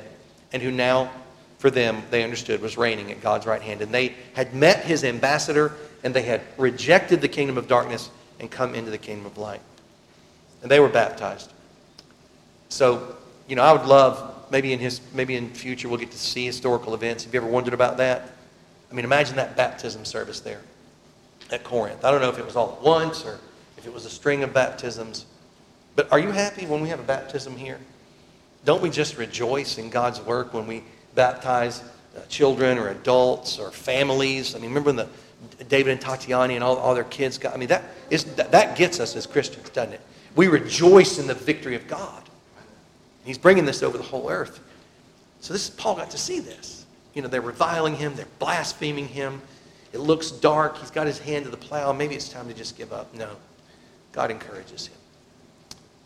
and 0.51 0.61
who 0.61 0.71
now, 0.71 1.11
for 1.59 1.69
them, 1.69 2.03
they 2.09 2.23
understood 2.23 2.61
was 2.61 2.77
reigning 2.77 3.11
at 3.11 3.21
God's 3.21 3.45
right 3.45 3.61
hand. 3.61 3.81
And 3.81 3.91
they 3.91 4.15
had 4.33 4.53
met 4.53 4.83
his 4.85 5.03
ambassador 5.03 5.73
and 6.03 6.13
they 6.13 6.23
had 6.23 6.41
rejected 6.57 7.21
the 7.21 7.27
kingdom 7.27 7.57
of 7.57 7.67
darkness 7.67 8.09
and 8.39 8.49
come 8.49 8.73
into 8.73 8.89
the 8.89 8.97
kingdom 8.97 9.25
of 9.25 9.37
light. 9.37 9.61
And 10.61 10.71
they 10.71 10.79
were 10.79 10.89
baptized. 10.89 11.51
So, 12.69 13.15
you 13.47 13.55
know, 13.55 13.63
I 13.63 13.73
would 13.73 13.85
love, 13.85 14.47
maybe 14.51 14.73
in 14.73 14.79
his 14.79 15.01
maybe 15.13 15.35
in 15.35 15.49
future 15.49 15.89
we'll 15.89 15.99
get 15.99 16.11
to 16.11 16.17
see 16.17 16.45
historical 16.45 16.93
events. 16.93 17.25
Have 17.25 17.33
you 17.33 17.41
ever 17.41 17.49
wondered 17.49 17.73
about 17.73 17.97
that? 17.97 18.31
I 18.91 18.93
mean, 18.93 19.05
imagine 19.05 19.35
that 19.35 19.55
baptism 19.55 20.05
service 20.05 20.39
there 20.39 20.61
at 21.51 21.63
Corinth. 21.63 22.03
I 22.03 22.11
don't 22.11 22.21
know 22.21 22.29
if 22.29 22.39
it 22.39 22.45
was 22.45 22.55
all 22.55 22.73
at 22.73 22.81
once 22.81 23.25
or 23.25 23.39
if 23.77 23.85
it 23.85 23.93
was 23.93 24.05
a 24.05 24.09
string 24.09 24.43
of 24.43 24.53
baptisms. 24.53 25.25
But 25.95 26.11
are 26.11 26.19
you 26.19 26.31
happy 26.31 26.65
when 26.65 26.81
we 26.81 26.89
have 26.89 26.99
a 26.99 27.03
baptism 27.03 27.55
here? 27.55 27.79
Don't 28.65 28.81
we 28.81 28.89
just 28.89 29.17
rejoice 29.17 29.77
in 29.77 29.89
God's 29.89 30.21
work 30.21 30.53
when 30.53 30.67
we 30.67 30.83
baptize 31.15 31.81
uh, 32.15 32.21
children 32.27 32.77
or 32.77 32.89
adults 32.89 33.57
or 33.57 33.71
families? 33.71 34.55
I 34.55 34.59
mean, 34.59 34.69
remember 34.69 34.91
when 34.91 34.95
the 34.95 35.63
David 35.65 35.91
and 35.91 36.01
Tatiana 36.01 36.53
and 36.53 36.63
all, 36.63 36.77
all 36.77 36.93
their 36.93 37.03
kids 37.05 37.37
got, 37.37 37.53
I 37.53 37.57
mean, 37.57 37.69
that, 37.69 37.83
is, 38.09 38.25
that, 38.35 38.51
that 38.51 38.77
gets 38.77 38.99
us 38.99 39.15
as 39.15 39.25
Christians, 39.25 39.69
doesn't 39.69 39.93
it? 39.93 40.01
We 40.35 40.47
rejoice 40.47 41.19
in 41.19 41.27
the 41.27 41.33
victory 41.33 41.75
of 41.75 41.87
God. 41.87 42.23
He's 43.25 43.37
bringing 43.37 43.65
this 43.65 43.83
over 43.83 43.97
the 43.97 44.03
whole 44.03 44.29
earth. 44.29 44.59
So 45.41 45.53
this 45.53 45.69
Paul 45.69 45.95
got 45.95 46.11
to 46.11 46.17
see 46.17 46.39
this. 46.39 46.85
You 47.13 47.21
know, 47.21 47.27
they're 47.27 47.41
reviling 47.41 47.95
him, 47.95 48.15
they're 48.15 48.27
blaspheming 48.39 49.07
him. 49.07 49.41
It 49.91 49.99
looks 49.99 50.29
dark. 50.31 50.77
He's 50.77 50.91
got 50.91 51.07
his 51.07 51.17
hand 51.17 51.45
to 51.45 51.51
the 51.51 51.57
plow. 51.57 51.91
Maybe 51.91 52.15
it's 52.15 52.29
time 52.29 52.47
to 52.47 52.53
just 52.53 52.77
give 52.77 52.93
up. 52.93 53.13
No. 53.15 53.29
God 54.11 54.29
encourages 54.29 54.87
him. 54.87 54.98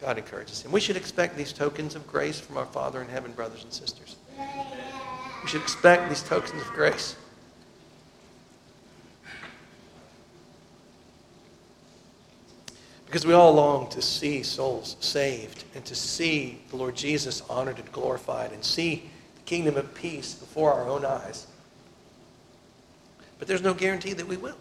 God 0.04 0.18
encourages 0.18 0.62
him. 0.62 0.74
We 0.74 0.82
should 0.82 0.97
expect 0.97 1.38
these 1.38 1.54
tokens 1.54 1.95
of 1.95 2.06
grace 2.06 2.38
from 2.38 2.58
our 2.58 2.66
Father 2.66 3.01
in 3.01 3.08
heaven, 3.08 3.32
brothers 3.32 3.64
and 3.64 3.72
sisters. 3.72 4.18
We 5.41 5.47
should 5.47 5.62
expect 5.62 6.10
these 6.10 6.22
tokens 6.22 6.62
of 6.62 6.68
grace. 6.74 7.16
Because 13.06 13.26
we 13.26 13.32
all 13.32 13.54
long 13.54 13.89
to 13.91 14.01
see 14.01 14.43
souls 14.43 14.97
saved 14.99 15.64
and 15.74 15.86
to 15.86 15.95
see 15.95 16.60
the 16.70 16.76
Lord 16.76 16.97
Jesus 16.97 17.41
honored 17.49 17.80
and 17.80 17.89
glorified 17.93 18.51
and 18.51 18.62
see 18.62 19.10
the 19.36 19.41
kingdom 19.43 19.78
of 19.78 19.93
peace 19.93 20.34
before 20.34 20.74
our 20.74 20.89
own 20.89 21.06
eyes. 21.06 21.47
But 23.39 23.47
there's 23.47 23.62
no 23.62 23.74
guarantee 23.74 24.12
that 24.12 24.28
we 24.28 24.36
will. 24.36 24.58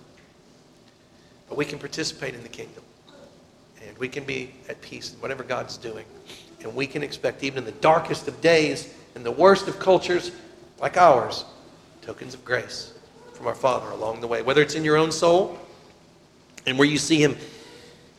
But 1.48 1.58
we 1.58 1.64
can 1.64 1.80
participate 1.80 2.36
in 2.36 2.44
the 2.44 2.48
kingdom. 2.48 2.84
And 3.86 3.96
we 3.98 4.08
can 4.08 4.24
be 4.24 4.52
at 4.68 4.80
peace 4.80 5.12
in 5.12 5.20
whatever 5.20 5.42
God's 5.42 5.76
doing. 5.76 6.04
And 6.62 6.74
we 6.74 6.86
can 6.86 7.02
expect, 7.02 7.42
even 7.42 7.58
in 7.58 7.64
the 7.64 7.80
darkest 7.80 8.28
of 8.28 8.40
days, 8.40 8.94
in 9.14 9.22
the 9.22 9.30
worst 9.30 9.68
of 9.68 9.78
cultures 9.78 10.32
like 10.80 10.96
ours, 10.96 11.44
tokens 12.02 12.34
of 12.34 12.44
grace 12.44 12.92
from 13.34 13.46
our 13.46 13.54
Father 13.54 13.90
along 13.90 14.20
the 14.20 14.26
way. 14.26 14.42
Whether 14.42 14.62
it's 14.62 14.74
in 14.74 14.84
your 14.84 14.96
own 14.96 15.12
soul 15.12 15.58
and 16.66 16.78
where 16.78 16.88
you 16.88 16.98
see 16.98 17.22
Him 17.22 17.36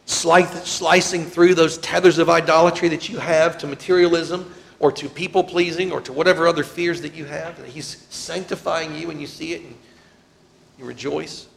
slicing 0.05 1.25
through 1.25 1.55
those 1.55 1.77
tethers 1.77 2.17
of 2.17 2.29
idolatry 2.29 2.89
that 2.89 3.07
you 3.07 3.19
have 3.19 3.57
to 3.59 3.67
materialism 3.67 4.53
or 4.79 4.91
to 4.91 5.07
people 5.07 5.43
pleasing 5.43 5.93
or 5.93 6.01
to 6.01 6.11
whatever 6.11 6.45
other 6.47 6.63
fears 6.63 7.01
that 7.01 7.13
you 7.13 7.23
have. 7.23 7.57
And 7.57 7.67
he's 7.67 8.05
sanctifying 8.09 8.95
you 8.95 9.11
and 9.11 9.21
you 9.21 9.27
see 9.27 9.53
it 9.53 9.61
and 9.61 9.73
you 10.77 10.83
rejoice. 10.83 11.47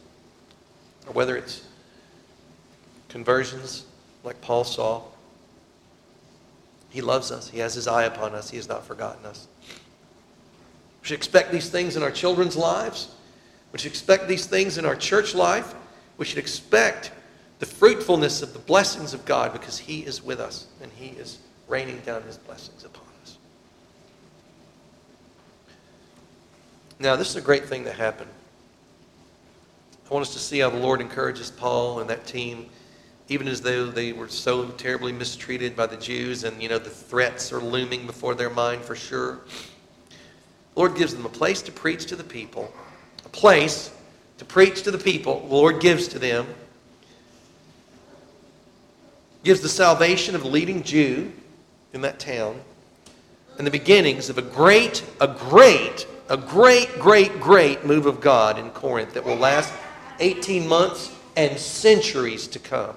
Or 1.07 1.13
whether 1.13 1.35
it's 1.35 1.65
conversions 3.09 3.85
like 4.27 4.41
Paul 4.41 4.65
saw. 4.65 5.01
He 6.89 7.01
loves 7.01 7.31
us. 7.31 7.49
He 7.49 7.59
has 7.59 7.73
his 7.73 7.87
eye 7.87 8.03
upon 8.03 8.35
us. 8.35 8.49
He 8.49 8.57
has 8.57 8.67
not 8.67 8.85
forgotten 8.85 9.25
us. 9.25 9.47
We 11.01 11.07
should 11.07 11.17
expect 11.17 11.51
these 11.51 11.69
things 11.69 11.95
in 11.95 12.03
our 12.03 12.11
children's 12.11 12.57
lives. 12.57 13.15
We 13.71 13.79
should 13.79 13.91
expect 13.91 14.27
these 14.27 14.45
things 14.45 14.77
in 14.77 14.85
our 14.85 14.95
church 14.95 15.33
life. 15.33 15.73
We 16.17 16.25
should 16.25 16.37
expect 16.39 17.11
the 17.59 17.65
fruitfulness 17.65 18.41
of 18.41 18.53
the 18.53 18.59
blessings 18.59 19.13
of 19.13 19.23
God 19.25 19.53
because 19.53 19.77
He 19.77 20.01
is 20.01 20.21
with 20.21 20.39
us 20.39 20.67
and 20.81 20.91
He 20.91 21.17
is 21.17 21.39
raining 21.67 21.99
down 21.99 22.23
His 22.23 22.37
blessings 22.37 22.83
upon 22.83 23.05
us. 23.23 23.37
Now, 26.99 27.15
this 27.15 27.29
is 27.29 27.37
a 27.37 27.41
great 27.41 27.65
thing 27.65 27.85
that 27.85 27.95
happened. 27.95 28.29
I 30.09 30.13
want 30.13 30.25
us 30.25 30.33
to 30.33 30.39
see 30.39 30.59
how 30.59 30.69
the 30.69 30.79
Lord 30.79 31.01
encourages 31.01 31.51
Paul 31.51 31.99
and 31.99 32.09
that 32.09 32.25
team, 32.25 32.69
even 33.29 33.47
as 33.47 33.61
though 33.61 33.87
they 33.87 34.13
were 34.13 34.29
so 34.29 34.69
terribly 34.69 35.11
mistreated 35.11 35.75
by 35.75 35.85
the 35.85 35.97
Jews 35.97 36.43
and, 36.43 36.61
you 36.61 36.69
know, 36.69 36.79
the 36.79 36.89
threats 36.89 37.51
are 37.51 37.59
looming 37.59 38.05
before 38.05 38.35
their 38.35 38.49
mind 38.49 38.83
for 38.83 38.95
sure. 38.95 39.39
The 40.73 40.79
Lord 40.79 40.95
gives 40.95 41.13
them 41.13 41.25
a 41.25 41.29
place 41.29 41.61
to 41.63 41.71
preach 41.71 42.05
to 42.05 42.15
the 42.15 42.23
people, 42.23 42.71
a 43.25 43.29
place 43.29 43.91
to 44.37 44.45
preach 44.45 44.83
to 44.83 44.91
the 44.91 44.97
people. 44.97 45.41
The 45.41 45.53
Lord 45.53 45.81
gives 45.81 46.07
to 46.09 46.19
them 46.19 46.47
gives 49.47 49.61
the 49.61 49.69
salvation 49.69 50.35
of 50.35 50.41
the 50.41 50.47
leading 50.47 50.83
Jew 50.83 51.31
in 51.93 52.01
that 52.01 52.19
town 52.19 52.59
and 53.57 53.65
the 53.65 53.71
beginnings 53.71 54.29
of 54.29 54.37
a 54.37 54.41
great, 54.41 55.03
a 55.21 55.27
great, 55.27 56.05
a 56.27 56.35
great, 56.35 56.99
great, 56.99 57.39
great 57.39 57.85
move 57.85 58.07
of 58.07 58.19
God 58.19 58.59
in 58.59 58.69
Corinth 58.71 59.13
that 59.13 59.23
will 59.23 59.37
last 59.37 59.73
18 60.19 60.67
months 60.67 61.15
and 61.37 61.57
centuries 61.57 62.45
to 62.47 62.59
come. 62.59 62.95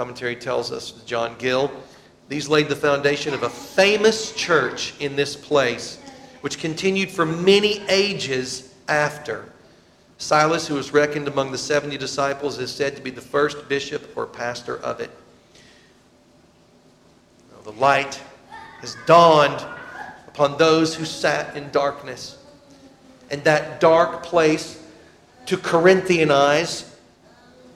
Commentary 0.00 0.34
tells 0.34 0.72
us, 0.72 0.92
John 1.04 1.36
Gill, 1.36 1.70
these 2.30 2.48
laid 2.48 2.70
the 2.70 2.74
foundation 2.74 3.34
of 3.34 3.42
a 3.42 3.50
famous 3.50 4.34
church 4.34 4.94
in 4.98 5.14
this 5.14 5.36
place, 5.36 5.98
which 6.40 6.58
continued 6.58 7.10
for 7.10 7.26
many 7.26 7.86
ages 7.86 8.74
after. 8.88 9.52
Silas, 10.16 10.66
who 10.66 10.74
was 10.74 10.94
reckoned 10.94 11.28
among 11.28 11.52
the 11.52 11.58
70 11.58 11.98
disciples, 11.98 12.58
is 12.58 12.70
said 12.70 12.96
to 12.96 13.02
be 13.02 13.10
the 13.10 13.20
first 13.20 13.68
bishop 13.68 14.16
or 14.16 14.26
pastor 14.26 14.78
of 14.78 15.00
it. 15.00 15.10
the 17.64 17.72
light 17.72 18.18
has 18.80 18.96
dawned 19.04 19.62
upon 20.28 20.56
those 20.56 20.94
who 20.94 21.04
sat 21.04 21.54
in 21.58 21.70
darkness. 21.72 22.38
And 23.30 23.44
that 23.44 23.80
dark 23.80 24.22
place, 24.22 24.82
to 25.44 25.58
Corinthian 25.58 26.30
eyes, 26.30 26.89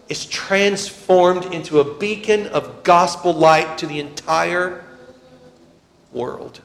is 0.09 0.26
transformed 0.26 1.46
into 1.46 1.80
a 1.80 1.98
beacon 1.98 2.46
of 2.48 2.82
gospel 2.82 3.32
light 3.32 3.78
to 3.78 3.86
the 3.86 4.00
entire 4.00 4.84
world. 6.12 6.61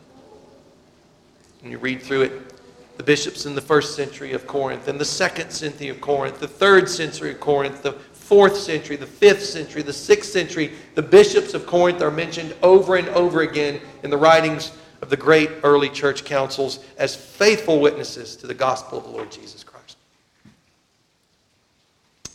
And 1.64 1.72
you 1.72 1.78
read 1.78 2.02
through 2.02 2.24
it, 2.24 2.98
the 2.98 3.04
bishops 3.04 3.46
in 3.46 3.56
the 3.56 3.62
first 3.62 3.96
century 3.96 4.34
of 4.34 4.46
Corinth, 4.46 4.88
and 4.88 5.00
the 5.00 5.06
second 5.06 5.52
century 5.52 5.88
of 5.88 6.02
Corinth, 6.02 6.40
the 6.40 6.48
third 6.48 6.90
century 6.90 7.32
of 7.32 7.40
Corinth, 7.40 7.82
the 7.82 7.94
fourth 7.94 8.58
century, 8.58 8.96
the 8.96 9.08
fifth 9.08 9.44
century, 9.44 9.82
the 9.82 9.94
sixth 9.94 10.32
century. 10.32 10.74
The 10.96 11.02
bishops 11.02 11.54
of 11.54 11.66
Corinth 11.66 12.02
are 12.02 12.12
mentioned 12.12 12.54
over 12.62 12.98
and 12.98 13.08
over 13.10 13.42
again 13.42 13.82
in 14.04 14.10
the 14.10 14.18
writings 14.18 14.72
of 15.02 15.10
the 15.10 15.18
great 15.18 15.50
early 15.64 15.90
church 15.90 16.26
councils 16.26 16.84
as 16.98 17.16
faithful 17.16 17.80
witnesses 17.80 18.36
to 18.36 18.48
the 18.48 18.54
gospel 18.54 18.98
of 18.98 19.06
the 19.06 19.10
Lord 19.10 19.32
Jesus 19.32 19.64
Christ. 19.64 19.98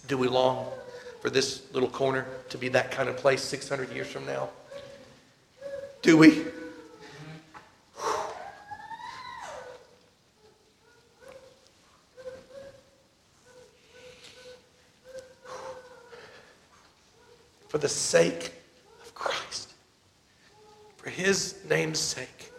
Do 0.09 0.18
we 0.18 0.28
long 0.28 0.70
for 1.24 1.30
this 1.30 1.62
little 1.72 1.88
corner 1.88 2.26
to 2.50 2.58
be 2.58 2.68
that 2.68 2.90
kind 2.90 3.08
of 3.08 3.16
place 3.16 3.42
600 3.42 3.90
years 3.94 4.06
from 4.06 4.26
now? 4.26 4.50
Do 6.02 6.18
we? 6.18 6.44
for 17.68 17.78
the 17.78 17.88
sake 17.88 18.52
of 19.02 19.14
Christ, 19.14 19.72
for 20.98 21.08
his 21.08 21.56
name's 21.70 21.98
sake, 21.98 22.52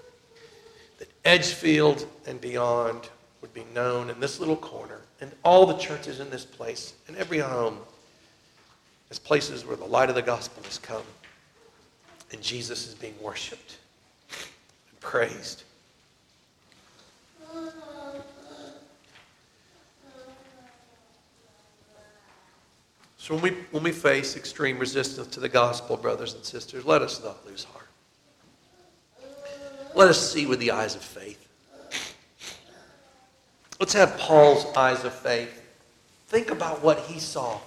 that 0.98 1.08
Edgefield 1.24 2.08
and 2.26 2.42
beyond 2.42 3.10
would 3.42 3.54
be 3.54 3.64
known 3.76 4.10
in 4.10 4.20
this 4.20 4.40
little 4.40 4.58
corner 4.58 5.02
and 5.22 5.32
all 5.44 5.68
the 5.68 5.78
churches 5.78 6.20
in 6.20 6.32
this 6.32 6.44
place 6.44 6.96
and 7.08 7.16
every 7.16 7.38
home 7.38 7.78
as 9.10 9.20
places 9.20 9.66
where 9.66 9.78
the 9.78 9.86
light 9.86 10.10
of 10.10 10.16
the 10.16 10.22
gospel 10.22 10.64
has 10.64 10.78
come 10.78 11.04
and 12.32 12.42
Jesus 12.42 12.88
is 12.88 12.96
being 12.96 13.16
worshiped 13.22 13.78
and 14.32 15.00
praised. 15.00 15.64
So 23.18 23.34
when 23.34 23.42
we, 23.42 23.50
when 23.72 23.82
we 23.82 23.92
face 23.92 24.36
extreme 24.36 24.78
resistance 24.78 25.28
to 25.30 25.40
the 25.40 25.50
gospel, 25.50 25.98
brothers 25.98 26.36
and 26.36 26.46
sisters, 26.46 26.86
let 26.86 27.02
us 27.02 27.24
not 27.24 27.44
lose 27.48 27.64
heart. 27.64 27.88
Let 29.96 30.10
us 30.10 30.32
see 30.32 30.46
with 30.46 30.60
the 30.60 30.70
eyes 30.72 30.96
of 30.96 31.02
faith. 31.02 31.42
Let's 33.80 33.94
have 33.94 34.18
Paul's 34.20 34.66
eyes 34.76 35.04
of 35.06 35.14
faith. 35.14 35.62
Think 36.28 36.52
about 36.52 36.84
what 36.84 37.00
he 37.00 37.20
saw. 37.20 37.60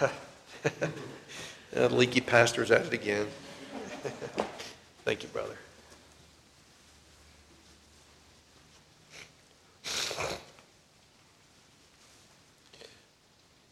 the 1.72 1.88
leaky 1.88 2.20
pastor's 2.20 2.70
at 2.70 2.86
it 2.86 2.92
again. 2.92 3.26
Thank 5.04 5.22
you, 5.22 5.28
brother. 5.28 5.56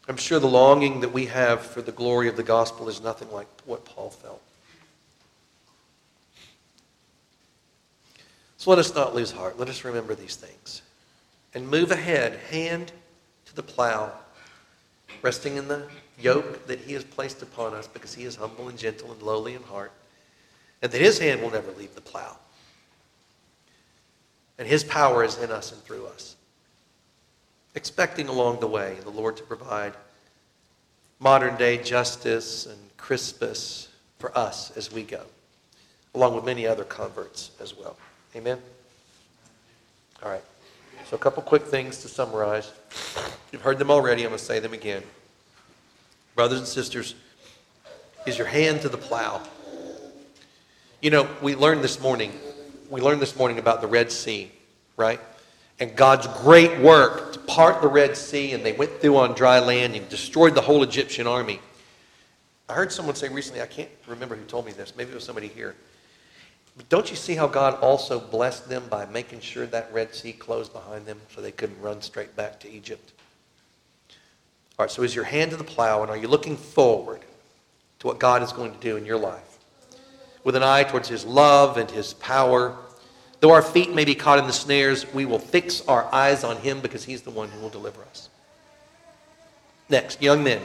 I'm 0.07 0.17
sure 0.17 0.39
the 0.39 0.47
longing 0.47 0.99
that 0.99 1.13
we 1.13 1.27
have 1.27 1.61
for 1.61 1.81
the 1.81 1.91
glory 1.91 2.27
of 2.27 2.35
the 2.35 2.43
gospel 2.43 2.89
is 2.89 3.01
nothing 3.01 3.31
like 3.31 3.47
what 3.65 3.85
Paul 3.85 4.09
felt. 4.09 4.41
So 8.57 8.69
let 8.69 8.79
us 8.79 8.93
not 8.93 9.15
lose 9.15 9.31
heart. 9.31 9.57
Let 9.57 9.69
us 9.69 9.83
remember 9.83 10.13
these 10.13 10.35
things 10.35 10.81
and 11.53 11.67
move 11.67 11.91
ahead, 11.91 12.39
hand 12.49 12.91
to 13.45 13.55
the 13.55 13.63
plow, 13.63 14.11
resting 15.21 15.57
in 15.57 15.67
the 15.67 15.87
yoke 16.23 16.67
that 16.67 16.79
he 16.79 16.93
has 16.93 17.03
placed 17.03 17.41
upon 17.41 17.73
us 17.73 17.87
because 17.87 18.13
he 18.13 18.23
is 18.23 18.35
humble 18.35 18.69
and 18.69 18.77
gentle 18.77 19.11
and 19.11 19.21
lowly 19.21 19.55
in 19.55 19.63
heart, 19.63 19.91
and 20.81 20.91
that 20.91 21.01
his 21.01 21.19
hand 21.19 21.41
will 21.41 21.51
never 21.51 21.71
leave 21.73 21.93
the 21.95 22.01
plow. 22.01 22.37
And 24.57 24.67
his 24.67 24.83
power 24.83 25.23
is 25.23 25.37
in 25.37 25.51
us 25.51 25.71
and 25.71 25.81
through 25.83 26.05
us 26.07 26.35
expecting 27.75 28.27
along 28.27 28.59
the 28.59 28.67
way 28.67 28.97
the 29.03 29.09
Lord 29.09 29.37
to 29.37 29.43
provide 29.43 29.93
modern 31.19 31.55
day 31.57 31.77
Justus 31.77 32.65
and 32.65 32.77
Crispus 32.97 33.89
for 34.19 34.35
us 34.37 34.75
as 34.77 34.91
we 34.91 35.03
go, 35.03 35.21
along 36.13 36.35
with 36.35 36.45
many 36.45 36.67
other 36.67 36.83
converts 36.83 37.51
as 37.61 37.75
well. 37.75 37.97
Amen? 38.35 38.59
All 40.21 40.31
right. 40.31 40.43
So, 41.09 41.15
a 41.15 41.19
couple 41.19 41.43
quick 41.43 41.63
things 41.63 41.99
to 41.99 42.07
summarize. 42.07 42.71
You've 43.51 43.61
heard 43.61 43.77
them 43.77 43.91
already. 43.91 44.23
I'm 44.23 44.29
going 44.29 44.39
to 44.39 44.45
say 44.45 44.59
them 44.59 44.73
again. 44.73 45.03
Brothers 46.35 46.59
and 46.59 46.67
sisters, 46.67 47.15
is 48.25 48.37
your 48.37 48.47
hand 48.47 48.81
to 48.81 48.89
the 48.89 48.97
plow. 48.97 49.41
You 51.01 51.09
know, 51.09 51.27
we 51.41 51.55
learned 51.55 51.83
this 51.83 51.99
morning, 51.99 52.31
we 52.89 53.01
learned 53.01 53.21
this 53.21 53.35
morning 53.35 53.59
about 53.59 53.81
the 53.81 53.87
Red 53.87 54.11
Sea, 54.11 54.51
right? 54.97 55.19
and 55.79 55.95
God's 55.95 56.27
great 56.41 56.79
work 56.79 57.33
to 57.33 57.39
part 57.39 57.81
the 57.81 57.87
Red 57.87 58.15
Sea, 58.15 58.53
and 58.53 58.65
they 58.65 58.73
went 58.73 59.01
through 59.01 59.17
on 59.17 59.33
dry 59.33 59.59
land 59.59 59.95
and 59.95 60.07
destroyed 60.09 60.55
the 60.55 60.61
whole 60.61 60.83
Egyptian 60.83 61.27
army. 61.27 61.59
I 62.69 62.73
heard 62.73 62.91
someone 62.91 63.15
say 63.15 63.29
recently, 63.29 63.61
I 63.61 63.65
can't 63.65 63.89
remember 64.07 64.35
who 64.35 64.45
told 64.45 64.65
me 64.65 64.71
this, 64.71 64.95
maybe 64.95 65.11
it 65.11 65.15
was 65.15 65.23
somebody 65.23 65.47
here. 65.47 65.75
But 66.77 66.89
don't 66.89 67.09
you 67.09 67.15
see 67.15 67.35
how 67.35 67.47
God 67.47 67.79
also 67.81 68.19
blessed 68.19 68.67
them 68.67 68.83
by 68.89 69.05
making 69.05 69.41
sure 69.41 69.67
that 69.67 69.93
Red 69.93 70.15
Sea 70.15 70.33
closed 70.33 70.73
behind 70.73 71.05
them 71.05 71.19
so 71.33 71.41
they 71.41 71.51
couldn't 71.51 71.79
run 71.81 72.01
straight 72.01 72.35
back 72.35 72.59
to 72.61 72.69
Egypt? 72.71 73.12
All 74.77 74.85
right, 74.85 74.91
so 74.91 75.03
is 75.03 75.13
your 75.13 75.23
hand 75.23 75.51
to 75.51 75.57
the 75.57 75.63
plow, 75.63 76.01
and 76.01 76.09
are 76.09 76.17
you 76.17 76.27
looking 76.27 76.57
forward 76.57 77.21
to 77.99 78.07
what 78.07 78.19
God 78.19 78.41
is 78.41 78.51
going 78.51 78.73
to 78.73 78.79
do 78.79 78.97
in 78.97 79.05
your 79.05 79.17
life? 79.17 79.59
With 80.43 80.55
an 80.55 80.63
eye 80.63 80.83
towards 80.83 81.07
His 81.07 81.25
love 81.25 81.77
and 81.77 81.89
His 81.89 82.13
power 82.15 82.77
Though 83.43 83.51
our 83.51 83.61
feet 83.61 83.93
may 83.93 84.05
be 84.05 84.15
caught 84.15 84.39
in 84.39 84.47
the 84.47 84.53
snares, 84.53 85.05
we 85.13 85.25
will 85.25 85.37
fix 85.37 85.85
our 85.85 86.07
eyes 86.15 86.45
on 86.45 86.55
him 86.55 86.79
because 86.79 87.03
he's 87.03 87.23
the 87.23 87.29
one 87.29 87.49
who 87.49 87.59
will 87.59 87.69
deliver 87.69 88.01
us. 88.03 88.29
Next, 89.89 90.21
young 90.21 90.45
men. 90.45 90.61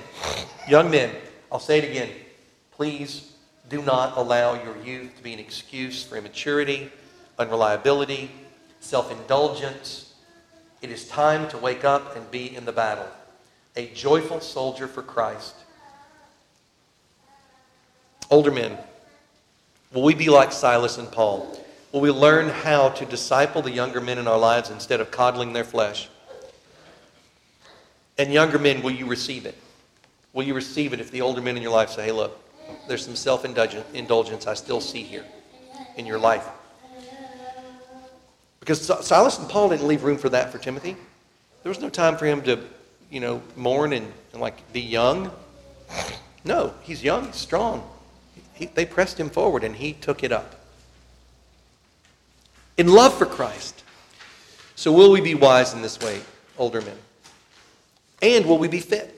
Young 0.69 0.89
men, 0.89 1.11
I'll 1.51 1.59
say 1.59 1.79
it 1.79 1.91
again. 1.91 2.09
Please 2.71 3.33
do 3.69 3.83
not 3.83 4.17
allow 4.17 4.63
your 4.63 4.81
youth 4.85 5.17
to 5.17 5.23
be 5.25 5.33
an 5.33 5.41
excuse 5.41 6.05
for 6.05 6.15
immaturity, 6.15 6.93
unreliability, 7.37 8.31
self 8.79 9.11
indulgence. 9.11 10.15
It 10.81 10.93
is 10.93 11.09
time 11.09 11.49
to 11.49 11.59
wake 11.59 11.85
up 11.85 12.15
and 12.15 12.31
be 12.31 12.55
in 12.55 12.65
the 12.65 12.71
battle. 12.71 13.09
A 13.77 13.87
joyful 13.89 14.41
soldier 14.41 14.89
for 14.89 15.03
Christ. 15.03 15.55
Older 18.31 18.51
men, 18.51 18.77
will 19.93 20.03
we 20.03 20.15
be 20.15 20.29
like 20.29 20.53
Silas 20.53 20.99
and 20.99 21.11
Paul? 21.11 21.59
Will 21.93 22.01
we 22.01 22.11
learn 22.11 22.49
how 22.49 22.91
to 22.91 23.07
disciple 23.07 23.63
the 23.63 23.71
younger 23.71 24.01
men 24.01 24.19
in 24.19 24.29
our 24.29 24.39
lives 24.39 24.71
instead 24.71 25.01
of 25.01 25.11
coddling 25.11 25.53
their 25.53 25.65
flesh? 25.65 26.09
And 28.19 28.33
younger 28.33 28.59
men, 28.59 28.83
will 28.83 28.91
you 28.91 29.07
receive 29.07 29.47
it? 29.47 29.57
Will 30.33 30.45
you 30.45 30.55
receive 30.55 30.93
it 30.93 31.01
if 31.01 31.11
the 31.11 31.23
older 31.23 31.41
men 31.41 31.57
in 31.57 31.63
your 31.63 31.73
life 31.73 31.91
say, 31.91 32.07
hey, 32.07 32.13
look, 32.13 32.39
there's 32.87 33.05
some 33.05 33.17
self 33.17 33.45
indulgence 33.45 34.47
I 34.47 34.55
still 34.55 34.81
see 34.81 35.03
here 35.03 35.25
in 35.97 36.05
your 36.05 36.19
life? 36.19 36.47
Because 38.61 39.07
Silas 39.07 39.39
and 39.39 39.49
Paul 39.49 39.71
didn't 39.71 39.89
leave 39.89 40.05
room 40.05 40.19
for 40.19 40.29
that 40.29 40.53
for 40.53 40.59
Timothy. 40.59 40.95
There 41.63 41.71
was 41.71 41.81
no 41.81 41.89
time 41.89 42.19
for 42.19 42.27
him 42.27 42.43
to, 42.43 42.63
you 43.11 43.21
know, 43.21 43.43
mourn 43.57 43.93
and, 43.93 44.13
and 44.33 44.41
like 44.41 44.73
be 44.73 44.81
young. 44.81 45.31
No, 46.45 46.75
he's 46.83 47.03
young, 47.03 47.33
strong. 47.33 47.89
He, 48.55 48.67
they 48.67 48.87
pressed 48.87 49.19
him 49.19 49.31
forward 49.31 49.65
and 49.65 49.77
he 49.77 49.93
took 49.93 50.23
it 50.23 50.33
up. 50.33 50.55
In 52.77 52.89
love 52.89 53.17
for 53.17 53.27
Christ. 53.27 53.83
So, 54.77 54.93
will 54.93 55.11
we 55.11 55.21
be 55.21 55.35
wise 55.35 55.75
in 55.75 55.83
this 55.83 55.99
way, 55.99 56.21
older 56.57 56.81
men? 56.81 56.97
And 58.23 58.47
will 58.47 58.59
we 58.59 58.69
be 58.69 58.81
fit? 58.81 59.15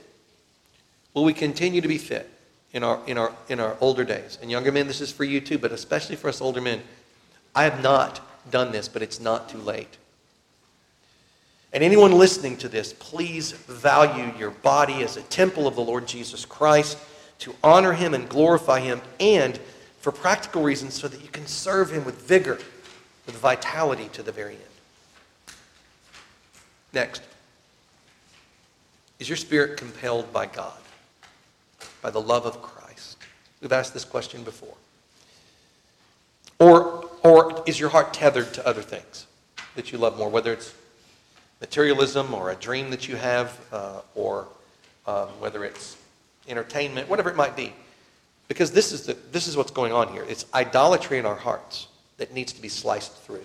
Will 1.12 1.24
we 1.24 1.34
continue 1.34 1.80
to 1.80 1.88
be 1.88 1.98
fit 1.98 2.30
in 2.72 2.82
our, 2.82 3.00
in 3.06 3.18
our, 3.18 3.34
in 3.48 3.60
our 3.60 3.76
older 3.80 4.04
days? 4.04 4.38
And 4.40 4.50
younger 4.50 4.72
men, 4.72 4.86
this 4.86 5.00
is 5.00 5.12
for 5.12 5.24
you 5.24 5.40
too, 5.40 5.58
but 5.58 5.72
especially 5.72 6.16
for 6.16 6.28
us 6.28 6.40
older 6.40 6.60
men. 6.60 6.82
I 7.54 7.64
have 7.64 7.82
not 7.82 8.20
done 8.50 8.72
this, 8.72 8.88
but 8.88 9.02
it's 9.02 9.20
not 9.20 9.48
too 9.48 9.58
late. 9.58 9.98
And 11.72 11.84
anyone 11.84 12.12
listening 12.12 12.56
to 12.58 12.68
this, 12.68 12.92
please 12.92 13.52
value 13.52 14.32
your 14.38 14.50
body 14.50 15.02
as 15.02 15.16
a 15.16 15.22
temple 15.22 15.68
of 15.68 15.76
the 15.76 15.82
Lord 15.82 16.06
Jesus 16.06 16.44
Christ 16.44 16.98
to 17.40 17.54
honor 17.62 17.92
him 17.92 18.12
and 18.12 18.28
glorify 18.28 18.80
him, 18.80 19.00
and 19.18 19.58
for 20.00 20.12
practical 20.12 20.62
reasons 20.62 20.94
so 20.94 21.08
that 21.08 21.22
you 21.22 21.28
can 21.28 21.46
serve 21.46 21.90
him 21.90 22.04
with 22.04 22.20
vigor, 22.22 22.58
with 23.26 23.36
vitality 23.36 24.08
to 24.12 24.22
the 24.22 24.32
very 24.32 24.54
end. 24.54 25.56
Next. 26.92 27.22
Is 29.18 29.28
your 29.28 29.36
spirit 29.36 29.76
compelled 29.78 30.32
by 30.32 30.46
God, 30.46 30.78
by 32.00 32.10
the 32.10 32.20
love 32.20 32.46
of 32.46 32.62
Christ? 32.62 33.18
We've 33.60 33.72
asked 33.72 33.92
this 33.92 34.04
question 34.04 34.42
before. 34.42 34.74
Or, 36.58 37.08
or 37.22 37.62
is 37.66 37.78
your 37.78 37.90
heart 37.90 38.14
tethered 38.14 38.52
to 38.54 38.66
other 38.66 38.82
things 38.82 39.26
that 39.76 39.92
you 39.92 39.98
love 39.98 40.18
more, 40.18 40.28
whether 40.28 40.52
it's 40.52 40.74
materialism 41.60 42.32
or 42.34 42.50
a 42.50 42.56
dream 42.56 42.90
that 42.90 43.08
you 43.08 43.16
have, 43.16 43.58
uh, 43.72 44.00
or 44.14 44.48
um, 45.06 45.28
whether 45.38 45.64
it's 45.64 45.96
entertainment, 46.48 47.08
whatever 47.08 47.30
it 47.30 47.36
might 47.36 47.56
be. 47.56 47.72
Because 48.48 48.72
this 48.72 48.92
is, 48.92 49.06
the, 49.06 49.16
this 49.30 49.46
is 49.46 49.56
what's 49.56 49.70
going 49.70 49.92
on 49.92 50.12
here. 50.12 50.24
It's 50.28 50.46
idolatry 50.54 51.18
in 51.18 51.26
our 51.26 51.36
hearts 51.36 51.86
that 52.16 52.32
needs 52.32 52.52
to 52.52 52.62
be 52.62 52.68
sliced 52.68 53.12
through. 53.18 53.44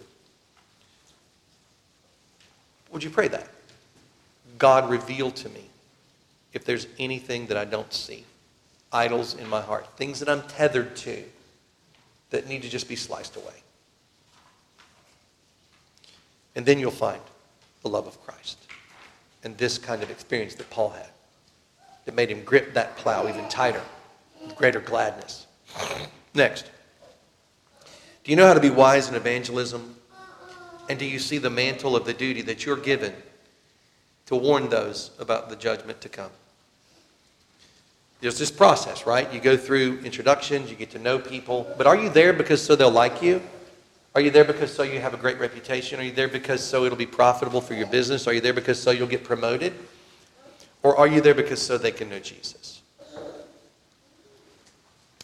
Would 2.91 3.03
you 3.03 3.09
pray 3.09 3.27
that? 3.27 3.49
God, 4.57 4.89
reveal 4.89 5.31
to 5.31 5.49
me 5.49 5.65
if 6.53 6.63
there's 6.63 6.87
anything 6.97 7.47
that 7.47 7.57
I 7.57 7.65
don't 7.65 7.93
see. 7.93 8.23
Idols 8.91 9.35
in 9.35 9.47
my 9.49 9.61
heart, 9.61 9.85
things 9.97 10.19
that 10.19 10.29
I'm 10.29 10.41
tethered 10.43 10.95
to 10.97 11.23
that 12.29 12.47
need 12.47 12.61
to 12.61 12.69
just 12.69 12.87
be 12.87 12.95
sliced 12.95 13.35
away. 13.35 13.53
And 16.55 16.65
then 16.65 16.79
you'll 16.79 16.91
find 16.91 17.21
the 17.85 17.89
love 17.89 18.07
of 18.07 18.19
Christ 18.25 18.57
and 19.43 19.55
this 19.59 19.77
kind 19.77 20.01
of 20.01 20.09
experience 20.09 20.55
that 20.55 20.67
Paul 20.71 20.89
had 20.89 21.07
that 22.05 22.15
made 22.15 22.31
him 22.31 22.43
grip 22.43 22.73
that 22.73 22.97
plow 22.97 23.29
even 23.29 23.47
tighter 23.47 23.81
with 24.43 24.55
greater 24.55 24.79
gladness. 24.79 25.45
Next. 26.33 26.71
Do 28.23 28.31
you 28.31 28.37
know 28.37 28.47
how 28.47 28.55
to 28.55 28.59
be 28.59 28.71
wise 28.71 29.07
in 29.07 29.13
evangelism? 29.13 29.95
And 30.89 30.97
do 30.97 31.05
you 31.05 31.19
see 31.19 31.37
the 31.37 31.51
mantle 31.51 31.95
of 31.95 32.05
the 32.05 32.13
duty 32.13 32.41
that 32.41 32.65
you're 32.65 32.75
given 32.75 33.13
to 34.25 34.35
warn 34.35 34.69
those 34.69 35.11
about 35.19 35.49
the 35.49 35.55
judgment 35.55 36.01
to 36.01 36.09
come? 36.09 36.31
There's 38.19 38.39
this 38.39 38.49
process, 38.49 39.05
right? 39.05 39.31
You 39.31 39.39
go 39.39 39.57
through 39.57 39.99
introductions, 39.99 40.71
you 40.71 40.75
get 40.75 40.89
to 40.91 40.99
know 40.99 41.19
people, 41.19 41.71
but 41.77 41.85
are 41.85 41.95
you 41.95 42.09
there 42.09 42.33
because 42.33 42.63
so 42.63 42.75
they'll 42.75 42.89
like 42.89 43.21
you? 43.21 43.43
Are 44.15 44.21
you 44.21 44.31
there 44.31 44.45
because 44.45 44.73
so 44.73 44.83
you 44.83 45.01
have 45.01 45.13
a 45.13 45.17
great 45.17 45.37
reputation? 45.39 45.99
Are 45.99 46.03
you 46.03 46.13
there 46.13 46.29
because 46.29 46.63
so 46.63 46.85
it'll 46.85 46.97
be 46.97 47.05
profitable 47.05 47.59
for 47.59 47.73
your 47.73 47.87
business? 47.87 48.27
Are 48.27 48.33
you 48.33 48.39
there 48.39 48.53
because 48.53 48.81
so 48.81 48.91
you'll 48.91 49.09
get 49.09 49.25
promoted? 49.25 49.73
Or 50.83 50.97
are 50.97 51.05
you 51.05 51.19
there 51.19 51.33
because 51.33 51.61
so 51.61 51.77
they 51.77 51.91
can 51.91 52.09
know 52.09 52.19
Jesus? 52.19 52.81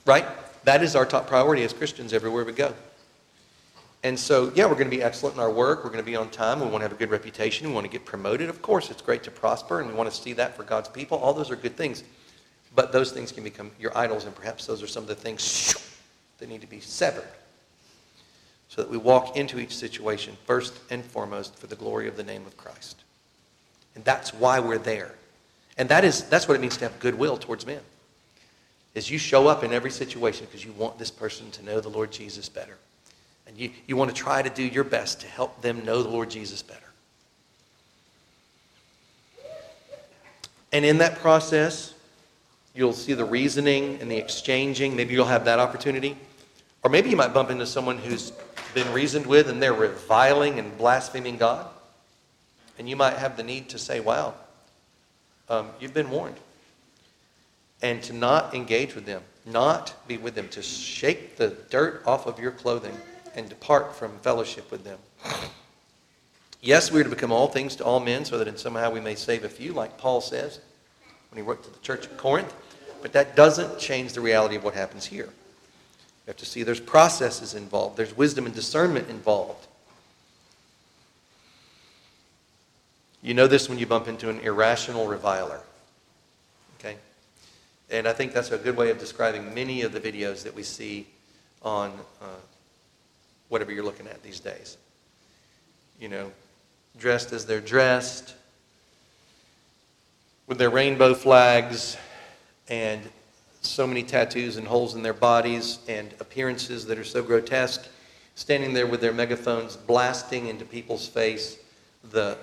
Right? 0.05 0.25
That 0.65 0.83
is 0.83 0.97
our 0.97 1.05
top 1.05 1.25
priority 1.25 1.63
as 1.63 1.71
Christians 1.71 2.11
everywhere 2.11 2.43
we 2.43 2.51
go. 2.51 2.73
And 4.03 4.19
so, 4.19 4.51
yeah, 4.55 4.65
we're 4.65 4.73
going 4.73 4.89
to 4.89 4.97
be 4.97 5.01
excellent 5.01 5.35
in 5.35 5.41
our 5.41 5.51
work. 5.51 5.85
We're 5.85 5.91
going 5.91 6.03
to 6.03 6.11
be 6.11 6.17
on 6.17 6.29
time. 6.29 6.59
We 6.59 6.65
want 6.65 6.79
to 6.79 6.89
have 6.89 6.91
a 6.91 6.95
good 6.95 7.11
reputation. 7.11 7.67
We 7.67 7.73
want 7.73 7.85
to 7.85 7.91
get 7.91 8.03
promoted. 8.03 8.49
Of 8.49 8.61
course, 8.61 8.91
it's 8.91 9.01
great 9.01 9.23
to 9.23 9.31
prosper, 9.31 9.79
and 9.79 9.87
we 9.87 9.95
want 9.95 10.11
to 10.11 10.15
see 10.15 10.33
that 10.33 10.57
for 10.57 10.63
God's 10.63 10.89
people. 10.89 11.17
All 11.19 11.33
those 11.33 11.51
are 11.51 11.55
good 11.55 11.77
things. 11.77 12.03
But 12.75 12.91
those 12.91 13.11
things 13.11 13.31
can 13.31 13.43
become 13.43 13.71
your 13.79 13.95
idols, 13.97 14.25
and 14.25 14.35
perhaps 14.35 14.65
those 14.65 14.83
are 14.83 14.87
some 14.87 15.03
of 15.03 15.07
the 15.07 15.15
things 15.15 15.75
that 16.39 16.49
need 16.49 16.61
to 16.61 16.67
be 16.67 16.79
severed 16.81 17.27
so 18.71 18.81
that 18.81 18.89
we 18.89 18.95
walk 18.95 19.35
into 19.35 19.59
each 19.59 19.75
situation 19.75 20.37
first 20.45 20.73
and 20.89 21.03
foremost 21.03 21.57
for 21.57 21.67
the 21.67 21.75
glory 21.75 22.07
of 22.07 22.15
the 22.15 22.23
name 22.23 22.45
of 22.47 22.55
Christ. 22.55 23.03
And 23.95 24.05
that's 24.05 24.33
why 24.33 24.61
we're 24.61 24.77
there. 24.77 25.13
And 25.77 25.89
that 25.89 26.05
is, 26.05 26.23
that's 26.29 26.47
what 26.47 26.55
it 26.55 26.61
means 26.61 26.77
to 26.77 26.85
have 26.85 26.97
goodwill 26.99 27.35
towards 27.35 27.65
men. 27.65 27.81
Is 28.95 29.11
you 29.11 29.17
show 29.17 29.49
up 29.49 29.65
in 29.65 29.73
every 29.73 29.91
situation 29.91 30.45
because 30.45 30.63
you 30.63 30.71
want 30.71 30.97
this 30.97 31.11
person 31.11 31.51
to 31.51 31.65
know 31.65 31.81
the 31.81 31.89
Lord 31.89 32.13
Jesus 32.13 32.47
better. 32.47 32.77
And 33.45 33.57
you, 33.57 33.71
you 33.87 33.97
want 33.97 34.09
to 34.09 34.15
try 34.15 34.41
to 34.41 34.49
do 34.49 34.63
your 34.63 34.85
best 34.85 35.19
to 35.19 35.27
help 35.27 35.61
them 35.61 35.83
know 35.83 36.01
the 36.01 36.09
Lord 36.09 36.29
Jesus 36.29 36.61
better. 36.61 36.79
And 40.71 40.85
in 40.85 40.99
that 40.99 41.17
process, 41.17 41.93
you'll 42.73 42.93
see 42.93 43.15
the 43.15 43.25
reasoning 43.25 43.97
and 43.99 44.09
the 44.09 44.15
exchanging. 44.15 44.95
Maybe 44.95 45.13
you'll 45.13 45.25
have 45.25 45.43
that 45.43 45.59
opportunity. 45.59 46.15
Or 46.83 46.89
maybe 46.89 47.09
you 47.09 47.17
might 47.17 47.33
bump 47.33 47.49
into 47.49 47.65
someone 47.65 47.97
who's 47.97 48.31
been 48.73 48.91
reasoned 48.93 49.25
with 49.25 49.49
and 49.49 49.61
they're 49.61 49.73
reviling 49.73 50.59
and 50.59 50.77
blaspheming 50.77 51.37
God. 51.37 51.67
And 52.77 52.89
you 52.89 52.95
might 52.95 53.17
have 53.17 53.37
the 53.37 53.43
need 53.43 53.69
to 53.69 53.79
say, 53.79 53.99
wow, 53.99 54.33
um, 55.49 55.69
you've 55.79 55.93
been 55.93 56.09
warned. 56.09 56.37
And 57.81 58.01
to 58.03 58.13
not 58.13 58.53
engage 58.53 58.95
with 58.95 59.05
them, 59.05 59.21
not 59.45 59.93
be 60.07 60.17
with 60.17 60.35
them, 60.35 60.47
to 60.49 60.61
shake 60.61 61.35
the 61.35 61.49
dirt 61.69 62.03
off 62.05 62.27
of 62.27 62.39
your 62.39 62.51
clothing 62.51 62.95
and 63.35 63.49
depart 63.49 63.95
from 63.95 64.17
fellowship 64.19 64.71
with 64.71 64.83
them. 64.83 64.99
Yes, 66.61 66.91
we 66.91 67.01
are 67.01 67.03
to 67.03 67.09
become 67.09 67.31
all 67.31 67.47
things 67.47 67.75
to 67.77 67.83
all 67.83 67.99
men 67.99 68.23
so 68.23 68.37
that 68.37 68.47
in 68.47 68.55
somehow 68.55 68.91
we 68.91 68.99
may 68.99 69.15
save 69.15 69.43
a 69.43 69.49
few, 69.49 69.73
like 69.73 69.97
Paul 69.97 70.21
says 70.21 70.59
when 71.31 71.43
he 71.43 71.47
wrote 71.47 71.63
to 71.63 71.71
the 71.71 71.79
church 71.79 72.05
at 72.05 72.17
Corinth. 72.17 72.53
But 73.01 73.13
that 73.13 73.35
doesn't 73.35 73.79
change 73.79 74.13
the 74.13 74.21
reality 74.21 74.55
of 74.55 74.63
what 74.63 74.75
happens 74.75 75.05
here. 75.05 75.29
You 76.25 76.31
have 76.31 76.37
to 76.37 76.45
see 76.45 76.63
there's 76.63 76.79
processes 76.79 77.53
involved, 77.55 77.97
there's 77.97 78.15
wisdom 78.15 78.45
and 78.45 78.53
discernment 78.53 79.09
involved. 79.09 79.67
You 83.23 83.33
know 83.33 83.47
this 83.47 83.69
when 83.69 83.77
you 83.77 83.85
bump 83.85 84.07
into 84.07 84.29
an 84.29 84.39
irrational 84.39 85.07
reviler. 85.07 85.61
Okay? 86.79 86.97
And 87.89 88.07
I 88.07 88.13
think 88.13 88.33
that's 88.33 88.51
a 88.51 88.57
good 88.57 88.75
way 88.75 88.89
of 88.89 88.97
describing 88.97 89.53
many 89.53 89.83
of 89.83 89.93
the 89.93 89.99
videos 89.99 90.43
that 90.43 90.55
we 90.55 90.63
see 90.63 91.07
on 91.61 91.91
uh, 92.21 92.25
whatever 93.49 93.71
you're 93.71 93.83
looking 93.83 94.07
at 94.07 94.23
these 94.23 94.39
days. 94.39 94.77
You 95.99 96.09
know, 96.09 96.31
dressed 96.97 97.31
as 97.31 97.45
they're 97.45 97.61
dressed, 97.61 98.33
with 100.47 100.57
their 100.57 100.69
rainbow 100.69 101.13
flags, 101.13 101.95
and 102.67 103.01
so 103.61 103.87
many 103.87 104.03
tattoos 104.03 104.57
and 104.57 104.67
holes 104.67 104.95
in 104.95 105.03
their 105.03 105.13
bodies, 105.13 105.79
and 105.87 106.13
appearances 106.19 106.85
that 106.87 106.97
are 106.97 107.03
so 107.03 107.21
grotesque, 107.23 107.87
standing 108.35 108.73
there 108.73 108.87
with 108.87 109.01
their 109.01 109.13
megaphones 109.13 109.75
blasting 109.75 110.47
into 110.47 110.65
people's 110.65 111.07
face 111.07 111.57
the 112.11 112.37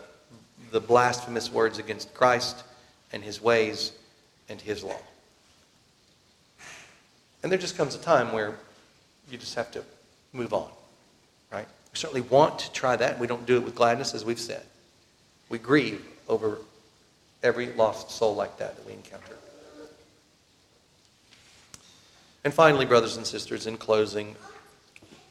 the 0.71 0.81
blasphemous 0.81 1.51
words 1.51 1.79
against 1.79 2.13
Christ 2.15 2.63
and 3.13 3.23
his 3.23 3.41
ways 3.41 3.93
and 4.49 4.61
his 4.61 4.85
law. 4.85 5.01
And 7.43 7.51
there 7.51 7.59
just 7.59 7.77
comes 7.77 7.95
a 7.95 7.99
time 7.99 8.33
where 8.33 8.55
you 9.31 9.39
just 9.39 9.55
have 9.55 9.71
to 9.73 9.85
move 10.33 10.53
on, 10.53 10.69
right? 11.51 11.67
We 11.93 11.99
certainly 11.99 12.23
want 12.23 12.59
to 12.61 12.73
try 12.73 12.97
that. 12.97 13.19
We 13.19 13.27
don't 13.27 13.47
do 13.47 13.57
it 13.57 13.63
with 13.63 13.75
gladness, 13.75 14.15
as 14.15 14.25
we've 14.25 14.41
said. 14.41 14.63
We 15.49 15.59
grieve 15.59 16.05
over 16.29 16.59
every 17.43 17.73
lost 17.73 18.11
soul 18.11 18.35
like 18.35 18.59
that 18.59 18.77
that 18.77 18.87
we 18.87 18.93
encounter. 18.93 19.37
And 22.45 22.55
finally, 22.55 22.87
brothers 22.87 23.17
and 23.17 23.27
sisters, 23.27 23.67
in 23.67 23.77
closing, 23.77 24.37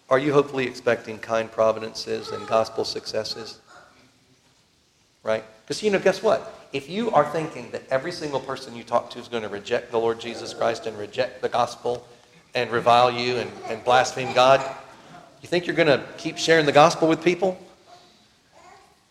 are 0.10 0.20
you 0.20 0.34
hopefully 0.34 0.68
expecting 0.68 1.18
kind 1.20 1.52
providences 1.52 2.30
and 2.30 2.46
gospel 2.48 2.86
successes? 2.86 3.60
right? 5.28 5.44
Because, 5.64 5.84
you 5.84 5.92
know, 5.92 6.00
guess 6.00 6.24
what? 6.24 6.54
If 6.72 6.90
you 6.90 7.12
are 7.12 7.26
thinking 7.26 7.70
that 7.72 7.84
every 7.92 8.14
single 8.14 8.40
person 8.40 8.76
you 8.76 8.84
talk 8.84 9.10
to 9.12 9.20
is 9.20 9.28
going 9.28 9.44
to 9.44 9.50
reject 9.50 9.92
the 9.92 10.00
Lord 10.00 10.22
Jesus 10.22 10.54
Christ 10.54 10.88
and 10.88 10.98
reject 10.98 11.42
the 11.42 11.50
gospel 11.50 12.08
and 12.56 12.72
revile 12.72 13.12
you 13.12 13.36
and, 13.36 13.52
and 13.66 13.84
blaspheme 13.84 14.34
God, 14.34 14.62
you 15.42 15.50
think 15.50 15.68
you're 15.68 15.76
going 15.76 15.88
to 15.88 16.04
keep 16.18 16.38
sharing 16.38 16.66
the 16.66 16.72
gospel 16.72 17.10
with 17.10 17.22
people? 17.22 17.60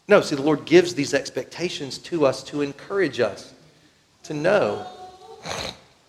No, 0.09 0.23
see, 0.23 0.37
the 0.37 0.43
Lord 0.43 0.65
gives 0.65 0.95
these 0.95 1.13
expectations 1.13 1.99
to 1.99 2.25
us 2.25 2.43
to 2.45 2.63
encourage 2.63 3.21
us 3.21 3.53
to 4.23 4.33
know. 4.33 4.87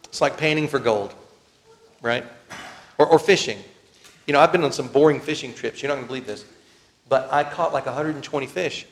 It's 0.05 0.21
like 0.21 0.37
panning 0.37 0.69
for 0.69 0.79
gold, 0.79 1.13
right? 2.07 2.25
Or, 2.97 3.05
or 3.05 3.19
fishing. 3.19 3.59
You 4.25 4.33
know, 4.33 4.39
I've 4.39 4.51
been 4.51 4.63
on 4.63 4.71
some 4.71 4.87
boring 4.87 5.19
fishing 5.19 5.53
trips. 5.53 5.81
You're 5.81 5.89
not 5.89 5.95
going 5.95 6.05
to 6.05 6.07
believe 6.07 6.25
this. 6.25 6.45
But 7.09 7.31
I 7.31 7.43
caught 7.43 7.73
like 7.73 7.85
120 7.85 8.47
fish 8.47 8.85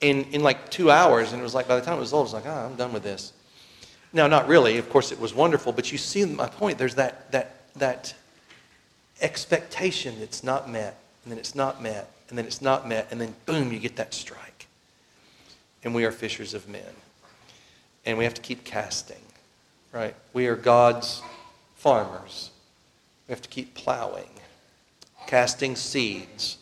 in, 0.00 0.24
in 0.24 0.42
like 0.42 0.70
two 0.70 0.90
hours. 0.90 1.32
And 1.32 1.40
it 1.40 1.42
was 1.42 1.54
like, 1.54 1.66
by 1.66 1.76
the 1.76 1.82
time 1.82 1.96
it 1.96 2.00
was 2.00 2.12
old, 2.12 2.22
I 2.22 2.24
was 2.24 2.32
like, 2.34 2.46
oh, 2.46 2.66
I'm 2.66 2.76
done 2.76 2.92
with 2.92 3.02
this. 3.02 3.32
No, 4.12 4.28
not 4.28 4.46
really. 4.46 4.78
Of 4.78 4.88
course, 4.90 5.10
it 5.10 5.18
was 5.18 5.34
wonderful. 5.34 5.72
But 5.72 5.90
you 5.90 5.98
see 5.98 6.24
my 6.24 6.46
point. 6.46 6.78
There's 6.78 6.94
that, 6.94 7.32
that, 7.32 7.56
that 7.76 8.14
expectation 9.20 10.20
that's 10.20 10.44
not 10.44 10.70
met, 10.70 10.98
and 11.24 11.32
then 11.32 11.38
it's 11.38 11.54
not 11.54 11.82
met, 11.82 12.10
and 12.28 12.38
then 12.38 12.46
it's 12.46 12.62
not 12.62 12.86
met, 12.86 13.08
and 13.10 13.20
then 13.20 13.34
boom, 13.46 13.72
you 13.72 13.78
get 13.78 13.96
that 13.96 14.14
strike. 14.14 14.66
And 15.82 15.94
we 15.94 16.04
are 16.04 16.12
fishers 16.12 16.54
of 16.54 16.68
men. 16.68 16.82
And 18.06 18.18
we 18.18 18.24
have 18.24 18.34
to 18.34 18.42
keep 18.42 18.64
casting, 18.64 19.20
right? 19.92 20.14
We 20.32 20.46
are 20.46 20.56
God's 20.56 21.22
farmers. 21.84 22.50
We 23.28 23.32
have 23.32 23.42
to 23.42 23.48
keep 23.50 23.74
plowing, 23.74 24.30
casting 25.26 25.76
seeds. 25.76 26.56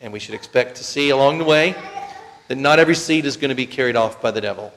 And 0.00 0.12
we 0.12 0.18
should 0.18 0.34
expect 0.34 0.78
to 0.78 0.84
see 0.84 1.10
along 1.10 1.38
the 1.38 1.44
way 1.44 1.76
that 2.48 2.58
not 2.58 2.80
every 2.80 2.96
seed 2.96 3.24
is 3.24 3.36
going 3.36 3.50
to 3.50 3.54
be 3.54 3.66
carried 3.66 3.94
off 3.94 4.20
by 4.20 4.32
the 4.32 4.40
devil. 4.40 4.72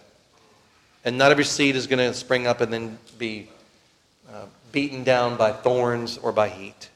And 1.04 1.18
not 1.18 1.32
every 1.32 1.46
seed 1.46 1.76
is 1.76 1.88
going 1.88 1.98
to 1.98 2.14
spring 2.14 2.46
up 2.46 2.62
and 2.62 2.72
then 2.72 3.00
be 3.18 3.50
uh, 4.32 4.46
beaten 4.72 5.04
down 5.04 5.36
by 5.36 5.52
thorns 5.52 6.20
or 6.20 6.32
by 6.32 6.50
heat. 6.50 6.92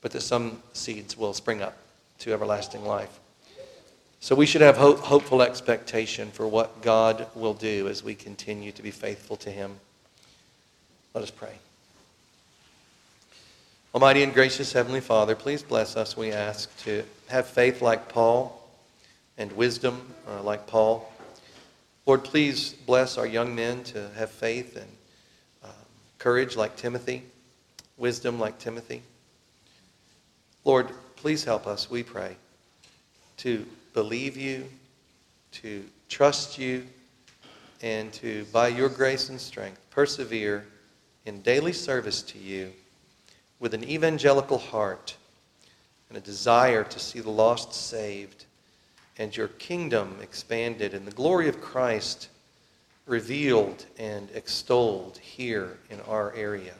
But 0.00 0.10
that 0.10 0.22
some 0.22 0.60
seeds 0.72 1.16
will 1.16 1.34
spring 1.34 1.62
up 1.62 1.78
to 2.18 2.32
everlasting 2.32 2.84
life. 2.84 3.20
So 4.18 4.34
we 4.34 4.46
should 4.46 4.62
have 4.62 4.76
hope, 4.76 4.98
hopeful 4.98 5.40
expectation 5.40 6.32
for 6.32 6.48
what 6.48 6.82
God 6.82 7.28
will 7.36 7.54
do 7.54 7.86
as 7.86 8.02
we 8.02 8.16
continue 8.16 8.72
to 8.72 8.82
be 8.82 8.90
faithful 8.90 9.36
to 9.36 9.52
Him. 9.52 9.76
Let 11.14 11.22
us 11.22 11.30
pray. 11.30 11.52
Almighty 13.94 14.24
and 14.24 14.34
gracious 14.34 14.72
Heavenly 14.72 15.00
Father, 15.00 15.36
please 15.36 15.62
bless 15.62 15.96
us, 15.96 16.16
we 16.16 16.32
ask, 16.32 16.76
to 16.78 17.04
have 17.28 17.46
faith 17.46 17.80
like 17.80 18.08
Paul 18.08 18.60
and 19.38 19.52
wisdom 19.52 20.12
uh, 20.28 20.42
like 20.42 20.66
Paul. 20.66 21.08
Lord, 22.04 22.24
please 22.24 22.72
bless 22.72 23.16
our 23.16 23.28
young 23.28 23.54
men 23.54 23.84
to 23.84 24.10
have 24.16 24.28
faith 24.28 24.76
and 24.76 24.90
uh, 25.62 25.68
courage 26.18 26.56
like 26.56 26.74
Timothy, 26.74 27.22
wisdom 27.96 28.40
like 28.40 28.58
Timothy. 28.58 29.00
Lord, 30.64 30.90
please 31.14 31.44
help 31.44 31.68
us, 31.68 31.88
we 31.88 32.02
pray, 32.02 32.34
to 33.36 33.64
believe 33.92 34.36
you, 34.36 34.64
to 35.52 35.84
trust 36.08 36.58
you, 36.58 36.84
and 37.82 38.12
to, 38.14 38.44
by 38.46 38.66
your 38.66 38.88
grace 38.88 39.28
and 39.28 39.40
strength, 39.40 39.80
persevere 39.90 40.66
in 41.24 41.40
daily 41.40 41.72
service 41.72 42.22
to 42.22 42.38
you 42.38 42.72
with 43.60 43.74
an 43.74 43.84
evangelical 43.84 44.58
heart 44.58 45.16
and 46.08 46.18
a 46.18 46.20
desire 46.20 46.84
to 46.84 46.98
see 46.98 47.20
the 47.20 47.30
lost 47.30 47.72
saved 47.72 48.44
and 49.18 49.36
your 49.36 49.48
kingdom 49.48 50.16
expanded 50.20 50.92
and 50.94 51.06
the 51.06 51.12
glory 51.12 51.48
of 51.48 51.60
Christ 51.60 52.28
revealed 53.06 53.86
and 53.98 54.28
extolled 54.34 55.18
here 55.18 55.78
in 55.90 56.00
our 56.02 56.32
area. 56.34 56.74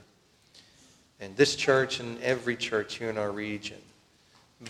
And 1.20 1.36
this 1.36 1.54
church 1.54 2.00
and 2.00 2.20
every 2.22 2.56
church 2.56 2.96
here 2.96 3.10
in 3.10 3.18
our 3.18 3.30
region, 3.30 3.78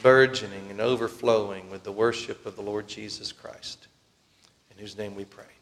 burgeoning 0.02 0.70
and 0.70 0.80
overflowing 0.80 1.70
with 1.70 1.84
the 1.84 1.92
worship 1.92 2.44
of 2.46 2.56
the 2.56 2.62
Lord 2.62 2.86
Jesus 2.86 3.32
Christ, 3.32 3.86
in 4.70 4.78
whose 4.78 4.98
name 4.98 5.14
we 5.14 5.24
pray. 5.24 5.53